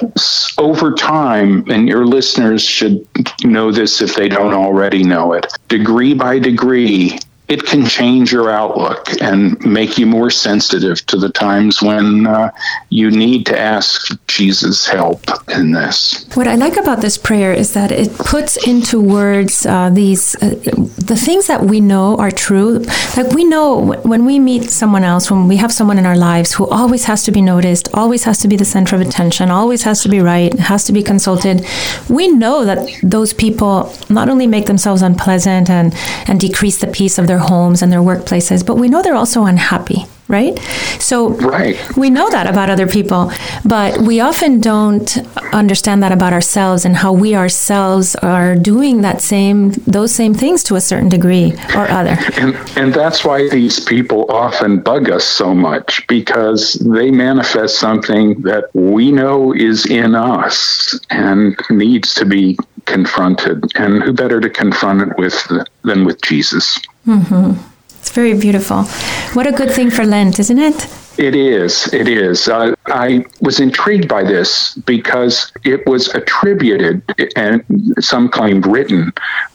over 0.59 0.93
time 0.93 1.65
and 1.69 1.89
your 1.89 2.07
listeners 2.07 2.63
should 2.63 3.07
know 3.45 3.71
this 3.73 4.01
if 4.01 4.15
they 4.15 4.29
don't 4.29 4.55
already 4.55 5.03
know 5.03 5.33
it 5.33 5.53
degree 5.69 6.15
by 6.15 6.39
degree 6.39 7.19
it 7.49 7.65
can 7.65 7.87
change 7.87 8.31
your 8.31 8.51
outlook 8.51 9.09
and 9.23 9.59
make 9.65 9.97
you 9.97 10.07
more 10.07 10.31
sensitive 10.31 11.05
to 11.07 11.17
the 11.17 11.31
times 11.31 11.81
when 11.81 12.27
uh, 12.27 12.51
you 12.91 13.11
need 13.11 13.47
to 13.47 13.59
ask 13.59 14.15
Jesus' 14.27 14.87
help 14.87 15.25
in 15.49 15.73
this. 15.73 16.27
What 16.35 16.47
I 16.47 16.57
like 16.57 16.77
about 16.77 17.01
this 17.01 17.17
prayer 17.17 17.55
is 17.55 17.73
that 17.73 17.91
it 17.91 18.13
puts 18.19 18.57
into 18.67 19.01
words 19.01 19.65
uh, 19.65 19.89
these 19.89 20.35
uh, 20.43 20.51
the 21.11 21.17
things 21.17 21.47
that 21.47 21.65
we 21.65 21.81
know 21.81 22.17
are 22.19 22.31
true. 22.31 22.81
Like 23.17 23.33
we 23.33 23.45
know 23.45 23.95
when 24.03 24.27
we 24.27 24.39
meet 24.39 24.65
someone 24.65 25.03
else, 25.03 25.31
when 25.31 25.49
we 25.49 25.57
have 25.57 25.73
someone 25.73 25.99
in 25.99 26.05
our 26.05 26.17
lives 26.17 26.53
who 26.53 26.69
always 26.69 27.07
has 27.07 27.25
to 27.25 27.33
be 27.33 27.41
noticed, 27.41 27.89
always 27.95 28.25
has 28.25 28.41
to 28.41 28.49
be 28.49 28.57
the 28.57 28.67
center 28.67 28.95
of 28.95 29.01
attention, 29.01 29.51
always 29.51 29.85
has 29.85 30.03
to 30.03 30.11
be 30.11 30.21
right, 30.21 30.53
has 30.59 30.85
to 30.85 30.93
be 30.93 31.03
consulted. 31.03 31.65
We 32.11 32.29
know 32.29 32.67
that 32.67 32.87
those 33.03 33.33
people 33.33 33.91
not 34.11 34.29
only 34.29 34.47
make 34.47 34.67
themselves 34.67 35.01
unpleasant 35.01 35.71
and 35.71 35.95
and 36.27 36.39
decrease 36.39 36.79
the 36.79 36.87
peace 36.89 37.17
of 37.17 37.27
their 37.27 37.38
their 37.39 37.47
homes 37.47 37.83
and 37.83 37.93
their 37.93 38.01
workplaces, 38.01 38.65
but 38.65 38.77
we 38.77 38.89
know 38.89 39.03
they're 39.03 39.15
also 39.15 39.45
unhappy. 39.45 40.05
right? 40.29 40.59
So 40.99 41.31
right. 41.31 41.77
we 41.97 42.11
know 42.11 42.29
that 42.29 42.47
about 42.47 42.69
other 42.69 42.87
people, 42.87 43.33
but 43.65 43.97
we 44.03 44.21
often 44.21 44.61
don't 44.61 45.17
understand 45.55 46.03
that 46.03 46.13
about 46.13 46.35
ourselves 46.35 46.85
and 46.85 46.95
how 46.95 47.15
we 47.15 47.35
ourselves 47.35 48.15
are 48.17 48.55
doing 48.55 49.01
that 49.01 49.23
same 49.23 49.71
those 49.87 50.15
same 50.15 50.35
things 50.35 50.63
to 50.65 50.77
a 50.77 50.83
certain 50.83 51.09
degree 51.09 51.53
or 51.75 51.91
other. 51.91 52.19
And 52.37 52.55
and 52.77 52.93
that's 52.93 53.25
why 53.25 53.49
these 53.49 53.81
people 53.81 54.31
often 54.31 54.81
bug 54.81 55.09
us 55.09 55.25
so 55.25 55.55
much 55.55 56.07
because 56.09 56.75
they 56.75 57.11
manifest 57.11 57.79
something 57.79 58.43
that 58.43 58.65
we 58.75 59.11
know 59.11 59.55
is 59.55 59.87
in 59.87 60.15
us 60.15 60.99
and 61.09 61.57
needs 61.71 62.13
to 62.15 62.27
be 62.27 62.59
confronted. 62.89 63.65
And 63.77 64.03
who 64.03 64.13
better 64.13 64.41
to 64.41 64.51
confront 64.51 65.03
it 65.03 65.17
with 65.17 65.37
than 65.85 66.05
with 66.05 66.21
Jesus? 66.23 66.79
Mm-hmm. 67.07 67.53
It's 68.01 68.11
very 68.11 68.35
beautiful. 68.35 68.83
What 69.35 69.47
a 69.47 69.53
good 69.53 69.71
thing 69.71 69.91
for 69.91 70.05
Lent, 70.05 70.39
isn't 70.39 70.59
it? 70.59 70.89
It 71.19 71.35
is. 71.35 71.93
It 71.93 72.07
is. 72.07 72.49
Uh, 72.49 72.75
I 72.87 73.25
was 73.41 73.59
intrigued 73.59 74.09
by 74.09 74.23
this 74.23 74.75
because 74.75 75.53
it 75.65 75.85
was 75.85 76.15
attributed, 76.15 77.03
and 77.35 77.65
some 77.99 78.29
claimed 78.29 78.67
written, 78.67 79.13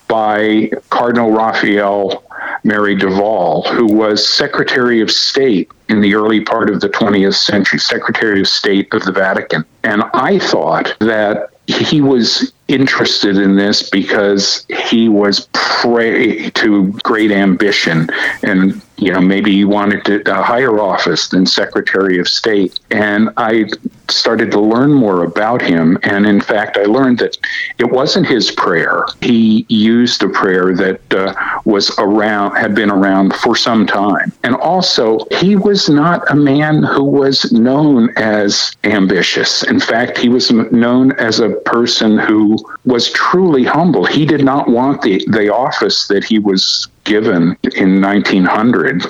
by 0.09 0.69
Cardinal 0.89 1.31
Raphael 1.31 2.23
Mary 2.65 2.95
Duval, 2.95 3.63
who 3.63 3.85
was 3.85 4.27
Secretary 4.27 5.01
of 5.01 5.09
State 5.09 5.71
in 5.87 6.01
the 6.01 6.15
early 6.15 6.41
part 6.41 6.69
of 6.69 6.81
the 6.81 6.89
20th 6.89 7.35
century, 7.35 7.79
Secretary 7.79 8.41
of 8.41 8.47
State 8.47 8.93
of 8.93 9.03
the 9.03 9.13
Vatican. 9.13 9.63
And 9.83 10.03
I 10.13 10.39
thought 10.39 10.95
that 10.99 11.49
he 11.67 12.01
was 12.01 12.51
interested 12.67 13.37
in 13.37 13.55
this 13.55 13.89
because 13.89 14.65
he 14.69 15.07
was 15.07 15.47
prey 15.53 16.49
to 16.51 16.91
great 17.03 17.31
ambition 17.31 18.09
and 18.41 18.81
you 18.97 19.11
know 19.11 19.21
maybe 19.21 19.51
he 19.51 19.65
wanted 19.65 20.27
a 20.27 20.43
higher 20.43 20.79
office 20.79 21.27
than 21.29 21.45
secretary 21.45 22.19
of 22.19 22.27
state. 22.27 22.79
And 22.91 23.29
i 23.37 23.65
started 24.09 24.51
to 24.51 24.59
learn 24.59 24.93
more 24.93 25.23
about 25.23 25.61
him. 25.61 25.97
And 26.03 26.25
in 26.25 26.41
fact 26.41 26.77
i 26.77 26.83
learned 26.83 27.19
that 27.19 27.37
it 27.77 27.89
wasn't 27.91 28.27
his 28.27 28.51
prayer. 28.51 29.05
He 29.21 29.65
used 29.69 30.23
a 30.23 30.29
prayer 30.29 30.75
that 30.75 31.13
uh, 31.13 31.33
was 31.65 31.93
around 31.97 32.55
had 32.55 32.75
been 32.75 32.91
around 32.91 33.35
for 33.35 33.55
some 33.55 33.85
time. 33.87 34.31
And 34.43 34.55
also 34.55 35.19
he 35.31 35.55
was 35.55 35.89
not 35.89 36.29
a 36.29 36.35
man 36.35 36.83
who 36.83 37.03
was 37.03 37.51
known 37.51 38.09
as 38.17 38.75
ambitious. 38.83 39.63
In 39.63 39.79
fact 39.79 40.17
he 40.17 40.29
was 40.29 40.51
known 40.51 41.13
as 41.13 41.39
a 41.39 41.49
person 41.65 42.17
who 42.17 42.57
was 42.85 43.11
truly 43.11 43.63
humble. 43.63 44.05
He 44.05 44.25
did 44.25 44.43
not 44.43 44.67
want 44.67 45.01
the, 45.01 45.25
the 45.27 45.53
office 45.53 46.07
that 46.07 46.23
he 46.23 46.39
was 46.39 46.87
given 47.03 47.57
in 47.75 48.01
1900. 48.01 49.03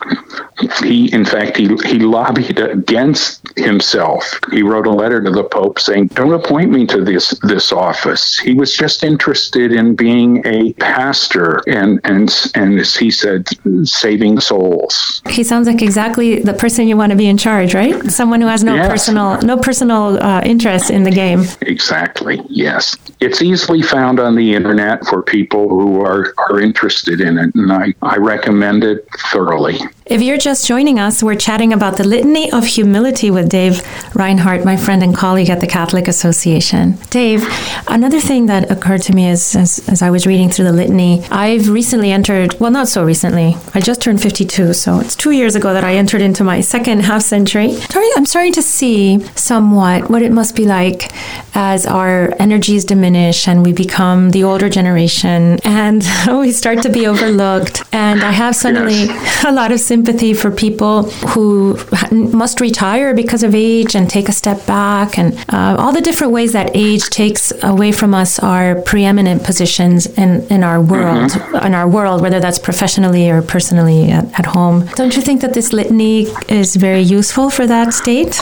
He, 0.83 1.13
in 1.13 1.25
fact, 1.25 1.57
he, 1.57 1.67
he 1.85 1.99
lobbied 1.99 2.59
against 2.59 3.41
himself. 3.57 4.39
He 4.51 4.63
wrote 4.63 4.87
a 4.87 4.91
letter 4.91 5.21
to 5.21 5.31
the 5.31 5.43
Pope 5.43 5.79
saying, 5.79 6.07
"Don't 6.07 6.33
appoint 6.33 6.71
me 6.71 6.85
to 6.87 7.03
this 7.03 7.29
this 7.41 7.71
office." 7.71 8.37
He 8.39 8.53
was 8.53 8.75
just 8.75 9.03
interested 9.03 9.71
in 9.71 9.95
being 9.95 10.45
a 10.45 10.73
pastor 10.73 11.61
and 11.67 11.99
and 12.03 12.51
and 12.55 12.79
as 12.79 12.95
he 12.95 13.11
said, 13.11 13.47
saving 13.83 14.39
souls. 14.39 15.21
He 15.29 15.43
sounds 15.43 15.67
like 15.67 15.81
exactly 15.81 16.39
the 16.39 16.53
person 16.53 16.87
you 16.87 16.97
want 16.97 17.11
to 17.11 17.17
be 17.17 17.27
in 17.27 17.37
charge, 17.37 17.73
right? 17.73 17.95
Someone 18.11 18.41
who 18.41 18.47
has 18.47 18.63
no 18.63 18.75
yes. 18.75 18.89
personal 18.89 19.41
no 19.41 19.57
personal 19.57 20.21
uh, 20.23 20.41
interest 20.43 20.89
in 20.89 21.03
the 21.03 21.11
game. 21.11 21.43
Exactly. 21.61 22.41
Yes, 22.49 22.95
it's 23.19 23.41
easily 23.41 23.81
found 23.81 24.19
on 24.19 24.35
the 24.35 24.53
internet 24.53 25.05
for 25.05 25.21
people 25.21 25.69
who 25.69 26.01
are 26.01 26.33
are 26.37 26.59
interested 26.59 27.21
in 27.21 27.37
it, 27.37 27.53
and 27.55 27.71
I 27.71 27.82
I, 27.83 27.93
I 28.01 28.15
recommend 28.17 28.83
it 28.83 29.05
thoroughly. 29.31 29.79
If 30.05 30.21
you're 30.21 30.37
just 30.37 30.67
joining 30.67 30.99
us, 30.99 31.23
we're 31.23 31.35
chatting 31.35 31.71
about 31.71 31.95
the 31.95 32.03
Litany 32.03 32.51
of 32.51 32.65
Humility 32.65 33.31
with 33.31 33.47
Dave 33.47 33.81
Reinhard, 34.13 34.65
my 34.65 34.75
friend 34.75 35.01
and 35.01 35.15
colleague 35.15 35.49
at 35.49 35.61
the 35.61 35.67
Catholic 35.67 36.09
Association. 36.09 36.97
Dave, 37.09 37.47
another 37.87 38.19
thing 38.19 38.47
that 38.47 38.69
occurred 38.69 39.01
to 39.03 39.13
me 39.13 39.29
is, 39.29 39.55
as, 39.55 39.79
as 39.87 40.01
I 40.01 40.09
was 40.09 40.27
reading 40.27 40.49
through 40.49 40.65
the 40.65 40.73
Litany, 40.73 41.23
I've 41.31 41.69
recently 41.69 42.11
entered, 42.11 42.59
well, 42.59 42.69
not 42.69 42.89
so 42.89 43.05
recently, 43.05 43.55
I 43.73 43.79
just 43.79 44.01
turned 44.01 44.21
52, 44.21 44.73
so 44.73 44.99
it's 44.99 45.15
two 45.15 45.31
years 45.31 45.55
ago 45.55 45.73
that 45.73 45.85
I 45.85 45.95
entered 45.95 46.21
into 46.21 46.43
my 46.43 46.59
second 46.59 47.03
half 47.03 47.21
century. 47.21 47.77
I'm 48.15 48.25
starting 48.25 48.53
to 48.53 48.61
see 48.61 49.21
somewhat 49.35 50.09
what 50.09 50.21
it 50.21 50.31
must 50.31 50.55
be 50.55 50.65
like 50.65 51.11
as 51.55 51.85
our 51.85 52.33
energies 52.39 52.85
diminish 52.85 53.47
and 53.47 53.63
we 53.63 53.73
become 53.73 54.31
the 54.31 54.43
older 54.43 54.69
generation 54.69 55.59
and 55.63 56.03
we 56.27 56.51
start 56.51 56.81
to 56.83 56.89
be 56.89 57.07
overlooked. 57.07 57.83
And 57.91 58.21
I 58.21 58.31
have 58.31 58.55
suddenly 58.55 59.05
yes. 59.05 59.45
a 59.47 59.51
lot 59.51 59.71
of 59.71 59.79
sympathy 59.93 60.33
for 60.33 60.49
people 60.49 61.03
who 61.33 61.77
must 62.11 62.59
retire 62.59 63.13
because 63.13 63.43
of 63.43 63.53
age 63.53 63.93
and 63.97 64.09
take 64.09 64.27
a 64.27 64.31
step 64.31 64.59
back, 64.65 65.19
and 65.19 65.29
uh, 65.49 65.75
all 65.81 65.93
the 65.99 66.01
different 66.01 66.33
ways 66.33 66.51
that 66.53 66.67
age 66.73 67.03
takes 67.21 67.53
away 67.61 67.91
from 67.91 68.11
us 68.21 68.39
our 68.39 68.81
preeminent 68.81 69.43
positions 69.43 70.07
in, 70.23 70.29
in 70.55 70.63
our 70.63 70.81
world, 70.81 71.29
mm-hmm. 71.29 71.67
in 71.67 71.75
our 71.75 71.87
world, 71.87 72.21
whether 72.23 72.39
that's 72.39 72.57
professionally 72.57 73.29
or 73.29 73.43
personally 73.43 74.09
at, 74.09 74.25
at 74.39 74.47
home. 74.47 74.77
Don't 74.95 75.15
you 75.15 75.21
think 75.21 75.41
that 75.41 75.53
this 75.53 75.71
litany 75.71 76.23
is 76.61 76.75
very 76.75 77.05
useful 77.19 77.51
for 77.51 77.67
that 77.67 77.93
state? 77.93 78.41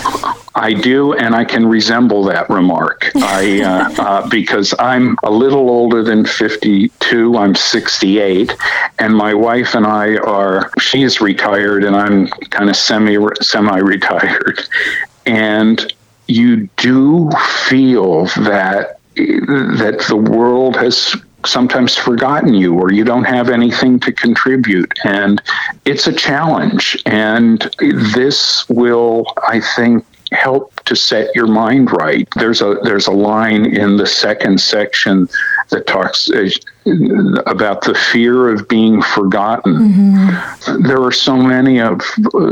I 0.55 0.73
do, 0.73 1.13
and 1.13 1.33
I 1.33 1.45
can 1.45 1.65
resemble 1.65 2.23
that 2.25 2.49
remark. 2.49 3.09
I 3.15 3.61
uh, 3.61 4.01
uh, 4.01 4.29
because 4.29 4.73
I'm 4.79 5.17
a 5.23 5.31
little 5.31 5.69
older 5.69 6.03
than 6.03 6.25
52. 6.25 7.37
I'm 7.37 7.55
68, 7.55 8.53
and 8.99 9.15
my 9.15 9.33
wife 9.33 9.75
and 9.75 9.85
I 9.85 10.17
are. 10.17 10.69
She 10.79 11.03
is 11.03 11.21
retired, 11.21 11.83
and 11.83 11.95
I'm 11.95 12.27
kind 12.49 12.69
of 12.69 12.75
semi 12.75 13.17
semi 13.41 13.77
retired, 13.77 14.61
and 15.25 15.93
you 16.27 16.67
do 16.77 17.29
feel 17.67 18.25
that 18.25 18.99
that 19.15 20.05
the 20.07 20.15
world 20.15 20.75
has 20.75 21.15
sometimes 21.45 21.95
forgotten 21.95 22.53
you 22.53 22.73
or 22.75 22.91
you 22.91 23.03
don't 23.03 23.23
have 23.23 23.49
anything 23.49 23.99
to 23.99 24.11
contribute 24.11 24.93
and 25.03 25.41
it's 25.85 26.05
a 26.05 26.13
challenge 26.13 27.01
and 27.07 27.73
this 28.13 28.63
will 28.69 29.25
i 29.47 29.59
think 29.59 30.05
help 30.31 30.83
to 30.85 30.95
set 30.95 31.35
your 31.35 31.47
mind 31.47 31.91
right. 31.91 32.27
There's 32.35 32.61
a 32.61 32.77
there's 32.83 33.07
a 33.07 33.11
line 33.11 33.65
in 33.65 33.97
the 33.97 34.07
second 34.07 34.61
section 34.61 35.27
that 35.69 35.87
talks 35.87 36.29
uh, 36.29 36.49
about 37.45 37.81
the 37.83 37.95
fear 38.11 38.49
of 38.49 38.67
being 38.67 39.01
forgotten. 39.01 39.75
Mm-hmm. 39.75 40.83
There 40.83 41.01
are 41.01 41.11
so 41.11 41.35
many 41.35 41.79
of 41.79 42.01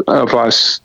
of 0.07 0.33
us 0.33 0.81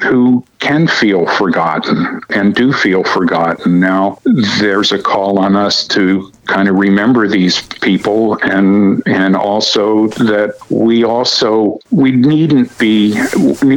who 0.00 0.44
can 0.60 0.86
feel 0.86 1.26
forgotten 1.26 2.20
and 2.30 2.54
do 2.54 2.72
feel 2.72 3.02
forgotten. 3.04 3.80
Now, 3.80 4.20
there's 4.60 4.92
a 4.92 5.02
call 5.02 5.38
on 5.38 5.56
us 5.56 5.86
to 5.88 6.30
kind 6.46 6.68
of 6.68 6.76
remember 6.76 7.28
these 7.28 7.62
people 7.62 8.38
and 8.42 9.02
and 9.06 9.36
also 9.36 10.08
that 10.08 10.54
we 10.70 11.04
also 11.04 11.78
we 11.90 12.12
needn't 12.12 12.76
be 12.78 13.14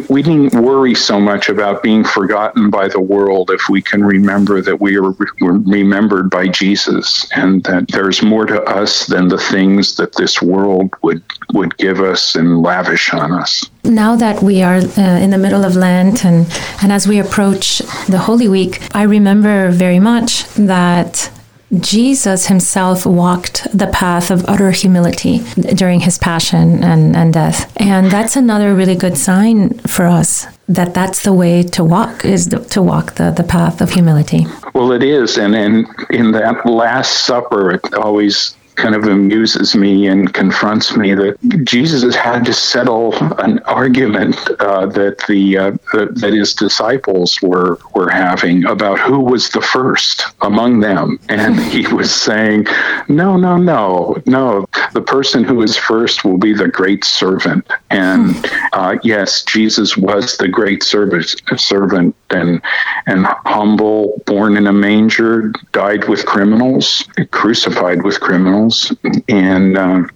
we 0.10 0.22
needn't 0.24 0.54
worry 0.56 0.96
so 0.96 1.20
much 1.20 1.50
about 1.50 1.84
being 1.84 2.04
forgotten 2.04 2.70
by 2.70 2.88
the 2.88 3.00
world 3.00 3.50
if 3.52 3.70
we 3.70 3.82
can 3.82 4.04
remember 4.04 4.62
that 4.62 4.80
we 4.80 4.98
are 4.98 5.12
remembered 5.42 6.30
by 6.30 6.48
Jesus 6.48 7.28
and 7.36 7.64
that 7.64 7.88
there's 7.90 8.22
more 8.22 8.46
to 8.46 8.62
us 8.64 9.06
than 9.08 9.28
the 9.28 9.38
things 9.38 9.96
that 9.96 10.16
this 10.16 10.42
world 10.42 10.94
would 11.02 11.24
would 11.54 11.78
give 11.78 12.02
us 12.02 12.36
and 12.36 12.62
lavish 12.62 13.14
on 13.14 13.32
us. 13.32 13.64
Now 13.84 14.16
that 14.18 14.44
we 14.44 14.62
are 14.62 14.78
uh, 14.78 15.02
in 15.02 15.30
the 15.30 15.38
middle 15.38 15.64
of 15.64 15.76
Lent 15.76 16.26
and 16.26 16.46
and 16.82 16.92
as 16.92 17.08
we 17.08 17.20
approach 17.20 17.80
the 18.08 18.20
Holy 18.20 18.48
Week, 18.48 18.82
I 18.94 19.04
remember 19.04 19.72
very 19.72 20.00
much 20.00 20.46
that 20.56 21.32
Jesus 21.74 22.48
himself 22.48 23.06
walked 23.06 23.68
the 23.78 23.88
path 23.88 24.32
of 24.32 24.46
utter 24.46 24.72
humility 24.72 25.40
during 25.76 26.00
his 26.00 26.18
passion 26.18 26.84
and, 26.84 27.16
and 27.16 27.34
death. 27.34 27.72
And 27.78 28.10
that's 28.10 28.36
another 28.36 28.74
really 28.74 28.96
good 28.96 29.18
sign 29.18 29.78
for 29.80 30.06
us 30.06 30.48
that 30.70 30.94
that's 30.94 31.24
the 31.24 31.34
way 31.34 31.64
to 31.64 31.84
walk 31.84 32.26
is 32.26 32.48
to 32.48 32.82
walk 32.82 33.16
the, 33.16 33.32
the 33.32 33.44
path 33.44 33.82
of 33.82 33.92
humility. 33.92 34.46
Well, 34.74 34.92
it 34.92 35.04
is. 35.04 35.38
And, 35.38 35.56
in 35.56 35.88
in 36.10 36.32
that 36.32 36.66
Last 36.66 37.26
Supper, 37.26 37.72
it 37.72 37.94
always 37.94 38.57
kind 38.78 38.94
of 38.94 39.04
amuses 39.06 39.76
me 39.76 40.08
and 40.08 40.34
confronts 40.34 40.96
me 40.96 41.14
that 41.16 41.38
Jesus 41.66 42.04
has 42.04 42.16
had 42.16 42.46
to 42.46 42.54
settle 42.54 43.14
an 43.40 43.60
argument 43.66 44.38
uh, 44.62 44.86
that 44.86 45.18
the 45.28 45.58
uh, 45.58 45.72
that 45.94 46.32
his 46.34 46.54
disciples 46.54 47.42
were 47.42 47.80
were 47.96 48.10
having 48.10 48.66
about 48.66 49.00
who 49.00 49.20
was 49.20 49.50
the 49.50 49.62
first 49.62 50.26
among 50.42 50.80
them, 50.80 51.20
and 51.28 51.60
he 51.74 51.88
was 51.88 52.14
saying, 52.14 52.68
"No, 53.08 53.36
no, 53.36 53.58
no, 53.58 54.16
no. 54.26 54.66
The 54.94 55.02
person 55.02 55.44
who 55.44 55.62
is 55.64 55.76
first 55.76 56.24
will 56.24 56.38
be 56.38 56.54
the 56.54 56.68
great 56.68 57.04
servant." 57.04 57.68
And 57.90 58.36
uh, 58.74 58.98
yes, 59.04 59.44
Jesus 59.44 59.98
was 59.98 60.38
the 60.38 60.48
great 60.48 60.84
service, 60.84 61.36
servant 61.58 62.16
and 62.30 62.62
and 63.08 63.26
humble, 63.46 64.22
born 64.28 64.56
in 64.56 64.68
a 64.68 64.74
manger, 64.74 65.52
died 65.72 66.08
with 66.08 66.26
criminals, 66.26 67.04
crucified 67.32 68.04
with 68.04 68.20
criminals 68.20 68.67
miles, 68.68 68.94
and 69.28 69.78
um, 69.78 70.10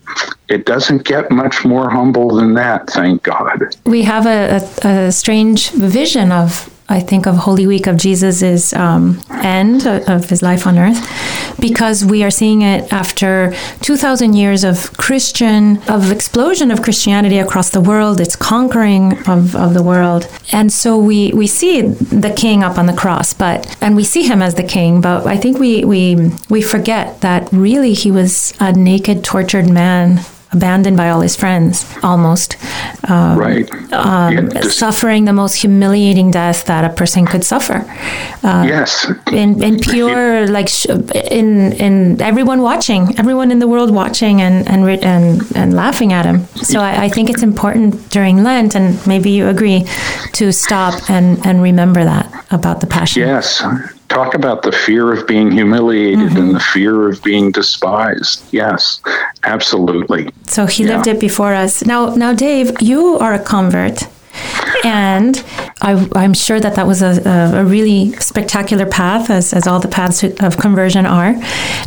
it 0.49 0.65
doesn't 0.65 1.03
get 1.03 1.31
much 1.31 1.65
more 1.65 1.89
humble 1.89 2.35
than 2.35 2.53
that. 2.55 2.87
Thank 2.89 3.23
God. 3.23 3.75
We 3.85 4.03
have 4.03 4.25
a, 4.25 4.61
a, 4.83 5.07
a 5.07 5.11
strange 5.11 5.71
vision 5.71 6.31
of 6.31 6.70
I 6.91 6.99
think 6.99 7.25
of 7.25 7.37
Holy 7.37 7.65
Week 7.65 7.87
of 7.87 7.95
Jesus' 7.95 8.73
um, 8.73 9.21
end 9.29 9.87
of 9.87 10.29
his 10.29 10.41
life 10.41 10.67
on 10.67 10.77
earth 10.77 10.99
because 11.57 12.03
we 12.03 12.21
are 12.21 12.29
seeing 12.29 12.63
it 12.63 12.91
after 12.91 13.53
2,000 13.81 14.33
years 14.33 14.65
of 14.65 14.91
Christian, 14.97 15.81
of 15.87 16.11
explosion 16.11 16.69
of 16.69 16.81
Christianity 16.81 17.37
across 17.39 17.69
the 17.69 17.79
world, 17.79 18.19
its 18.19 18.35
conquering 18.35 19.17
of, 19.29 19.55
of 19.55 19.73
the 19.73 19.81
world. 19.81 20.27
And 20.51 20.69
so 20.73 20.97
we, 20.97 21.31
we 21.31 21.47
see 21.47 21.81
the 21.81 22.33
king 22.35 22.61
up 22.61 22.77
on 22.77 22.87
the 22.87 22.93
cross, 22.93 23.33
but, 23.33 23.77
and 23.81 23.95
we 23.95 24.03
see 24.03 24.23
him 24.23 24.41
as 24.41 24.55
the 24.55 24.63
king, 24.63 24.99
but 24.99 25.25
I 25.25 25.37
think 25.37 25.59
we, 25.59 25.85
we, 25.85 26.31
we 26.49 26.61
forget 26.61 27.21
that 27.21 27.47
really 27.53 27.93
he 27.93 28.11
was 28.11 28.53
a 28.59 28.73
naked, 28.73 29.23
tortured 29.23 29.69
man 29.69 30.25
abandoned 30.53 30.97
by 30.97 31.09
all 31.09 31.21
his 31.21 31.35
friends, 31.35 31.85
almost. 32.03 32.57
Um, 33.09 33.37
right. 33.37 33.71
Um, 33.93 34.49
yeah, 34.49 34.61
suffering 34.61 35.25
the 35.25 35.33
most 35.33 35.55
humiliating 35.55 36.31
death 36.31 36.65
that 36.65 36.83
a 36.83 36.93
person 36.93 37.25
could 37.25 37.43
suffer. 37.43 37.85
Uh, 38.43 38.65
yes. 38.67 39.09
In, 39.31 39.61
in 39.63 39.79
pure, 39.91 40.47
like, 40.47 40.69
in 41.31 41.73
in 41.73 42.21
everyone 42.21 42.61
watching, 42.61 43.17
everyone 43.17 43.51
in 43.51 43.59
the 43.59 43.67
world 43.67 43.91
watching 43.91 44.41
and 44.41 44.67
and 44.67 44.87
and, 45.03 45.41
and 45.55 45.73
laughing 45.73 46.13
at 46.13 46.25
him. 46.25 46.45
So 46.55 46.79
I, 46.79 47.05
I 47.05 47.09
think 47.09 47.29
it's 47.29 47.43
important 47.43 48.09
during 48.09 48.43
Lent, 48.43 48.75
and 48.75 49.05
maybe 49.07 49.31
you 49.31 49.47
agree, 49.47 49.85
to 50.33 50.51
stop 50.51 51.09
and 51.09 51.45
and 51.45 51.61
remember 51.61 52.03
that 52.03 52.45
about 52.51 52.81
the 52.81 52.87
passion. 52.87 53.21
Yes 53.21 53.61
talk 54.11 54.33
about 54.33 54.61
the 54.61 54.71
fear 54.71 55.13
of 55.13 55.25
being 55.25 55.51
humiliated 55.51 56.19
mm-hmm. 56.19 56.37
and 56.37 56.55
the 56.55 56.59
fear 56.59 57.09
of 57.09 57.23
being 57.23 57.51
despised. 57.51 58.43
Yes, 58.51 59.01
absolutely. 59.43 60.29
So 60.47 60.65
he 60.65 60.83
yeah. 60.83 60.95
lived 60.95 61.07
it 61.07 61.19
before 61.19 61.53
us. 61.53 61.85
Now, 61.85 62.13
now, 62.15 62.33
Dave, 62.33 62.81
you 62.81 63.17
are 63.19 63.33
a 63.33 63.39
convert 63.39 64.07
and 64.83 65.43
I, 65.81 66.23
am 66.23 66.33
sure 66.33 66.59
that 66.59 66.75
that 66.75 66.85
was 66.85 67.01
a, 67.01 67.21
a, 67.55 67.65
really 67.65 68.11
spectacular 68.13 68.85
path, 68.85 69.29
as, 69.29 69.53
as 69.53 69.67
all 69.67 69.79
the 69.79 69.87
paths 69.87 70.23
of 70.23 70.57
conversion 70.57 71.05
are. 71.05 71.35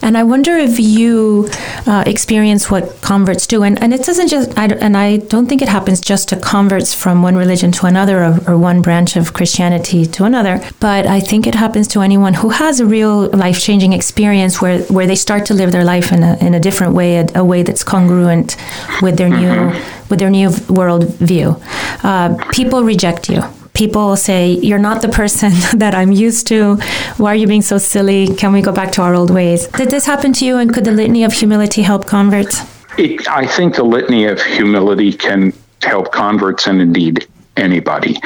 And 0.03 0.19
I 0.19 0.25
wonder 0.25 0.57
if 0.57 0.81
you 0.81 1.49
uh, 1.87 2.03
experience 2.07 2.71
what 2.71 3.01
converts 3.03 3.47
do. 3.47 3.63
And, 3.63 3.81
and 3.83 3.95
it 3.95 4.05
doesn't 4.05 4.29
just, 4.29 4.57
I, 4.59 4.67
and 4.67 4.97
I 4.97 5.19
don't 5.19 5.47
think 5.47 5.63
it 5.63 5.69
happens 5.69 6.01
just 6.01 6.29
to 6.31 6.37
converts 6.37 6.93
from 6.93 7.23
one 7.23 7.37
religion 7.37 7.71
to 7.73 7.87
another 7.87 8.25
or, 8.25 8.41
or 8.49 8.59
one 8.59 8.83
branch 8.83 9.17
of 9.17 9.33
Christianity 9.33 10.07
to 10.07 10.25
another, 10.25 10.61
but 10.81 11.07
I 11.07 11.21
think 11.21 11.47
it 11.47 11.55
happens 11.55 11.87
to 11.89 12.01
anyone 12.01 12.35
who 12.35 12.49
has 12.51 12.81
a 12.81 12.87
real 12.87 13.29
life 13.31 13.61
changing 13.61 13.93
experience 13.93 14.61
where, 14.61 14.81
where 14.85 15.07
they 15.07 15.17
start 15.17 15.47
to 15.47 15.55
live 15.55 15.73
their 15.73 15.85
life 15.85 16.13
in 16.13 16.23
a, 16.23 16.37
in 16.39 16.55
a 16.55 16.61
different 16.61 16.95
way, 16.95 17.19
a, 17.19 17.27
a 17.37 17.45
way 17.45 17.63
that's 17.63 17.85
congruent 17.85 18.57
with 19.03 19.17
their 19.17 19.31
mm-hmm. 19.31 19.73
new 19.73 20.04
with 20.09 20.19
their 20.19 20.31
new 20.31 20.51
world 20.69 21.09
view. 21.17 21.57
Uh, 22.03 22.37
people 22.53 22.85
reject 22.85 23.29
you. 23.29 23.43
People 23.73 24.17
say, 24.17 24.53
You're 24.53 24.79
not 24.79 25.03
the 25.03 25.09
person 25.09 25.51
that 25.79 25.95
I'm 25.95 26.13
used 26.13 26.47
to. 26.49 26.77
Why 27.17 27.33
are 27.33 27.35
you 27.35 27.47
being 27.47 27.63
so 27.63 27.79
silly? 27.79 28.29
Can 28.35 28.53
we 28.53 28.63
go 28.63 28.73
back 28.73 28.93
to 28.93 29.03
our 29.03 29.15
old 29.15 29.31
ways? 29.31 29.67
Did 29.69 29.91
this 29.91 30.07
happen 30.07 30.33
to 30.35 30.45
you? 30.45 30.59
And 30.59 30.73
could 30.73 30.85
the 30.85 30.93
litany 30.93 31.25
of 31.25 31.33
humility 31.33 31.83
help 31.83 32.07
converts? 32.07 32.63
It, 32.97 33.29
I 33.29 33.47
think 33.47 33.75
the 33.75 33.83
litany 33.83 34.27
of 34.27 34.41
humility 34.41 35.13
can 35.13 35.53
help 35.83 36.13
converts 36.13 36.67
and 36.67 36.81
indeed 36.81 37.27
anybody. 37.57 38.19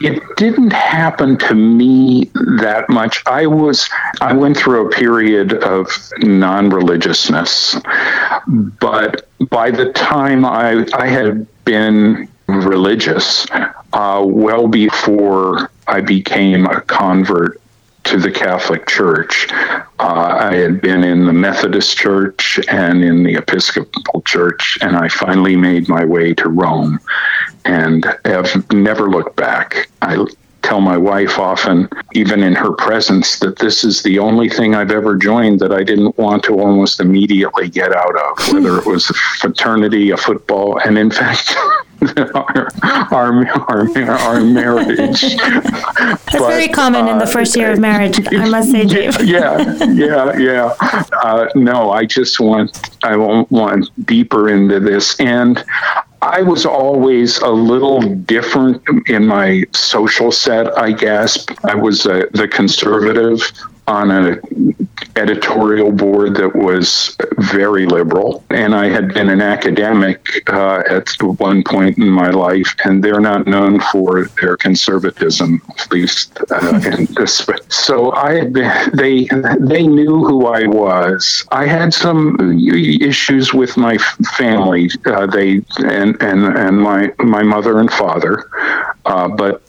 It 0.00 0.22
didn't 0.36 0.72
happen 0.72 1.36
to 1.38 1.54
me 1.54 2.30
that 2.58 2.86
much. 2.88 3.22
I 3.26 3.46
was 3.46 3.88
I 4.20 4.32
went 4.32 4.56
through 4.56 4.86
a 4.86 4.90
period 4.90 5.54
of 5.64 5.88
non-religiousness, 6.18 7.76
but 8.46 9.28
by 9.50 9.70
the 9.70 9.92
time 9.92 10.44
I 10.44 10.86
I 10.94 11.06
had 11.06 11.46
been 11.64 12.28
religious 12.46 13.46
uh, 13.92 14.22
well 14.24 14.68
before 14.68 15.70
I 15.86 16.00
became 16.00 16.66
a 16.66 16.80
convert 16.82 17.60
to 18.06 18.18
the 18.18 18.30
Catholic 18.30 18.86
Church. 18.86 19.48
Uh, 19.98 20.38
I 20.38 20.54
had 20.54 20.80
been 20.80 21.02
in 21.02 21.26
the 21.26 21.32
Methodist 21.32 21.96
Church 21.96 22.60
and 22.68 23.02
in 23.02 23.24
the 23.24 23.34
Episcopal 23.34 24.22
Church, 24.22 24.78
and 24.80 24.96
I 24.96 25.08
finally 25.08 25.56
made 25.56 25.88
my 25.88 26.04
way 26.04 26.32
to 26.34 26.48
Rome 26.48 27.00
and 27.64 28.06
have 28.24 28.72
never 28.72 29.10
looked 29.10 29.34
back. 29.34 29.88
I 30.02 30.24
tell 30.62 30.80
my 30.80 30.96
wife 30.96 31.38
often, 31.38 31.88
even 32.12 32.42
in 32.42 32.54
her 32.54 32.72
presence, 32.72 33.40
that 33.40 33.58
this 33.58 33.82
is 33.82 34.02
the 34.02 34.20
only 34.20 34.48
thing 34.48 34.74
I've 34.74 34.92
ever 34.92 35.16
joined 35.16 35.58
that 35.60 35.72
I 35.72 35.82
didn't 35.82 36.16
want 36.16 36.44
to 36.44 36.60
almost 36.60 37.00
immediately 37.00 37.68
get 37.68 37.92
out 37.92 38.16
of, 38.16 38.52
whether 38.52 38.78
it 38.78 38.86
was 38.86 39.10
a 39.10 39.14
fraternity, 39.14 40.10
a 40.10 40.16
football, 40.16 40.78
and 40.78 40.96
in 40.96 41.10
fact, 41.10 41.56
our, 42.34 42.68
our, 43.10 43.58
our, 43.68 44.10
our 44.10 44.40
marriage. 44.40 45.20
That's 45.20 46.24
but, 46.32 46.48
very 46.48 46.68
common 46.68 47.06
uh, 47.06 47.12
in 47.12 47.18
the 47.18 47.26
first 47.26 47.56
year 47.56 47.72
of 47.72 47.78
marriage, 47.78 48.20
I 48.32 48.48
must 48.48 48.70
say, 48.70 48.84
Dave. 48.86 49.20
yeah, 49.22 49.84
yeah, 49.84 50.36
yeah. 50.36 50.74
Uh, 51.22 51.48
no, 51.54 51.90
I 51.90 52.04
just 52.04 52.40
want, 52.40 52.96
I 53.02 53.16
want 53.16 53.90
deeper 54.06 54.50
into 54.50 54.80
this. 54.80 55.18
And 55.20 55.64
I 56.22 56.42
was 56.42 56.66
always 56.66 57.38
a 57.38 57.50
little 57.50 58.00
different 58.00 58.82
in 59.08 59.26
my 59.26 59.64
social 59.72 60.32
set, 60.32 60.76
I 60.78 60.92
guess. 60.92 61.46
I 61.64 61.74
was 61.74 62.06
uh, 62.06 62.26
the 62.32 62.48
conservative 62.48 63.40
on 63.86 64.10
an 64.10 64.88
editorial 65.14 65.92
board 65.92 66.34
that 66.36 66.54
was 66.54 67.16
very 67.52 67.86
liberal. 67.86 68.44
And 68.50 68.74
I 68.74 68.88
had 68.88 69.14
been 69.14 69.28
an 69.28 69.40
academic 69.40 70.48
uh, 70.48 70.82
at 70.88 71.08
one 71.20 71.62
point 71.62 71.98
in 71.98 72.08
my 72.08 72.30
life, 72.30 72.74
and 72.84 73.02
they're 73.02 73.20
not 73.20 73.46
known 73.46 73.80
for 73.92 74.26
their 74.40 74.56
conservatism, 74.56 75.62
at 75.78 75.90
least 75.92 76.38
uh, 76.50 76.80
in 76.84 77.06
this. 77.14 77.46
So 77.68 78.12
I 78.12 78.34
had 78.34 78.54
they 78.94 79.28
they 79.60 79.86
knew 79.86 80.24
who 80.24 80.46
I 80.46 80.66
was. 80.66 81.46
I 81.50 81.66
had 81.66 81.92
some 81.92 82.36
issues 82.60 83.52
with 83.52 83.76
my 83.76 83.98
family. 84.36 84.90
Uh, 85.04 85.26
they 85.26 85.62
and 85.78 86.20
and 86.22 86.44
and 86.44 86.80
my 86.80 87.12
my 87.18 87.42
mother 87.42 87.78
and 87.78 87.90
father. 87.90 88.48
Uh, 89.06 89.28
but 89.28 89.62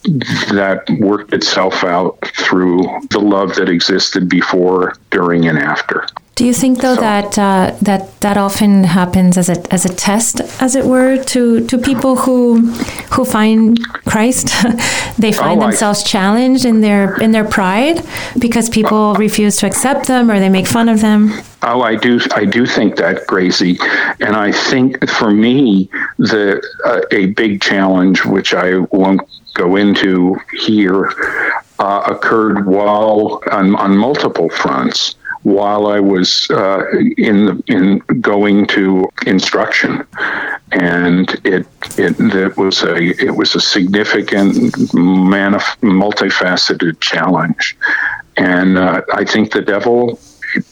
that 0.50 0.84
worked 1.00 1.32
itself 1.32 1.84
out 1.84 2.18
through 2.38 2.82
the 3.12 3.20
love 3.20 3.54
that 3.56 3.70
existed 3.70 4.28
before, 4.28 4.96
during, 5.12 5.48
and 5.48 5.60
after. 5.60 6.08
Do 6.38 6.46
you 6.46 6.54
think, 6.54 6.82
though, 6.82 6.94
so, 6.94 7.02
that 7.02 7.40
uh, 7.40 7.76
that 7.82 8.22
that 8.22 8.38
often 8.38 8.84
happens 8.84 9.40
as 9.40 9.50
a 9.50 9.58
as 9.74 9.86
a 9.86 9.94
test, 9.96 10.40
as 10.62 10.76
it 10.76 10.86
were, 10.86 11.18
to 11.34 11.66
to 11.66 11.78
people 11.80 12.16
who 12.16 12.62
who 13.14 13.26
find 13.26 13.84
Christ? 14.06 14.50
they 15.18 15.34
find 15.34 15.60
oh, 15.60 15.66
themselves 15.66 16.04
I, 16.04 16.06
challenged 16.06 16.64
in 16.64 16.82
their 16.82 17.20
in 17.20 17.32
their 17.32 17.44
pride 17.44 18.04
because 18.38 18.70
people 18.70 19.16
refuse 19.16 19.58
to 19.58 19.66
accept 19.66 20.06
them 20.06 20.30
or 20.30 20.40
they 20.40 20.50
make 20.50 20.68
fun 20.68 20.90
of 20.90 21.02
them. 21.02 21.34
Oh, 21.64 21.82
I 21.82 21.96
do. 21.96 22.20
I 22.36 22.46
do 22.46 22.68
think 22.68 22.98
that, 22.98 23.26
Grazie, 23.26 23.80
and 24.20 24.36
I 24.36 24.52
think 24.52 25.10
for 25.10 25.32
me, 25.32 25.90
the 26.20 26.62
uh, 26.86 27.02
a 27.10 27.34
big 27.34 27.62
challenge, 27.62 28.24
which 28.26 28.54
I 28.54 28.78
won't 28.92 29.22
go 29.56 29.76
into 29.76 30.38
here, 30.60 31.12
uh, 31.80 32.04
occurred 32.06 32.68
while 32.68 33.42
on, 33.52 33.76
on 33.76 33.98
multiple 33.98 34.50
fronts 34.50 35.16
while 35.44 35.88
I 35.88 36.00
was 36.00 36.50
uh, 36.50 36.84
in 37.18 37.64
in 37.68 38.00
going 38.22 38.68
to 38.68 39.10
instruction, 39.26 40.06
and 40.72 41.30
it 41.44 41.68
it, 41.98 42.20
it 42.20 42.58
was 42.58 42.84
a 42.84 42.96
it 42.96 43.36
was 43.36 43.56
a 43.56 43.62
significant, 43.62 44.56
manif- 44.94 45.78
multifaceted 45.82 47.00
challenge, 47.00 47.78
and 48.36 48.78
uh, 48.78 49.02
I 49.14 49.24
think 49.26 49.52
the 49.52 49.62
devil 49.62 50.20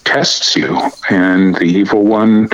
tests 0.03 0.55
you, 0.55 0.77
and 1.09 1.55
the 1.55 1.65
evil 1.65 2.03
one 2.03 2.49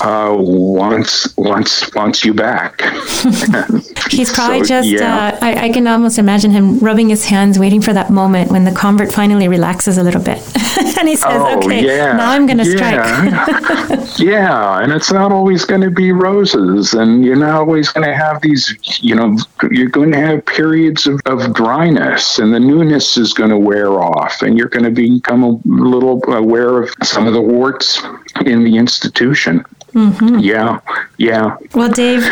uh, 0.00 0.34
wants 0.38 1.36
wants 1.36 1.94
wants 1.94 2.24
you 2.24 2.32
back. 2.32 2.80
He's 4.10 4.32
probably 4.32 4.60
so, 4.60 4.64
just. 4.64 4.88
Yeah. 4.88 5.16
Uh, 5.16 5.38
I, 5.42 5.64
I, 5.66 5.68
can 5.70 5.86
almost 5.86 6.18
imagine 6.18 6.50
him 6.50 6.78
rubbing 6.78 7.08
his 7.08 7.24
hands, 7.24 7.58
waiting 7.58 7.80
for 7.80 7.92
that 7.92 8.10
moment 8.10 8.50
when 8.50 8.64
the 8.64 8.72
convert 8.72 9.12
finally 9.12 9.48
relaxes 9.48 9.98
a 9.98 10.02
little 10.02 10.22
bit, 10.22 10.38
and 10.98 11.08
he 11.08 11.16
says, 11.16 11.42
oh, 11.42 11.58
"Okay, 11.58 11.84
yeah. 11.84 12.14
now 12.14 12.30
I'm 12.30 12.46
going 12.46 12.58
to 12.58 12.68
yeah. 12.68 13.76
strike." 13.86 14.18
yeah, 14.18 14.82
and 14.82 14.92
it's 14.92 15.12
not 15.12 15.30
always 15.30 15.64
going 15.64 15.82
to 15.82 15.90
be 15.90 16.12
roses, 16.12 16.94
and 16.94 17.24
you're 17.24 17.36
not 17.36 17.60
always 17.60 17.90
going 17.90 18.06
to 18.06 18.14
have 18.14 18.40
these. 18.40 18.74
You 19.00 19.14
know, 19.14 19.36
you're 19.70 19.90
going 19.90 20.12
to 20.12 20.18
have 20.18 20.46
periods 20.46 21.06
of, 21.06 21.20
of 21.26 21.52
dryness, 21.52 22.38
and 22.38 22.52
the 22.52 22.60
newness 22.60 23.16
is 23.16 23.34
going 23.34 23.50
to 23.50 23.58
wear 23.58 24.00
off, 24.00 24.42
and 24.42 24.56
you're 24.56 24.68
going 24.68 24.84
to 24.84 24.90
become 24.90 25.42
a 25.42 25.60
little 25.64 26.22
aware 26.32 26.82
of 26.82 26.90
some 27.02 27.26
of 27.26 27.34
the 27.34 27.42
warts 27.42 28.02
in 28.44 28.64
the 28.64 28.76
institution. 28.76 29.64
Mm-hmm. 29.94 30.38
Yeah, 30.38 30.80
yeah. 31.18 31.56
Well, 31.74 31.90
Dave, 31.90 32.24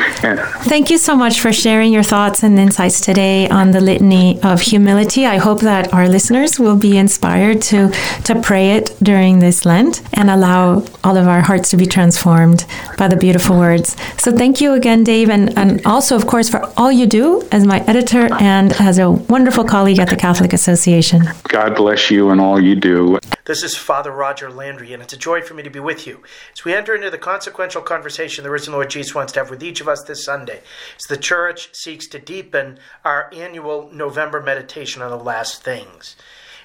thank 0.65 0.89
you 0.91 0.97
so 0.97 1.15
much 1.15 1.41
for 1.41 1.53
sharing 1.53 1.93
your 1.93 2.03
thoughts 2.03 2.43
and 2.43 2.59
insights 2.59 3.01
today 3.01 3.49
on 3.49 3.73
the 3.73 3.81
litany 3.81 4.41
of 4.43 4.63
humility. 4.63 5.27
I 5.27 5.37
hope 5.37 5.61
that 5.61 5.93
our 5.93 6.09
listeners 6.09 6.59
will 6.59 6.77
be 6.77 6.97
inspired 6.97 7.61
to 7.63 7.93
to 8.25 8.41
pray 8.41 8.73
it 8.73 8.97
during 9.03 9.41
this 9.41 9.67
Lent 9.67 10.03
and 10.15 10.31
allow 10.31 10.83
all 11.05 11.17
of 11.17 11.29
our 11.29 11.43
hearts 11.43 11.71
to 11.71 11.77
be 11.77 11.87
transformed 11.87 12.65
by 12.97 13.09
the 13.09 13.17
beautiful 13.17 13.59
words. 13.59 13.95
So, 14.17 14.35
thank 14.35 14.61
you 14.61 14.73
again, 14.73 15.05
Dave, 15.05 15.29
and, 15.29 15.57
and 15.59 15.85
also, 15.85 16.17
of 16.17 16.27
course, 16.27 16.49
for 16.49 16.61
all 16.77 16.91
you 16.91 17.07
do 17.07 17.47
as 17.53 17.67
my 17.67 17.81
editor 17.87 18.29
and 18.41 18.73
as 18.81 18.99
a 18.99 19.11
wonderful 19.11 19.65
colleague 19.65 19.99
at 19.99 20.09
the 20.09 20.17
Catholic 20.17 20.53
Association. 20.53 21.29
God 21.45 21.77
bless 21.77 22.11
you 22.11 22.31
and 22.31 22.41
all 22.41 22.59
you 22.61 22.75
do. 22.75 23.19
This 23.45 23.63
is 23.63 23.77
Father 23.77 24.13
Roger 24.13 24.51
Landry, 24.51 24.93
and 24.93 25.03
it's 25.03 25.13
a 25.13 25.17
joy 25.17 25.43
for 25.43 25.55
me 25.55 25.63
to 25.63 25.71
be 25.71 25.81
with 25.81 26.07
you 26.07 26.23
as 26.53 26.65
we 26.65 26.73
enter 26.73 26.95
into 26.95 27.11
the 27.11 27.19
consequential 27.51 27.83
conversation 27.83 28.45
the 28.45 28.51
risen 28.51 28.73
Lord 28.73 28.91
Jesus 28.91 29.13
wants 29.13 29.33
to 29.33 29.41
have 29.41 29.51
with 29.51 29.61
each 29.61 29.81
of 29.81 29.89
us 29.89 30.05
this 30.05 30.25
Sunday, 30.25 30.63
as 30.97 31.03
the 31.09 31.17
Church 31.17 31.75
seeks 31.75 32.07
to 32.07 32.21
deepen 32.21 32.79
our 33.05 33.29
annual 33.35 33.91
November 33.93 34.41
meditation 34.41 35.03
on 35.03 35.11
the 35.11 35.17
last 35.17 35.65
things. 35.65 36.15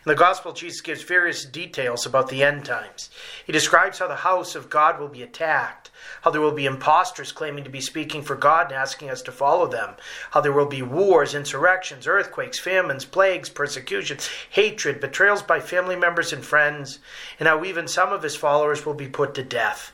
In 0.05 0.11
the 0.11 0.15
Gospel, 0.15 0.53
Jesus 0.53 0.81
gives 0.81 1.01
various 1.01 1.43
details 1.43 2.05
about 2.05 2.29
the 2.29 2.43
end 2.43 2.65
times. 2.65 3.09
He 3.47 3.51
describes 3.51 3.97
how 3.97 4.07
the 4.07 4.17
house 4.17 4.53
of 4.53 4.69
God 4.69 4.99
will 4.99 5.07
be 5.07 5.23
attacked, 5.23 5.89
how 6.21 6.29
there 6.29 6.39
will 6.39 6.51
be 6.51 6.67
impostors 6.67 7.31
claiming 7.31 7.63
to 7.63 7.71
be 7.71 7.81
speaking 7.81 8.21
for 8.21 8.35
God 8.35 8.67
and 8.67 8.75
asking 8.75 9.09
us 9.09 9.23
to 9.23 9.31
follow 9.31 9.65
them, 9.65 9.95
how 10.29 10.41
there 10.41 10.53
will 10.53 10.67
be 10.67 10.83
wars, 10.83 11.33
insurrections, 11.33 12.05
earthquakes, 12.05 12.59
famines, 12.59 13.05
plagues, 13.05 13.49
persecutions, 13.49 14.29
hatred, 14.51 15.01
betrayals 15.01 15.41
by 15.41 15.59
family 15.59 15.95
members 15.95 16.31
and 16.31 16.45
friends, 16.45 16.99
and 17.39 17.47
how 17.47 17.65
even 17.65 17.87
some 17.87 18.13
of 18.13 18.21
his 18.21 18.35
followers 18.35 18.85
will 18.85 18.93
be 18.93 19.07
put 19.07 19.33
to 19.33 19.43
death. 19.43 19.91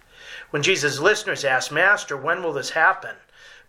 When 0.51 0.63
Jesus' 0.63 0.99
listeners 0.99 1.43
asked, 1.43 1.71
Master, 1.71 2.15
when 2.15 2.43
will 2.43 2.53
this 2.53 2.69
happen? 2.71 3.15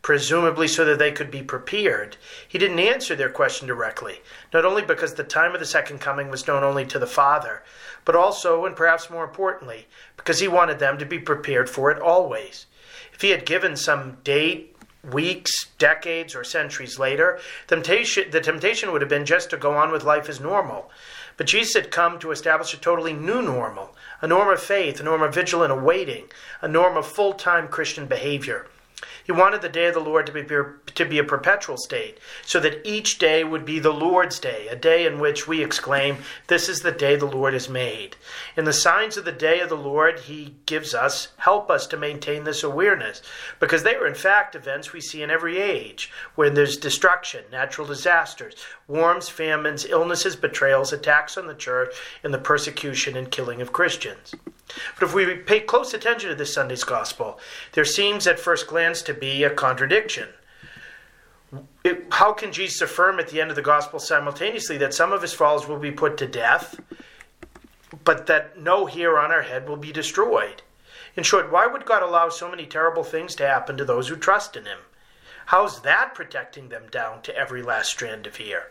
presumably 0.02 0.66
so 0.66 0.84
that 0.84 0.98
they 0.98 1.12
could 1.12 1.30
be 1.30 1.42
prepared. 1.42 2.16
He 2.46 2.58
didn't 2.58 2.80
answer 2.80 3.14
their 3.14 3.30
question 3.30 3.68
directly, 3.68 4.20
not 4.52 4.64
only 4.64 4.82
because 4.82 5.14
the 5.14 5.24
time 5.24 5.54
of 5.54 5.60
the 5.60 5.66
second 5.66 6.00
coming 6.00 6.28
was 6.28 6.46
known 6.46 6.64
only 6.64 6.84
to 6.86 6.98
the 6.98 7.06
Father, 7.06 7.62
but 8.04 8.16
also, 8.16 8.66
and 8.66 8.74
perhaps 8.74 9.08
more 9.08 9.24
importantly, 9.24 9.86
because 10.16 10.40
he 10.40 10.48
wanted 10.48 10.80
them 10.80 10.98
to 10.98 11.06
be 11.06 11.20
prepared 11.20 11.70
for 11.70 11.90
it 11.92 12.02
always. 12.02 12.66
If 13.14 13.22
he 13.22 13.30
had 13.30 13.46
given 13.46 13.76
some 13.76 14.18
date, 14.24 14.76
weeks, 15.08 15.66
decades, 15.78 16.34
or 16.34 16.42
centuries 16.42 16.98
later, 16.98 17.38
temptation, 17.68 18.30
the 18.30 18.40
temptation 18.40 18.90
would 18.90 19.02
have 19.02 19.08
been 19.08 19.26
just 19.26 19.50
to 19.50 19.56
go 19.56 19.74
on 19.74 19.92
with 19.92 20.04
life 20.04 20.28
as 20.28 20.40
normal. 20.40 20.90
But 21.36 21.46
Jesus 21.46 21.74
had 21.74 21.90
come 21.90 22.18
to 22.18 22.32
establish 22.32 22.74
a 22.74 22.76
totally 22.76 23.12
new 23.12 23.40
normal, 23.40 23.94
a 24.22 24.26
norm 24.26 24.48
of 24.48 24.62
faith, 24.62 25.00
a 25.00 25.02
norm 25.02 25.20
of 25.20 25.34
vigilant 25.34 25.72
awaiting, 25.72 26.24
a 26.62 26.68
norm 26.68 26.96
of 26.96 27.06
full 27.06 27.34
time 27.34 27.68
Christian 27.68 28.06
behavior. 28.06 28.66
He 29.24 29.32
wanted 29.32 29.62
the 29.62 29.68
day 29.68 29.86
of 29.86 29.94
the 29.94 30.00
Lord 30.00 30.26
to 30.26 30.32
be, 30.32 30.42
to 30.42 31.04
be 31.04 31.18
a 31.18 31.24
perpetual 31.24 31.76
state, 31.76 32.18
so 32.44 32.58
that 32.60 32.84
each 32.84 33.18
day 33.18 33.44
would 33.44 33.64
be 33.64 33.78
the 33.78 33.92
Lord's 33.92 34.38
day, 34.38 34.66
a 34.68 34.76
day 34.76 35.06
in 35.06 35.20
which 35.20 35.46
we 35.46 35.62
exclaim, 35.62 36.18
This 36.48 36.68
is 36.68 36.80
the 36.80 36.90
day 36.90 37.14
the 37.14 37.26
Lord 37.26 37.52
has 37.52 37.68
made. 37.68 38.16
In 38.56 38.64
the 38.64 38.72
signs 38.72 39.16
of 39.16 39.24
the 39.24 39.32
day 39.32 39.60
of 39.60 39.68
the 39.68 39.76
Lord 39.76 40.20
he 40.20 40.56
gives 40.66 40.94
us 40.94 41.28
help 41.38 41.70
us 41.70 41.86
to 41.88 41.96
maintain 41.96 42.44
this 42.44 42.64
awareness, 42.64 43.22
because 43.60 43.82
they 43.82 43.94
are 43.94 44.06
in 44.06 44.14
fact 44.14 44.54
events 44.54 44.92
we 44.92 45.00
see 45.00 45.22
in 45.22 45.30
every 45.30 45.58
age, 45.58 46.10
when 46.34 46.54
there's 46.54 46.76
destruction, 46.76 47.44
natural 47.52 47.86
disasters, 47.86 48.56
wars, 48.88 49.28
famines, 49.28 49.84
illnesses, 49.84 50.36
betrayals, 50.36 50.92
attacks 50.92 51.38
on 51.38 51.46
the 51.46 51.54
church, 51.54 51.94
and 52.24 52.34
the 52.34 52.38
persecution 52.38 53.16
and 53.16 53.30
killing 53.30 53.60
of 53.60 53.72
Christians. 53.72 54.34
But 54.98 55.08
if 55.08 55.14
we 55.14 55.34
pay 55.34 55.60
close 55.60 55.92
attention 55.92 56.30
to 56.30 56.34
this 56.34 56.54
Sunday's 56.54 56.84
gospel, 56.84 57.38
there 57.72 57.84
seems 57.84 58.26
at 58.26 58.40
first 58.40 58.66
glance 58.66 59.02
to 59.02 59.14
be 59.14 59.44
a 59.44 59.50
contradiction. 59.50 60.28
It, 61.84 62.06
how 62.10 62.32
can 62.32 62.52
Jesus 62.52 62.80
affirm 62.80 63.18
at 63.18 63.28
the 63.28 63.40
end 63.40 63.50
of 63.50 63.56
the 63.56 63.62
gospel 63.62 63.98
simultaneously 63.98 64.78
that 64.78 64.94
some 64.94 65.12
of 65.12 65.20
his 65.20 65.34
followers 65.34 65.68
will 65.68 65.78
be 65.78 65.90
put 65.90 66.16
to 66.18 66.26
death, 66.26 66.80
but 68.04 68.26
that 68.26 68.58
no 68.58 68.86
hair 68.86 69.18
on 69.18 69.30
our 69.30 69.42
head 69.42 69.68
will 69.68 69.76
be 69.76 69.92
destroyed? 69.92 70.62
In 71.14 71.22
short, 71.22 71.52
why 71.52 71.66
would 71.66 71.84
God 71.84 72.02
allow 72.02 72.30
so 72.30 72.50
many 72.50 72.64
terrible 72.64 73.04
things 73.04 73.34
to 73.34 73.46
happen 73.46 73.76
to 73.76 73.84
those 73.84 74.08
who 74.08 74.16
trust 74.16 74.56
in 74.56 74.64
him? 74.64 74.78
How's 75.46 75.82
that 75.82 76.14
protecting 76.14 76.68
them 76.68 76.84
down 76.90 77.20
to 77.22 77.36
every 77.36 77.62
last 77.62 77.90
strand 77.90 78.26
of 78.26 78.36
hair? 78.36 78.70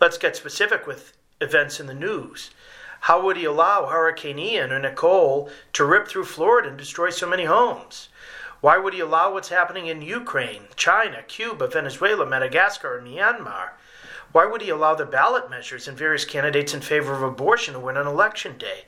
Let's 0.00 0.18
get 0.18 0.36
specific 0.36 0.86
with 0.86 1.16
events 1.40 1.80
in 1.80 1.86
the 1.86 1.94
news. 1.94 2.50
How 3.06 3.20
would 3.20 3.36
he 3.36 3.44
allow 3.44 3.86
Hurricane 3.86 4.38
Ian 4.38 4.70
or 4.70 4.78
Nicole 4.78 5.50
to 5.72 5.84
rip 5.84 6.06
through 6.06 6.24
Florida 6.24 6.68
and 6.68 6.78
destroy 6.78 7.10
so 7.10 7.28
many 7.28 7.46
homes? 7.46 8.08
Why 8.60 8.78
would 8.78 8.94
he 8.94 9.00
allow 9.00 9.32
what's 9.32 9.48
happening 9.48 9.88
in 9.88 10.02
Ukraine, 10.02 10.68
China, 10.76 11.24
Cuba, 11.24 11.66
Venezuela, 11.66 12.24
Madagascar, 12.24 12.96
and 12.96 13.08
Myanmar? 13.08 13.70
Why 14.30 14.46
would 14.46 14.62
he 14.62 14.68
allow 14.68 14.94
the 14.94 15.04
ballot 15.04 15.50
measures 15.50 15.88
and 15.88 15.98
various 15.98 16.24
candidates 16.24 16.74
in 16.74 16.80
favor 16.80 17.12
of 17.12 17.24
abortion 17.24 17.74
to 17.74 17.80
win 17.80 17.96
on 17.96 18.06
election 18.06 18.56
day? 18.56 18.84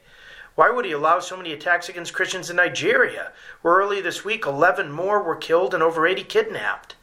Why 0.55 0.71
would 0.71 0.85
he 0.85 0.93
allow 0.93 1.19
so 1.19 1.37
many 1.37 1.53
attacks 1.53 1.89
against 1.89 2.15
Christians 2.15 2.49
in 2.51 2.55
Nigeria, 2.55 3.33
where 3.62 3.75
early 3.75 4.01
this 4.01 4.25
week 4.25 4.47
11 4.47 4.93
more 4.93 5.25
were 5.25 5.35
killed 5.35 5.75
and 5.75 5.83
over 5.83 6.07
80 6.07 6.23
kidnapped? 6.23 6.95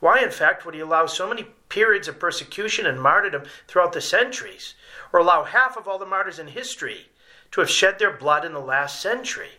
Why, 0.00 0.20
in 0.20 0.30
fact, 0.30 0.66
would 0.66 0.74
he 0.74 0.80
allow 0.80 1.06
so 1.06 1.26
many 1.26 1.46
periods 1.70 2.08
of 2.08 2.20
persecution 2.20 2.84
and 2.84 3.00
martyrdom 3.00 3.44
throughout 3.66 3.94
the 3.94 4.02
centuries? 4.02 4.74
Or 5.12 5.20
allow 5.20 5.44
half 5.44 5.76
of 5.76 5.88
all 5.88 5.98
the 5.98 6.06
martyrs 6.06 6.38
in 6.38 6.48
history 6.48 7.08
to 7.50 7.60
have 7.60 7.70
shed 7.70 7.98
their 7.98 8.16
blood 8.16 8.44
in 8.44 8.52
the 8.52 8.58
last 8.58 9.00
century? 9.00 9.58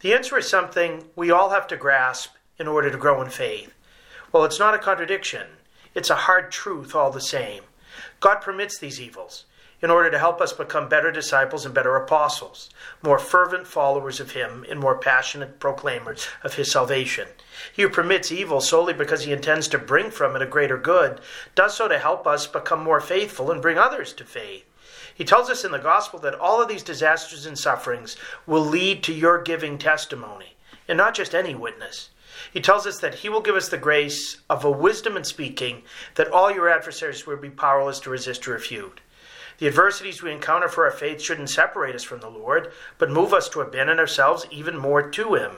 The 0.00 0.12
answer 0.12 0.38
is 0.38 0.48
something 0.48 1.04
we 1.16 1.30
all 1.30 1.50
have 1.50 1.66
to 1.68 1.76
grasp 1.76 2.34
in 2.58 2.68
order 2.68 2.90
to 2.90 2.98
grow 2.98 3.22
in 3.22 3.30
faith. 3.30 3.74
Well, 4.32 4.44
it's 4.44 4.58
not 4.58 4.74
a 4.74 4.78
contradiction, 4.78 5.46
it's 5.94 6.10
a 6.10 6.14
hard 6.14 6.50
truth 6.50 6.94
all 6.94 7.10
the 7.10 7.20
same. 7.20 7.62
God 8.20 8.36
permits 8.36 8.78
these 8.78 9.00
evils 9.00 9.44
in 9.80 9.90
order 9.90 10.10
to 10.10 10.18
help 10.18 10.40
us 10.40 10.52
become 10.52 10.88
better 10.88 11.12
disciples 11.12 11.64
and 11.64 11.74
better 11.74 11.94
apostles, 11.94 12.68
more 13.02 13.18
fervent 13.18 13.66
followers 13.66 14.18
of 14.18 14.32
Him, 14.32 14.64
and 14.68 14.80
more 14.80 14.98
passionate 14.98 15.60
proclaimers 15.60 16.26
of 16.42 16.54
His 16.54 16.70
salvation. 16.70 17.28
He 17.72 17.82
who 17.82 17.88
permits 17.88 18.32
evil 18.32 18.60
solely 18.60 18.92
because 18.92 19.24
he 19.24 19.32
intends 19.32 19.68
to 19.68 19.78
bring 19.78 20.10
from 20.10 20.34
it 20.36 20.42
a 20.42 20.46
greater 20.46 20.78
good 20.78 21.20
does 21.54 21.76
so 21.76 21.88
to 21.88 21.98
help 21.98 22.26
us 22.26 22.46
become 22.46 22.82
more 22.82 23.00
faithful 23.00 23.50
and 23.50 23.62
bring 23.62 23.78
others 23.78 24.12
to 24.14 24.24
faith. 24.24 24.64
He 25.14 25.24
tells 25.24 25.50
us 25.50 25.64
in 25.64 25.72
the 25.72 25.78
gospel 25.78 26.20
that 26.20 26.38
all 26.38 26.62
of 26.62 26.68
these 26.68 26.84
disasters 26.84 27.46
and 27.46 27.58
sufferings 27.58 28.16
will 28.46 28.64
lead 28.64 29.02
to 29.02 29.12
your 29.12 29.42
giving 29.42 29.76
testimony, 29.76 30.54
and 30.86 30.96
not 30.96 31.14
just 31.14 31.34
any 31.34 31.54
witness. 31.54 32.10
He 32.52 32.60
tells 32.60 32.86
us 32.86 33.00
that 33.00 33.16
he 33.16 33.28
will 33.28 33.40
give 33.40 33.56
us 33.56 33.68
the 33.68 33.78
grace 33.78 34.38
of 34.48 34.64
a 34.64 34.70
wisdom 34.70 35.16
in 35.16 35.24
speaking 35.24 35.82
that 36.14 36.30
all 36.30 36.52
your 36.52 36.68
adversaries 36.68 37.26
will 37.26 37.36
be 37.36 37.50
powerless 37.50 37.98
to 38.00 38.10
resist 38.10 38.46
or 38.46 38.52
refute. 38.52 39.00
The 39.58 39.66
adversities 39.66 40.22
we 40.22 40.30
encounter 40.30 40.68
for 40.68 40.84
our 40.84 40.92
faith 40.92 41.20
shouldn't 41.20 41.50
separate 41.50 41.96
us 41.96 42.04
from 42.04 42.20
the 42.20 42.30
Lord, 42.30 42.70
but 42.96 43.10
move 43.10 43.34
us 43.34 43.48
to 43.48 43.60
abandon 43.60 43.98
ourselves 43.98 44.46
even 44.52 44.78
more 44.78 45.10
to 45.10 45.34
Him. 45.34 45.56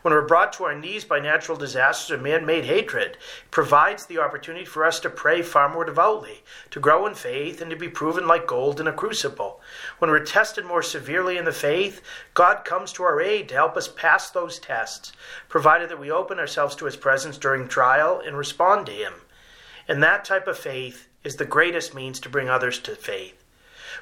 When 0.00 0.14
we're 0.14 0.26
brought 0.26 0.54
to 0.54 0.64
our 0.64 0.74
knees 0.74 1.04
by 1.04 1.20
natural 1.20 1.58
disasters 1.58 2.18
or 2.18 2.22
man 2.22 2.46
made 2.46 2.64
hatred, 2.64 3.12
it 3.12 3.18
provides 3.50 4.06
the 4.06 4.18
opportunity 4.18 4.64
for 4.64 4.86
us 4.86 4.98
to 5.00 5.10
pray 5.10 5.42
far 5.42 5.68
more 5.68 5.84
devoutly, 5.84 6.42
to 6.70 6.80
grow 6.80 7.06
in 7.06 7.14
faith, 7.14 7.60
and 7.60 7.70
to 7.70 7.76
be 7.76 7.90
proven 7.90 8.26
like 8.26 8.46
gold 8.46 8.80
in 8.80 8.86
a 8.86 8.92
crucible. 8.92 9.60
When 9.98 10.10
we're 10.10 10.24
tested 10.24 10.64
more 10.64 10.82
severely 10.82 11.36
in 11.36 11.44
the 11.44 11.52
faith, 11.52 12.00
God 12.32 12.64
comes 12.64 12.90
to 12.94 13.02
our 13.02 13.20
aid 13.20 13.50
to 13.50 13.54
help 13.54 13.76
us 13.76 13.86
pass 13.86 14.30
those 14.30 14.58
tests, 14.58 15.12
provided 15.50 15.90
that 15.90 16.00
we 16.00 16.10
open 16.10 16.38
ourselves 16.38 16.74
to 16.76 16.86
His 16.86 16.96
presence 16.96 17.36
during 17.36 17.68
trial 17.68 18.22
and 18.26 18.38
respond 18.38 18.86
to 18.86 18.92
Him. 18.92 19.12
And 19.86 20.02
that 20.02 20.24
type 20.24 20.48
of 20.48 20.56
faith 20.56 21.08
is 21.22 21.36
the 21.36 21.44
greatest 21.44 21.94
means 21.94 22.18
to 22.20 22.30
bring 22.30 22.48
others 22.48 22.78
to 22.78 22.96
faith. 22.96 23.41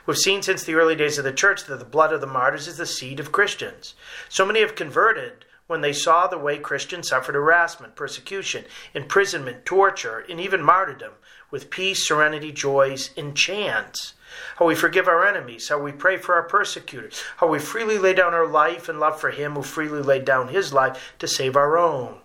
We've 0.06 0.16
seen 0.16 0.42
since 0.42 0.64
the 0.64 0.74
early 0.74 0.96
days 0.96 1.18
of 1.18 1.24
the 1.24 1.32
church 1.32 1.64
that 1.64 1.78
the 1.78 1.84
blood 1.84 2.12
of 2.12 2.20
the 2.20 2.26
martyrs 2.26 2.66
is 2.66 2.78
the 2.78 2.86
seed 2.86 3.20
of 3.20 3.32
Christians. 3.32 3.94
So 4.28 4.46
many 4.46 4.60
have 4.60 4.74
converted 4.74 5.44
when 5.66 5.82
they 5.82 5.92
saw 5.92 6.26
the 6.26 6.38
way 6.38 6.58
Christians 6.58 7.08
suffered 7.08 7.34
harassment, 7.34 7.94
persecution, 7.94 8.64
imprisonment, 8.92 9.64
torture, 9.64 10.24
and 10.28 10.40
even 10.40 10.62
martyrdom 10.62 11.12
with 11.50 11.70
peace, 11.70 12.06
serenity, 12.06 12.50
joys, 12.50 13.10
and 13.16 13.36
chants. 13.36 14.14
How 14.56 14.66
we 14.66 14.74
forgive 14.74 15.06
our 15.06 15.26
enemies, 15.26 15.68
how 15.68 15.78
we 15.78 15.92
pray 15.92 16.16
for 16.16 16.34
our 16.34 16.42
persecutors, 16.42 17.22
how 17.36 17.48
we 17.48 17.58
freely 17.58 17.98
lay 17.98 18.14
down 18.14 18.34
our 18.34 18.46
life 18.46 18.88
in 18.88 18.98
love 18.98 19.20
for 19.20 19.30
Him 19.30 19.54
who 19.54 19.62
freely 19.62 20.02
laid 20.02 20.24
down 20.24 20.48
His 20.48 20.72
life 20.72 21.14
to 21.18 21.28
save 21.28 21.56
our 21.56 21.76
own. 21.76 22.18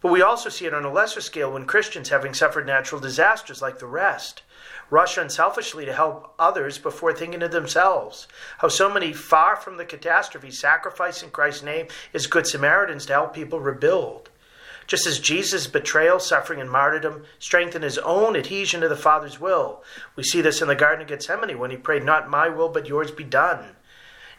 But 0.00 0.12
we 0.12 0.22
also 0.22 0.48
see 0.48 0.66
it 0.66 0.74
on 0.74 0.84
a 0.84 0.92
lesser 0.92 1.20
scale 1.20 1.52
when 1.52 1.66
Christians, 1.66 2.10
having 2.10 2.34
suffered 2.34 2.66
natural 2.66 3.00
disasters 3.00 3.62
like 3.62 3.78
the 3.78 3.86
rest, 3.86 4.42
rush 4.90 5.16
unselfishly 5.16 5.84
to 5.84 5.92
help 5.92 6.34
others 6.38 6.78
before 6.78 7.12
thinking 7.12 7.42
of 7.42 7.50
themselves. 7.50 8.28
How 8.58 8.68
so 8.68 8.92
many, 8.92 9.12
far 9.12 9.56
from 9.56 9.76
the 9.76 9.84
catastrophe, 9.84 10.50
sacrifice 10.50 11.22
in 11.22 11.30
Christ's 11.30 11.62
name 11.62 11.88
as 12.14 12.26
good 12.26 12.46
Samaritans 12.46 13.06
to 13.06 13.12
help 13.12 13.34
people 13.34 13.60
rebuild. 13.60 14.30
Just 14.86 15.06
as 15.06 15.18
Jesus' 15.18 15.66
betrayal, 15.66 16.20
suffering, 16.20 16.60
and 16.60 16.70
martyrdom 16.70 17.24
strengthened 17.40 17.82
his 17.82 17.98
own 17.98 18.36
adhesion 18.36 18.80
to 18.82 18.88
the 18.88 18.94
Father's 18.94 19.40
will, 19.40 19.82
we 20.14 20.22
see 20.22 20.40
this 20.40 20.62
in 20.62 20.68
the 20.68 20.76
Garden 20.76 21.02
of 21.02 21.08
Gethsemane 21.08 21.58
when 21.58 21.72
he 21.72 21.76
prayed, 21.76 22.04
Not 22.04 22.30
my 22.30 22.48
will, 22.48 22.68
but 22.68 22.86
yours 22.86 23.10
be 23.10 23.24
done. 23.24 23.74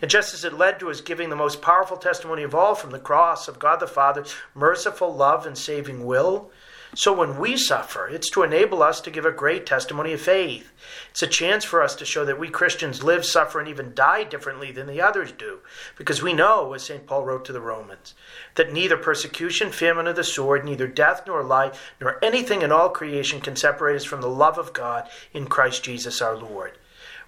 And 0.02 0.10
just 0.10 0.34
as 0.34 0.46
it 0.46 0.54
led 0.54 0.80
to 0.80 0.88
his 0.88 1.02
giving 1.02 1.30
the 1.30 1.36
most 1.36 1.62
powerful 1.62 1.98
testimony 1.98 2.44
of 2.44 2.56
all 2.56 2.76
from 2.76 2.92
the 2.92 3.00
cross 3.00 3.48
of 3.48 3.60
God 3.60 3.80
the 3.80 3.88
Father's 3.88 4.34
merciful 4.54 5.14
love 5.14 5.46
and 5.46 5.58
saving 5.58 6.06
will, 6.06 6.52
so 6.98 7.14
when 7.14 7.38
we 7.38 7.58
suffer, 7.58 8.08
it's 8.08 8.32
to 8.32 8.42
enable 8.42 8.82
us 8.82 9.02
to 9.02 9.12
give 9.12 9.24
a 9.24 9.32
great 9.32 9.68
testimony 9.68 10.14
of 10.14 10.20
faith. 10.20 10.72
It's 11.12 11.22
a 11.22 11.28
chance 11.28 11.64
for 11.64 11.84
us 11.84 11.94
to 11.94 12.06
show 12.06 12.26
that 12.26 12.40
we 12.40 12.50
Christians 12.50 13.04
live, 13.04 13.24
suffer, 13.24 13.60
and 13.60 13.70
even 13.70 13.94
die 13.94 14.24
differently 14.24 14.72
than 14.72 14.88
the 14.88 15.00
others 15.00 15.32
do, 15.32 15.60
because 15.96 16.24
we 16.24 16.34
know, 16.34 16.74
as 16.74 16.82
St. 16.82 17.06
Paul 17.06 17.24
wrote 17.24 17.46
to 17.46 17.54
the 17.54 17.62
Romans, 17.62 18.16
that 18.56 18.74
neither 18.74 18.98
persecution, 18.98 19.72
famine, 19.72 20.08
or 20.08 20.14
the 20.14 20.24
sword, 20.24 20.66
neither 20.66 20.88
death 20.88 21.22
nor 21.28 21.44
life, 21.44 21.94
nor 22.02 22.18
anything 22.26 22.64
in 22.64 22.72
all 22.72 22.90
creation 22.90 23.42
can 23.42 23.56
separate 23.56 23.98
us 23.98 24.04
from 24.04 24.22
the 24.22 24.28
love 24.28 24.58
of 24.58 24.74
God 24.74 25.08
in 25.34 25.46
Christ 25.46 25.84
Jesus 25.84 26.20
our 26.20 26.36
Lord. 26.36 26.80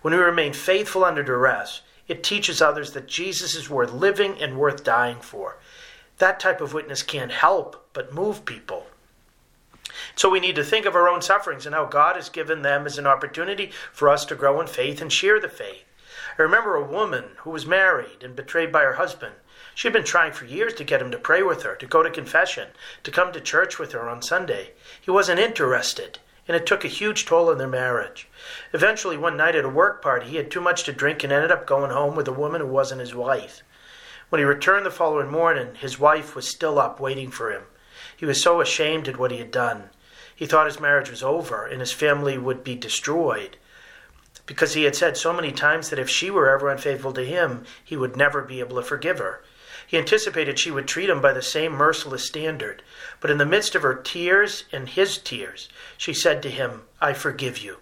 When 0.01 0.15
we 0.15 0.20
remain 0.20 0.53
faithful 0.53 1.03
under 1.05 1.22
duress, 1.22 1.84
it 2.07 2.24
teaches 2.24 2.59
others 2.59 2.93
that 2.93 3.07
Jesus 3.07 3.53
is 3.53 3.70
worth 3.70 3.93
living 3.93 4.41
and 4.41 4.57
worth 4.57 4.84
dying 4.84 5.20
for. 5.22 5.59
That 6.17 6.39
type 6.39 6.59
of 6.59 6.74
witness 6.74 7.03
can't 7.03 7.32
help 7.32 7.88
but 7.93 8.11
move 8.11 8.45
people. 8.45 8.88
So 10.16 10.30
we 10.30 10.39
need 10.39 10.56
to 10.56 10.64
think 10.64 10.86
of 10.86 10.95
our 10.95 11.10
own 11.10 11.22
sufferings 11.22 11.66
and 11.66 11.76
how 11.76 11.86
God 11.86 12.16
has 12.16 12.30
given 12.30 12.62
them 12.62 12.86
as 12.86 12.97
an 12.97 13.08
opportunity 13.08 13.72
for 13.91 14.10
us 14.10 14.26
to 14.26 14.36
grow 14.36 14.60
in 14.62 14.68
faith 14.68 15.02
and 15.02 15.12
share 15.12 15.39
the 15.39 15.50
faith. 15.50 15.84
I 16.38 16.41
remember 16.41 16.76
a 16.76 16.84
woman 16.84 17.32
who 17.39 17.50
was 17.50 17.66
married 17.66 18.24
and 18.24 18.36
betrayed 18.36 18.72
by 18.72 18.84
her 18.84 18.93
husband. 18.93 19.36
She 19.76 19.88
had 19.88 19.93
been 19.93 20.04
trying 20.04 20.32
for 20.32 20.45
years 20.45 20.74
to 20.76 20.84
get 20.84 21.02
him 21.02 21.12
to 21.12 21.18
pray 21.18 21.43
with 21.43 21.64
her, 21.64 21.76
to 21.76 21.86
go 21.86 22.04
to 22.04 22.10
confession, 22.10 22.70
to 23.04 23.12
come 23.12 23.32
to 23.32 23.41
church 23.41 23.80
with 23.80 23.91
her 23.91 24.10
on 24.10 24.22
Sunday. 24.22 24.72
He 25.02 25.12
wasn't 25.12 25.39
interested, 25.39 26.20
and 26.47 26.56
it 26.56 26.66
took 26.66 26.84
a 26.84 26.89
huge 26.89 27.26
toll 27.26 27.50
on 27.50 27.58
their 27.58 27.68
marriage. 27.68 28.28
Eventually, 28.74 29.18
one 29.18 29.38
night 29.38 29.56
at 29.56 29.66
a 29.66 29.70
work 29.70 30.02
party, 30.02 30.28
he 30.28 30.36
had 30.38 30.50
too 30.50 30.62
much 30.62 30.84
to 30.84 30.91
drink 30.91 31.24
and 31.24 31.32
ended 31.32 31.52
up 31.52 31.68
going 31.68 31.91
home 31.91 32.16
with 32.16 32.28
a 32.28 32.34
woman 32.34 32.62
who 32.62 32.68
wasn't 32.68 33.02
his 33.02 33.16
wife. 33.16 33.64
When 34.30 34.39
he 34.39 34.45
returned 34.45 34.86
the 34.86 34.91
following 34.91 35.30
morning, 35.30 35.76
his 35.76 36.00
wife 36.00 36.36
was 36.36 36.47
still 36.47 36.78
up 36.78 37.00
waiting 37.00 37.32
for 37.32 37.52
him. 37.52 37.64
He 38.20 38.26
was 38.26 38.41
so 38.41 38.59
ashamed 38.59 39.07
at 39.07 39.15
what 39.15 39.32
he 39.32 39.38
had 39.38 39.49
done. 39.49 39.91
He 40.36 40.45
thought 40.45 40.65
his 40.65 40.82
marriage 40.82 41.09
was 41.09 41.24
over 41.24 41.65
and 41.65 41.80
his 41.80 41.93
family 41.93 42.38
would 42.38 42.65
be 42.65 42.76
destroyed 42.76 43.55
because 44.45 44.74
he 44.74 44.84
had 44.84 44.95
said 44.95 45.15
so 45.15 45.32
many 45.32 45.53
times 45.53 45.89
that 45.89 45.99
if 45.99 46.09
she 46.09 46.30
were 46.30 46.49
ever 46.49 46.70
unfaithful 46.70 47.13
to 47.13 47.24
him, 47.24 47.63
he 47.82 47.95
would 47.95 48.17
never 48.17 48.41
be 48.41 48.59
able 48.59 48.76
to 48.76 48.82
forgive 48.82 49.20
her. 49.20 49.41
He 49.88 49.97
anticipated 49.97 50.59
she 50.59 50.70
would 50.70 50.86
treat 50.86 51.09
him 51.09 51.22
by 51.22 51.32
the 51.32 51.41
same 51.41 51.72
merciless 51.72 52.26
standard. 52.26 52.84
But 53.22 53.32
in 53.32 53.38
the 53.38 53.45
midst 53.45 53.74
of 53.74 53.84
her 53.84 53.95
tears 53.95 54.65
and 54.74 54.89
his 54.89 55.17
tears, 55.17 55.70
she 55.97 56.13
said 56.13 56.41
to 56.43 56.49
him, 56.49 56.82
I 56.99 57.13
forgive 57.13 57.59
you. 57.59 57.78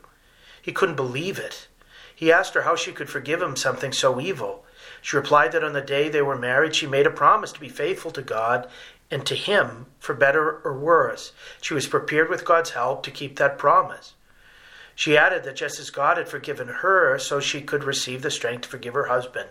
He 0.62 0.72
couldn't 0.72 0.98
believe 0.98 1.40
it. 1.40 1.68
He 2.16 2.32
asked 2.32 2.54
her 2.54 2.62
how 2.62 2.76
she 2.76 2.92
could 2.92 3.10
forgive 3.10 3.42
him 3.42 3.56
something 3.56 3.92
so 3.92 4.22
evil. 4.22 4.66
She 5.02 5.16
replied 5.16 5.54
that 5.54 5.64
on 5.64 5.74
the 5.74 5.82
day 5.82 6.10
they 6.10 6.22
were 6.22 6.38
married, 6.38 6.76
she 6.76 6.86
made 6.86 7.08
a 7.08 7.12
promise 7.12 7.52
to 7.54 7.60
be 7.60 7.70
faithful 7.70 8.12
to 8.12 8.22
God 8.22 8.68
and 9.10 9.26
to 9.26 9.36
him 9.36 9.88
for 10.00 10.14
better 10.14 10.60
or 10.64 10.78
worse. 10.78 11.32
She 11.62 11.74
was 11.74 11.88
prepared 11.88 12.30
with 12.30 12.46
God's 12.46 12.72
help 12.72 13.04
to 13.04 13.12
keep 13.12 13.38
that 13.38 13.58
promise. 13.58 14.14
She 14.96 15.18
added 15.18 15.44
that 15.44 15.56
just 15.56 15.80
as 15.80 15.92
God 15.92 16.18
had 16.18 16.28
forgiven 16.28 16.68
her, 16.68 17.20
so 17.20 17.40
she 17.40 17.62
could 17.62 17.84
receive 17.84 18.22
the 18.22 18.32
strength 18.32 18.64
to 18.64 18.70
forgive 18.70 18.96
her 18.96 19.06
husband. 19.06 19.50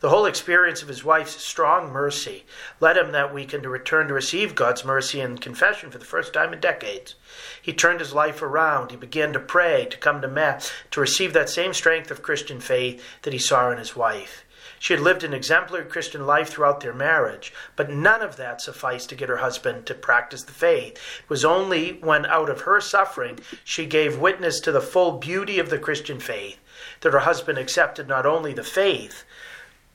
The 0.00 0.10
whole 0.10 0.26
experience 0.26 0.82
of 0.82 0.88
his 0.88 1.02
wife's 1.02 1.42
strong 1.42 1.90
mercy 1.90 2.44
led 2.80 2.98
him 2.98 3.12
that 3.12 3.32
weekend 3.32 3.62
to 3.62 3.70
return 3.70 4.08
to 4.08 4.14
receive 4.14 4.54
God's 4.54 4.84
mercy 4.84 5.22
and 5.22 5.40
confession 5.40 5.90
for 5.90 5.96
the 5.96 6.04
first 6.04 6.34
time 6.34 6.52
in 6.52 6.60
decades. 6.60 7.14
He 7.62 7.72
turned 7.72 8.00
his 8.00 8.12
life 8.12 8.42
around. 8.42 8.90
He 8.90 8.98
began 8.98 9.32
to 9.32 9.40
pray, 9.40 9.86
to 9.86 9.96
come 9.96 10.20
to 10.20 10.28
Mass, 10.28 10.70
to 10.90 11.00
receive 11.00 11.32
that 11.32 11.48
same 11.48 11.72
strength 11.72 12.10
of 12.10 12.20
Christian 12.20 12.60
faith 12.60 13.02
that 13.22 13.32
he 13.32 13.38
saw 13.38 13.70
in 13.70 13.78
his 13.78 13.96
wife. 13.96 14.44
She 14.86 14.92
had 14.92 15.02
lived 15.02 15.24
an 15.24 15.34
exemplary 15.34 15.86
Christian 15.86 16.26
life 16.26 16.48
throughout 16.48 16.78
their 16.78 16.94
marriage, 16.94 17.52
but 17.74 17.90
none 17.90 18.22
of 18.22 18.36
that 18.36 18.60
sufficed 18.60 19.08
to 19.08 19.16
get 19.16 19.28
her 19.28 19.38
husband 19.38 19.84
to 19.86 19.94
practice 19.94 20.44
the 20.44 20.52
faith. 20.52 20.92
It 21.24 21.28
was 21.28 21.44
only 21.44 21.94
when, 21.94 22.24
out 22.24 22.48
of 22.48 22.60
her 22.60 22.80
suffering, 22.80 23.40
she 23.64 23.84
gave 23.84 24.20
witness 24.20 24.60
to 24.60 24.70
the 24.70 24.80
full 24.80 25.18
beauty 25.18 25.58
of 25.58 25.70
the 25.70 25.80
Christian 25.80 26.20
faith 26.20 26.60
that 27.00 27.12
her 27.12 27.18
husband 27.18 27.58
accepted 27.58 28.06
not 28.06 28.26
only 28.26 28.52
the 28.52 28.62
faith, 28.62 29.24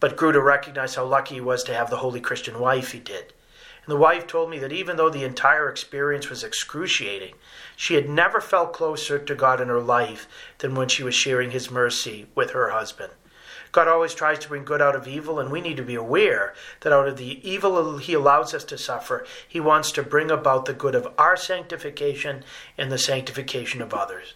but 0.02 0.18
grew 0.18 0.34
to 0.34 0.42
recognize 0.42 0.96
how 0.96 1.06
lucky 1.06 1.36
he 1.36 1.40
was 1.40 1.64
to 1.64 1.74
have 1.74 1.90
the 1.90 2.04
holy 2.04 2.20
Christian 2.20 2.60
wife 2.60 2.92
he 2.92 3.00
did. 3.00 3.32
And 3.86 3.94
the 3.94 3.96
wife 3.96 4.28
told 4.28 4.50
me 4.50 4.60
that 4.60 4.74
even 4.74 4.98
though 4.98 5.10
the 5.10 5.24
entire 5.24 5.70
experience 5.70 6.30
was 6.30 6.44
excruciating, 6.44 7.36
she 7.78 7.94
had 7.94 8.10
never 8.10 8.42
felt 8.42 8.74
closer 8.74 9.18
to 9.18 9.36
God 9.36 9.62
in 9.62 9.70
her 9.70 9.80
life 9.80 10.28
than 10.58 10.76
when 10.76 10.90
she 10.90 11.02
was 11.02 11.16
sharing 11.16 11.52
his 11.52 11.72
mercy 11.72 12.28
with 12.36 12.52
her 12.52 12.72
husband. 12.72 13.14
God 13.72 13.88
always 13.88 14.14
tries 14.14 14.40
to 14.40 14.50
bring 14.50 14.66
good 14.66 14.82
out 14.82 14.96
of 14.96 15.08
evil, 15.08 15.40
and 15.40 15.52
we 15.52 15.62
need 15.62 15.78
to 15.78 15.84
be 15.84 15.96
aware 15.96 16.54
that 16.82 16.92
out 16.92 17.08
of 17.08 17.18
the 17.18 17.48
evil 17.50 17.98
He 17.98 18.14
allows 18.14 18.54
us 18.54 18.64
to 18.66 18.78
suffer, 18.78 19.26
He 19.48 19.60
wants 19.60 19.92
to 19.94 20.04
bring 20.04 20.30
about 20.30 20.66
the 20.66 20.74
good 20.74 20.96
of 20.96 21.14
our 21.18 21.38
sanctification 21.38 22.44
and 22.78 22.92
the 22.92 22.98
sanctification 22.98 23.82
of 23.82 23.94
others. 23.94 24.34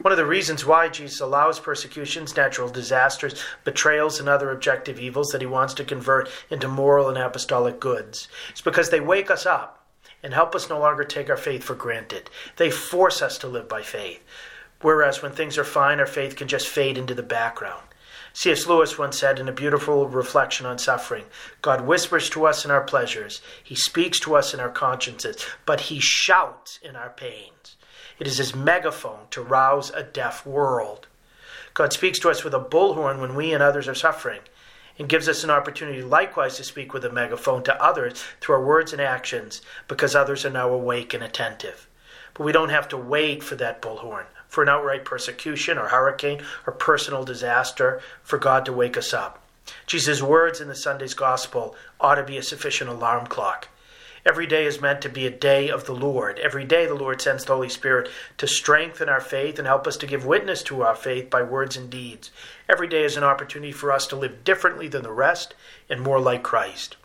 One 0.00 0.10
of 0.10 0.18
the 0.18 0.26
reasons 0.26 0.66
why 0.66 0.88
Jesus 0.88 1.20
allows 1.20 1.60
persecutions, 1.60 2.36
natural 2.36 2.68
disasters, 2.68 3.40
betrayals, 3.62 4.18
and 4.18 4.28
other 4.28 4.50
objective 4.50 4.98
evils 4.98 5.28
that 5.28 5.40
he 5.40 5.46
wants 5.46 5.74
to 5.74 5.84
convert 5.84 6.28
into 6.50 6.66
moral 6.66 7.08
and 7.08 7.18
apostolic 7.18 7.78
goods 7.78 8.26
is 8.52 8.60
because 8.60 8.90
they 8.90 9.00
wake 9.00 9.30
us 9.30 9.46
up 9.46 9.86
and 10.22 10.34
help 10.34 10.56
us 10.56 10.68
no 10.68 10.80
longer 10.80 11.04
take 11.04 11.30
our 11.30 11.36
faith 11.36 11.62
for 11.62 11.74
granted. 11.74 12.30
They 12.56 12.70
force 12.70 13.22
us 13.22 13.38
to 13.38 13.46
live 13.46 13.68
by 13.68 13.82
faith. 13.82 14.22
Whereas 14.80 15.22
when 15.22 15.32
things 15.32 15.56
are 15.56 15.64
fine, 15.64 16.00
our 16.00 16.06
faith 16.06 16.36
can 16.36 16.48
just 16.48 16.68
fade 16.68 16.98
into 16.98 17.14
the 17.14 17.22
background. 17.22 17.82
C.S. 18.38 18.66
Lewis 18.66 18.98
once 18.98 19.18
said 19.18 19.38
in 19.38 19.48
a 19.48 19.52
beautiful 19.52 20.06
reflection 20.08 20.66
on 20.66 20.76
suffering 20.76 21.24
God 21.62 21.86
whispers 21.86 22.28
to 22.28 22.44
us 22.44 22.66
in 22.66 22.70
our 22.70 22.82
pleasures, 22.82 23.40
He 23.64 23.74
speaks 23.74 24.20
to 24.20 24.36
us 24.36 24.52
in 24.52 24.60
our 24.60 24.68
consciences, 24.68 25.42
but 25.64 25.80
He 25.80 26.00
shouts 26.00 26.78
in 26.82 26.96
our 26.96 27.08
pains. 27.08 27.76
It 28.18 28.26
is 28.26 28.36
His 28.36 28.54
megaphone 28.54 29.28
to 29.30 29.40
rouse 29.40 29.88
a 29.88 30.02
deaf 30.02 30.44
world. 30.44 31.06
God 31.72 31.94
speaks 31.94 32.18
to 32.18 32.28
us 32.28 32.44
with 32.44 32.52
a 32.52 32.60
bullhorn 32.60 33.22
when 33.22 33.36
we 33.36 33.54
and 33.54 33.62
others 33.62 33.88
are 33.88 33.94
suffering, 33.94 34.42
and 34.98 35.08
gives 35.08 35.30
us 35.30 35.42
an 35.42 35.48
opportunity 35.48 36.02
likewise 36.02 36.58
to 36.58 36.64
speak 36.64 36.92
with 36.92 37.06
a 37.06 37.10
megaphone 37.10 37.62
to 37.62 37.82
others 37.82 38.22
through 38.42 38.56
our 38.56 38.64
words 38.66 38.92
and 38.92 39.00
actions 39.00 39.62
because 39.88 40.14
others 40.14 40.44
are 40.44 40.50
now 40.50 40.68
awake 40.68 41.14
and 41.14 41.24
attentive. 41.24 41.88
But 42.36 42.44
we 42.44 42.52
don't 42.52 42.68
have 42.68 42.88
to 42.88 42.96
wait 42.96 43.42
for 43.42 43.54
that 43.56 43.80
bullhorn 43.80 44.26
for 44.48 44.62
an 44.62 44.68
outright 44.68 45.04
persecution 45.04 45.78
or 45.78 45.88
hurricane 45.88 46.42
or 46.66 46.72
personal 46.72 47.24
disaster 47.24 48.00
for 48.22 48.38
God 48.38 48.64
to 48.66 48.72
wake 48.72 48.96
us 48.96 49.12
up. 49.14 49.42
Jesus' 49.86 50.22
words 50.22 50.60
in 50.60 50.68
the 50.68 50.74
Sunday's 50.74 51.14
gospel 51.14 51.74
ought 52.00 52.16
to 52.16 52.22
be 52.22 52.36
a 52.36 52.42
sufficient 52.42 52.90
alarm 52.90 53.26
clock. 53.26 53.68
Every 54.24 54.46
day 54.46 54.66
is 54.66 54.80
meant 54.80 55.02
to 55.02 55.08
be 55.08 55.26
a 55.26 55.30
day 55.30 55.70
of 55.70 55.86
the 55.86 55.94
Lord. 55.94 56.38
Every 56.40 56.64
day 56.64 56.86
the 56.86 56.94
Lord 56.94 57.22
sends 57.22 57.44
the 57.44 57.54
Holy 57.54 57.68
Spirit 57.68 58.10
to 58.38 58.48
strengthen 58.48 59.08
our 59.08 59.20
faith 59.20 59.58
and 59.58 59.66
help 59.66 59.86
us 59.86 59.96
to 59.98 60.06
give 60.06 60.26
witness 60.26 60.62
to 60.64 60.82
our 60.82 60.96
faith 60.96 61.30
by 61.30 61.42
words 61.42 61.76
and 61.76 61.88
deeds. 61.88 62.32
Every 62.68 62.88
day 62.88 63.04
is 63.04 63.16
an 63.16 63.24
opportunity 63.24 63.72
for 63.72 63.92
us 63.92 64.06
to 64.08 64.16
live 64.16 64.42
differently 64.42 64.88
than 64.88 65.02
the 65.02 65.12
rest 65.12 65.54
and 65.88 66.00
more 66.00 66.20
like 66.20 66.42
Christ. 66.42 66.96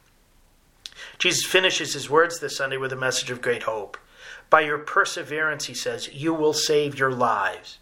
Jesus 1.19 1.45
finishes 1.45 1.93
his 1.93 2.09
words 2.09 2.39
this 2.39 2.57
Sunday 2.57 2.77
with 2.77 2.91
a 2.91 2.95
message 2.95 3.29
of 3.29 3.41
great 3.41 3.63
hope. 3.63 3.97
By 4.51 4.61
your 4.61 4.77
perseverance, 4.77 5.65
he 5.65 5.73
says, 5.73 6.13
you 6.13 6.33
will 6.33 6.53
save 6.53 6.99
your 6.99 7.11
lives. 7.11 7.79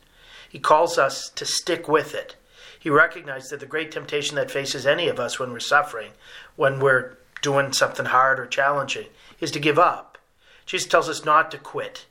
He 0.47 0.59
calls 0.59 0.97
us 0.97 1.29
to 1.35 1.43
stick 1.43 1.89
with 1.89 2.15
it. 2.15 2.35
He 2.79 2.89
recognizes 2.89 3.49
that 3.49 3.59
the 3.59 3.65
great 3.65 3.91
temptation 3.91 4.35
that 4.35 4.51
faces 4.51 4.85
any 4.85 5.09
of 5.09 5.19
us 5.19 5.39
when 5.39 5.51
we're 5.51 5.59
suffering, 5.59 6.11
when 6.55 6.79
we're 6.79 7.17
doing 7.41 7.73
something 7.73 8.05
hard 8.05 8.39
or 8.39 8.45
challenging, 8.45 9.07
is 9.41 9.51
to 9.51 9.59
give 9.59 9.77
up. 9.77 10.17
Jesus 10.65 10.87
tells 10.87 11.09
us 11.09 11.25
not 11.25 11.49
to 11.51 11.57
quit. 11.57 12.05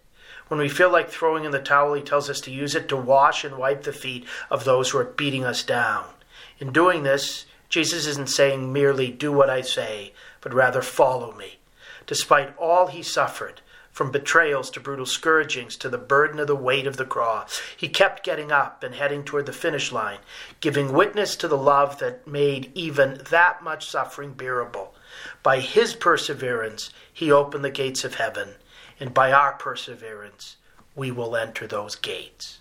When 0.49 0.59
we 0.59 0.69
feel 0.69 0.91
like 0.91 1.09
throwing 1.09 1.45
in 1.45 1.53
the 1.53 1.61
towel, 1.61 1.95
he 1.95 2.03
tells 2.03 2.29
us 2.29 2.41
to 2.41 2.51
use 2.51 2.75
it 2.75 2.89
to 2.89 2.97
wash 2.97 3.45
and 3.45 3.57
wipe 3.57 3.85
the 3.85 3.93
feet 3.93 4.27
of 4.51 4.65
those 4.65 4.91
who 4.91 4.99
are 4.99 5.05
beating 5.05 5.45
us 5.45 5.63
down. 5.63 6.05
In 6.59 6.73
doing 6.73 7.05
this, 7.05 7.47
Jesus 7.69 8.07
isn't 8.07 8.31
saying 8.31 8.73
merely, 8.73 9.13
do 9.13 9.31
what 9.31 9.51
I 9.51 9.61
say, 9.61 10.13
but 10.41 10.53
rather 10.53 10.83
follow 10.83 11.33
me. 11.33 11.59
Despite 12.07 12.57
all 12.57 12.89
he 12.89 13.03
suffered, 13.03 13.61
from 13.99 14.13
betrayals 14.13 14.71
to 14.71 14.79
brutal 14.79 15.05
scourgings 15.05 15.77
to 15.77 15.89
the 15.89 15.99
burden 15.99 16.39
of 16.39 16.47
the 16.47 16.55
weight 16.55 16.87
of 16.87 16.97
the 16.97 17.05
cross. 17.05 17.61
He 17.77 17.89
kept 17.89 18.23
getting 18.23 18.53
up 18.53 18.85
and 18.85 18.95
heading 18.95 19.25
toward 19.25 19.47
the 19.47 19.53
finish 19.53 19.91
line, 19.91 20.21
giving 20.61 20.93
witness 20.93 21.35
to 21.35 21.49
the 21.49 21.57
love 21.57 21.99
that 21.99 22.25
made 22.25 22.71
even 22.77 23.21
that 23.31 23.61
much 23.61 23.91
suffering 23.91 24.35
bearable. 24.35 24.95
By 25.43 25.59
his 25.59 25.97
perseverance, 25.97 26.91
he 27.13 27.33
opened 27.33 27.65
the 27.65 27.71
gates 27.71 28.05
of 28.05 28.15
heaven, 28.15 28.51
and 29.01 29.13
by 29.13 29.33
our 29.33 29.55
perseverance, 29.55 30.59
we 30.95 31.11
will 31.11 31.35
enter 31.35 31.67
those 31.67 31.97
gates. 31.97 32.61